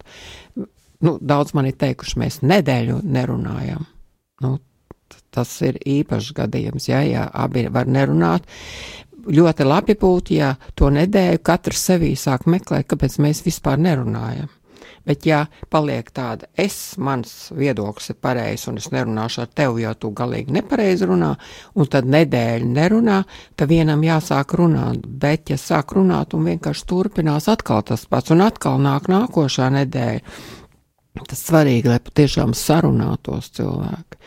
nu, 1.04 1.18
daudz 1.20 1.54
man 1.54 1.68
ir 1.68 1.76
teikuši, 1.78 2.18
mēs 2.22 2.40
nedēļu 2.42 3.02
nerunājam. 3.04 3.84
Nu, 4.42 4.56
tas 5.34 5.52
ir 5.66 5.78
īpašs 5.86 6.32
gadījums, 6.36 6.88
ja, 6.90 7.02
ja 7.06 7.26
abi 7.32 7.66
var 7.72 7.90
nerunāt. 7.90 8.48
Ļoti 9.28 9.66
labi 9.66 9.96
būtu, 9.98 10.36
ja 10.38 10.54
to 10.78 10.88
nedēļu 10.94 11.42
katrs 11.44 11.82
sevī 11.90 12.14
sāk 12.16 12.46
meklēt, 12.48 12.86
kāpēc 12.88 13.18
mēs 13.20 13.42
vispār 13.44 13.80
nerunājam. 13.80 14.48
Bet, 15.08 15.24
ja 15.24 15.46
paliek 15.72 16.10
tāda, 16.12 16.50
es, 16.52 16.98
mans 17.00 17.48
viedoklis 17.56 18.10
ir 18.12 18.18
pareizs, 18.20 18.66
un 18.68 18.76
es 18.76 18.90
nerunāšu 18.92 19.40
ar 19.46 19.48
tevi, 19.56 19.86
jo 19.86 19.94
tu 19.96 20.10
galīgi 20.16 20.52
nepareizi 20.58 21.08
runā, 21.08 21.30
un 21.80 21.88
tad 21.88 22.08
nedēļa 22.12 22.68
nerunā, 22.74 23.22
tad 23.56 23.72
vienam 23.72 24.04
jāsāk 24.04 24.52
runāt. 24.60 25.06
Bet, 25.08 25.48
ja 25.48 25.56
sāk 25.56 25.96
runāt 25.96 26.36
un 26.36 26.44
vienkārši 26.50 26.86
turpinās 26.92 27.48
atkal 27.48 27.86
tas 27.88 28.04
pats, 28.04 28.34
un 28.36 28.44
atkal 28.44 28.76
nāk 28.84 29.08
nākošā 29.08 29.72
nedēļa, 29.80 30.38
Tas 31.18 31.40
svarīgi, 31.48 31.88
lai 31.90 31.98
patiešām 31.98 32.52
sarunātos 32.54 33.48
cilvēki. 33.58 34.20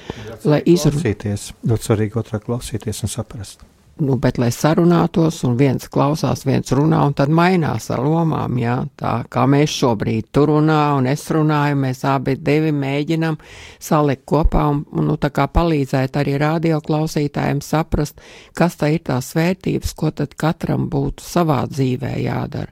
Lai 0.44 0.60
izrunātos. 0.68 1.54
Ļoti 1.64 1.88
svarīgi 1.88 2.20
otrā 2.20 2.42
klausīties 2.44 3.06
un 3.06 3.14
saprast 3.14 3.64
nu, 4.00 4.16
bet 4.18 4.38
lai 4.42 4.50
sarunātos, 4.54 5.42
un 5.48 5.58
viens 5.60 5.88
klausās, 5.92 6.46
viens 6.48 6.72
runā, 6.76 7.02
un 7.08 7.16
tad 7.18 7.32
mainās 7.34 7.90
ar 7.94 8.02
lomām, 8.06 8.56
jā, 8.62 8.78
tā 9.00 9.14
kā 9.32 9.44
mēs 9.50 9.74
šobrīd 9.82 10.30
tur 10.34 10.50
runā, 10.56 10.80
un 10.98 11.10
es 11.12 11.26
runāju, 11.34 11.78
mēs 11.84 12.04
abi 12.10 12.38
divi 12.40 12.72
mēģinam 12.76 13.38
salikt 13.82 14.26
kopā, 14.32 14.68
un, 14.74 14.82
un 14.96 15.12
nu, 15.12 15.18
palīdzēt 15.20 16.18
arī 16.22 16.38
radio 16.42 16.80
klausītājiem 16.82 17.62
saprast, 17.66 18.22
kas 18.58 18.80
tā 18.80 18.94
ir 18.96 19.06
tās 19.12 19.34
vērtības, 19.36 19.94
ko 19.94 20.12
tad 20.16 20.34
katram 20.40 20.90
būtu 20.90 21.26
savā 21.26 21.64
dzīvē 21.70 22.16
jādara. 22.24 22.72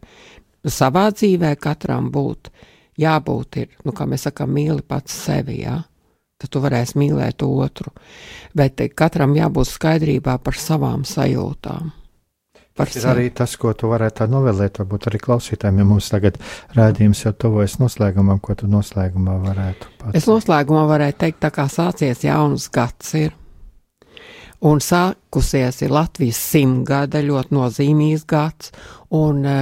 Savā 0.65 1.09
dzīvē 1.15 1.53
katram 1.59 2.09
būtu 2.11 2.51
jābūt 2.99 3.61
ir, 3.61 3.69
nu, 3.85 3.93
kā 3.95 4.07
mēs 4.09 4.27
sakām, 4.27 4.51
mīli 4.55 4.83
pats 4.87 5.15
sevi, 5.25 5.61
jā 5.63 5.79
tad 6.39 6.51
tu 6.53 6.61
varēsi 6.63 6.99
mīlēt 6.99 7.43
otru. 7.45 7.93
Bet 8.55 8.81
katram 8.95 9.35
jābūt 9.37 9.69
skaidrībā 9.73 10.39
par 10.43 10.59
savām 10.59 11.05
sajūtām. 11.07 11.95
Par 12.79 12.87
tas 12.87 12.95
ir 12.95 13.03
sevi. 13.03 13.11
arī 13.11 13.31
tas, 13.35 13.57
ko 13.59 13.73
tu 13.75 13.89
varētu 13.91 14.29
novēlēt, 14.31 14.79
varbūt 14.79 15.09
arī 15.09 15.19
klausītājiem, 15.19 15.81
ja 15.81 15.87
mums 15.89 16.07
tagad 16.13 16.37
rādījums 16.77 17.25
jau 17.25 17.33
tuvojas 17.35 17.75
noslēgumam, 17.81 18.39
ko 18.39 18.55
tu 18.55 18.69
noslēgumā 18.71 19.35
varētu 19.43 19.89
pateikt. 19.97 20.15
Es 20.15 20.29
noslēgumā 20.29 20.85
varētu 20.87 21.19
teikt, 21.25 21.41
tā 21.43 21.51
kā 21.51 21.67
sācies 21.71 22.23
jauns 22.23 22.69
gads 22.71 23.11
ir. 23.19 23.35
Un 24.63 24.79
sākusies 24.83 25.81
ir 25.83 25.91
Latvijas 25.91 26.39
simtgada, 26.39 27.19
ļoti 27.23 27.55
nozīmīgs 27.55 28.23
gads, 28.27 28.71
un 29.15 29.43
e, 29.47 29.59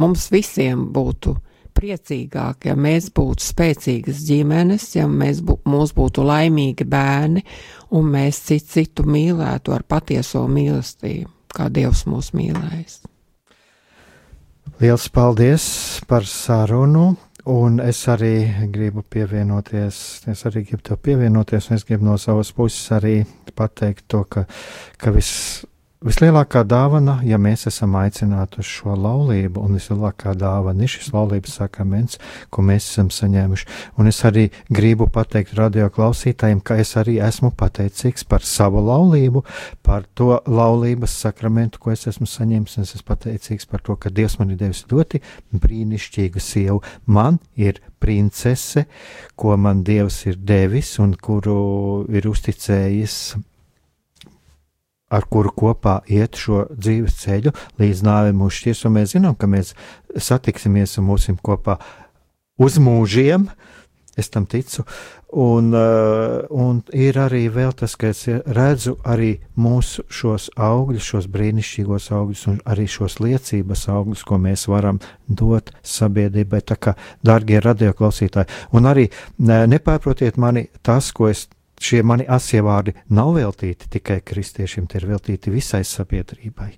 mums 0.00 0.26
visiem 0.32 0.88
būtu 0.92 1.36
priecīgāk, 1.78 2.68
ja 2.68 2.76
mēs 2.78 3.08
būtu 3.14 3.46
spēcīgas 3.46 4.24
ģimenes, 4.28 4.90
ja 4.98 5.06
mēs 5.08 5.40
bū, 5.46 5.60
mums 5.70 5.94
būtu 5.96 6.26
laimīgi 6.26 6.86
bērni 6.88 7.44
un 7.94 8.10
mēs 8.12 8.42
citu 8.48 8.66
citu 8.78 9.06
mīlētu 9.08 9.74
ar 9.74 9.84
patieso 9.88 10.44
mīlestību, 10.50 11.30
kā 11.54 11.68
Dievs 11.72 12.04
mūs 12.08 12.32
mīlējis. 12.36 13.00
Liels 14.78 15.08
paldies 15.10 15.64
par 16.06 16.26
sarunu, 16.28 17.16
un 17.50 17.80
es 17.82 18.04
arī 18.10 18.68
gribu 18.70 19.02
pievienoties, 19.02 19.96
es 20.30 20.44
arī 20.46 20.62
gribu 20.68 20.84
tev 20.86 21.00
pievienoties, 21.02 21.70
un 21.70 21.78
es 21.80 21.86
gribu 21.88 22.06
no 22.06 22.18
savas 22.20 22.52
puses 22.54 22.92
arī 22.94 23.16
pateikt 23.58 24.06
to, 24.06 24.22
ka, 24.30 24.44
ka 25.00 25.14
viss 25.14 25.64
Vislielākā 25.98 26.60
dāvana, 26.62 27.16
ja 27.26 27.40
mēs 27.42 27.66
esam 27.66 27.96
aicināti 27.98 28.60
uz 28.62 28.68
šo 28.70 28.92
laulību, 28.94 29.64
un 29.66 29.74
vislielākā 29.74 30.30
dāvana 30.38 30.86
ir 30.86 30.92
šis 30.92 31.08
laulības 31.10 31.56
sakraments, 31.58 32.20
ko 32.54 32.62
mēs 32.62 32.86
esam 32.92 33.08
saņēmuši. 33.10 33.66
Un 33.98 34.06
es 34.06 34.20
arī 34.28 34.44
gribu 34.70 35.08
pateikt 35.10 35.56
radio 35.58 35.88
klausītājiem, 35.90 36.60
ka 36.62 36.76
es 36.78 36.94
arī 37.02 37.16
esmu 37.26 37.50
pateicīgs 37.50 38.22
par 38.30 38.46
savu 38.46 38.84
laulību, 38.86 39.42
par 39.82 40.06
to 40.14 40.38
laulības 40.46 41.18
sakramentu, 41.24 41.82
ko 41.82 41.90
es 41.96 42.06
esmu 42.06 42.30
saņēmis. 42.30 42.78
Es 42.78 42.94
esmu 42.94 43.08
pateicīgs 43.10 43.66
par 43.66 43.82
to, 43.82 43.98
ka 43.98 44.14
Dievs 44.14 44.38
man 44.38 44.54
ir 44.54 44.62
devis 44.62 44.86
ļoti 44.86 45.18
brīnišķīgu 45.50 46.46
sievu. 46.46 46.78
Man 47.10 47.42
ir 47.58 47.82
princese, 47.98 48.86
ko 49.34 49.58
man 49.58 49.82
Dievs 49.82 50.22
ir 50.30 50.38
devis 50.38 50.94
un 51.02 51.18
kuru 51.18 52.06
ir 52.06 52.30
uzticējis 52.30 53.20
ar 55.08 55.24
kuru 55.30 55.52
kopā 55.56 56.00
iet 56.10 56.36
šo 56.38 56.66
dzīves 56.72 57.16
ceļu 57.22 57.54
līdz 57.80 58.04
nāvei 58.06 58.36
mūs 58.36 58.60
šķirs, 58.60 58.84
un 58.88 58.96
mēs 58.98 59.14
zinām, 59.16 59.36
ka 59.38 59.48
mēs 59.50 59.74
satiksimies 60.16 60.98
un 61.00 61.08
mūsim 61.12 61.40
kopā 61.40 61.78
uz 62.60 62.78
mūžiem. 62.82 63.48
Es 64.18 64.32
tam 64.34 64.48
ticu, 64.50 64.82
un, 65.30 65.68
uh, 65.78 66.40
un 66.50 66.80
ir 66.90 67.20
arī 67.22 67.44
vēl 67.54 67.70
tas, 67.78 67.92
ka 67.94 68.08
es 68.10 68.24
redzu 68.26 68.96
arī 69.06 69.36
mūsu 69.54 70.02
šos 70.10 70.48
augļus, 70.58 71.10
šos 71.12 71.28
brīnišķīgos 71.30 72.08
augļus, 72.16 72.42
un 72.50 72.56
arī 72.66 72.88
šos 72.90 73.20
liecības 73.22 73.86
augļus, 73.94 74.24
ko 74.26 74.40
mēs 74.42 74.66
varam 74.66 74.98
dot 75.28 75.70
sabiedrībai. 75.86 76.64
Tā 76.66 76.80
kā, 76.82 76.96
darbie 77.22 77.62
radioklausītāji, 77.62 78.50
un 78.74 78.90
arī 78.90 79.06
nepārprotiet 79.38 80.34
mani 80.34 80.66
tas, 80.82 81.12
ko 81.14 81.30
es 81.30 81.46
šie 81.80 82.02
mani 82.02 82.26
asie 82.28 82.60
vārdi 82.64 82.94
nav 83.14 83.34
veltīti 83.36 83.88
tikai 83.92 84.20
kristiešiem, 84.26 84.86
tie 84.88 85.00
ir 85.00 85.08
veltīti 85.12 85.52
visai 85.52 85.84
sabiedrībai. 85.86 86.70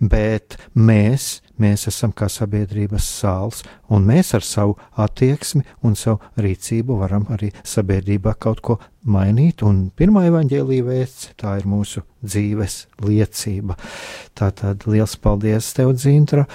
Bet 0.00 0.58
mēs, 0.74 1.40
mēs 1.60 1.86
esam 1.90 2.14
kā 2.16 2.28
sabiedrības 2.32 3.08
sāls, 3.20 3.62
un 3.92 4.06
mēs 4.08 4.34
ar 4.36 4.44
savu 4.46 4.76
attieksmi 4.96 5.64
un 5.86 5.96
savu 5.98 6.20
rīcību 6.40 7.00
varam 7.02 7.28
arī 7.34 7.52
sabiedrībā 7.64 8.36
kaut 8.40 8.62
ko 8.64 8.78
mainīt. 9.06 9.62
Un 9.66 9.90
pirmā 9.96 10.26
evaņģēlīja 10.30 10.88
vēsts- 10.88 11.30
tā 11.40 11.58
ir 11.60 11.68
mūsu 11.68 12.02
dzīves 12.24 12.86
liecība. 13.02 13.76
Tātad 14.34 14.86
liels 14.86 15.16
paldies 15.16 15.72
tev, 15.72 15.94
Dzintra, 15.94 16.46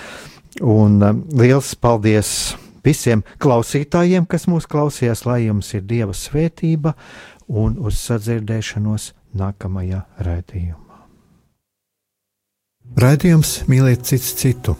un 0.61 1.01
um, 1.01 1.23
liels 1.31 1.75
paldies! 1.75 2.55
Visiem 2.81 3.21
klausītājiem, 3.37 4.25
kas 4.25 4.47
mūs 4.49 4.65
klausījās, 4.65 5.27
lai 5.29 5.43
jums 5.43 5.67
ir 5.77 5.83
Dieva 5.85 6.15
svētība, 6.17 6.95
un 7.51 7.75
uz 7.79 7.99
sadzirdēšanos 7.99 9.11
nākamajā 9.37 10.05
raidījumā. 10.25 11.01
Raidījums 13.01 13.61
mīlēt 13.71 14.07
cits 14.07 14.33
citu. 14.39 14.75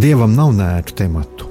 Dievam 0.00 0.34
nav 0.36 0.52
nērtu 0.56 0.96
tematu. 0.96 1.48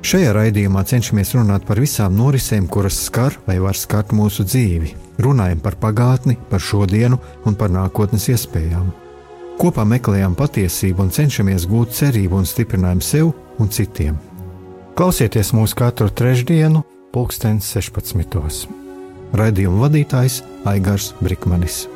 Šajā 0.00 0.32
raidījumā 0.32 0.80
cenšamies 0.88 1.34
runāt 1.36 1.66
par 1.68 1.80
visām 1.80 2.14
norisēm, 2.16 2.66
kuras 2.72 2.96
skar 3.04 3.36
vai 3.44 3.58
var 3.60 3.76
skart 3.76 4.14
mūsu 4.16 4.46
dzīvi. 4.48 4.94
Runājam 5.20 5.60
par 5.60 5.76
pagātni, 5.80 6.38
par 6.48 6.62
šodienu 6.64 7.18
un 7.44 7.56
par 7.60 7.72
nākotnes 7.72 8.30
iespējām. 8.32 8.88
Kopā 9.60 9.84
meklējam 9.84 10.32
patiesību 10.38 11.04
un 11.04 11.12
cenšamies 11.12 11.66
gūt 11.68 11.92
cerību 11.98 12.38
un 12.40 12.48
stiprinājumu 12.48 13.04
sev 13.04 13.34
un 13.60 13.68
citiem. 13.68 14.16
Klausieties 14.96 15.52
mūsu 15.52 15.76
katru 15.76 16.08
trešdienu, 16.08 16.80
pulksten 17.12 17.60
16. 17.60 18.68
Raidījuma 19.36 19.86
vadītājs 19.86 20.42
Aigars 20.70 21.12
Brikmanis. 21.22 21.86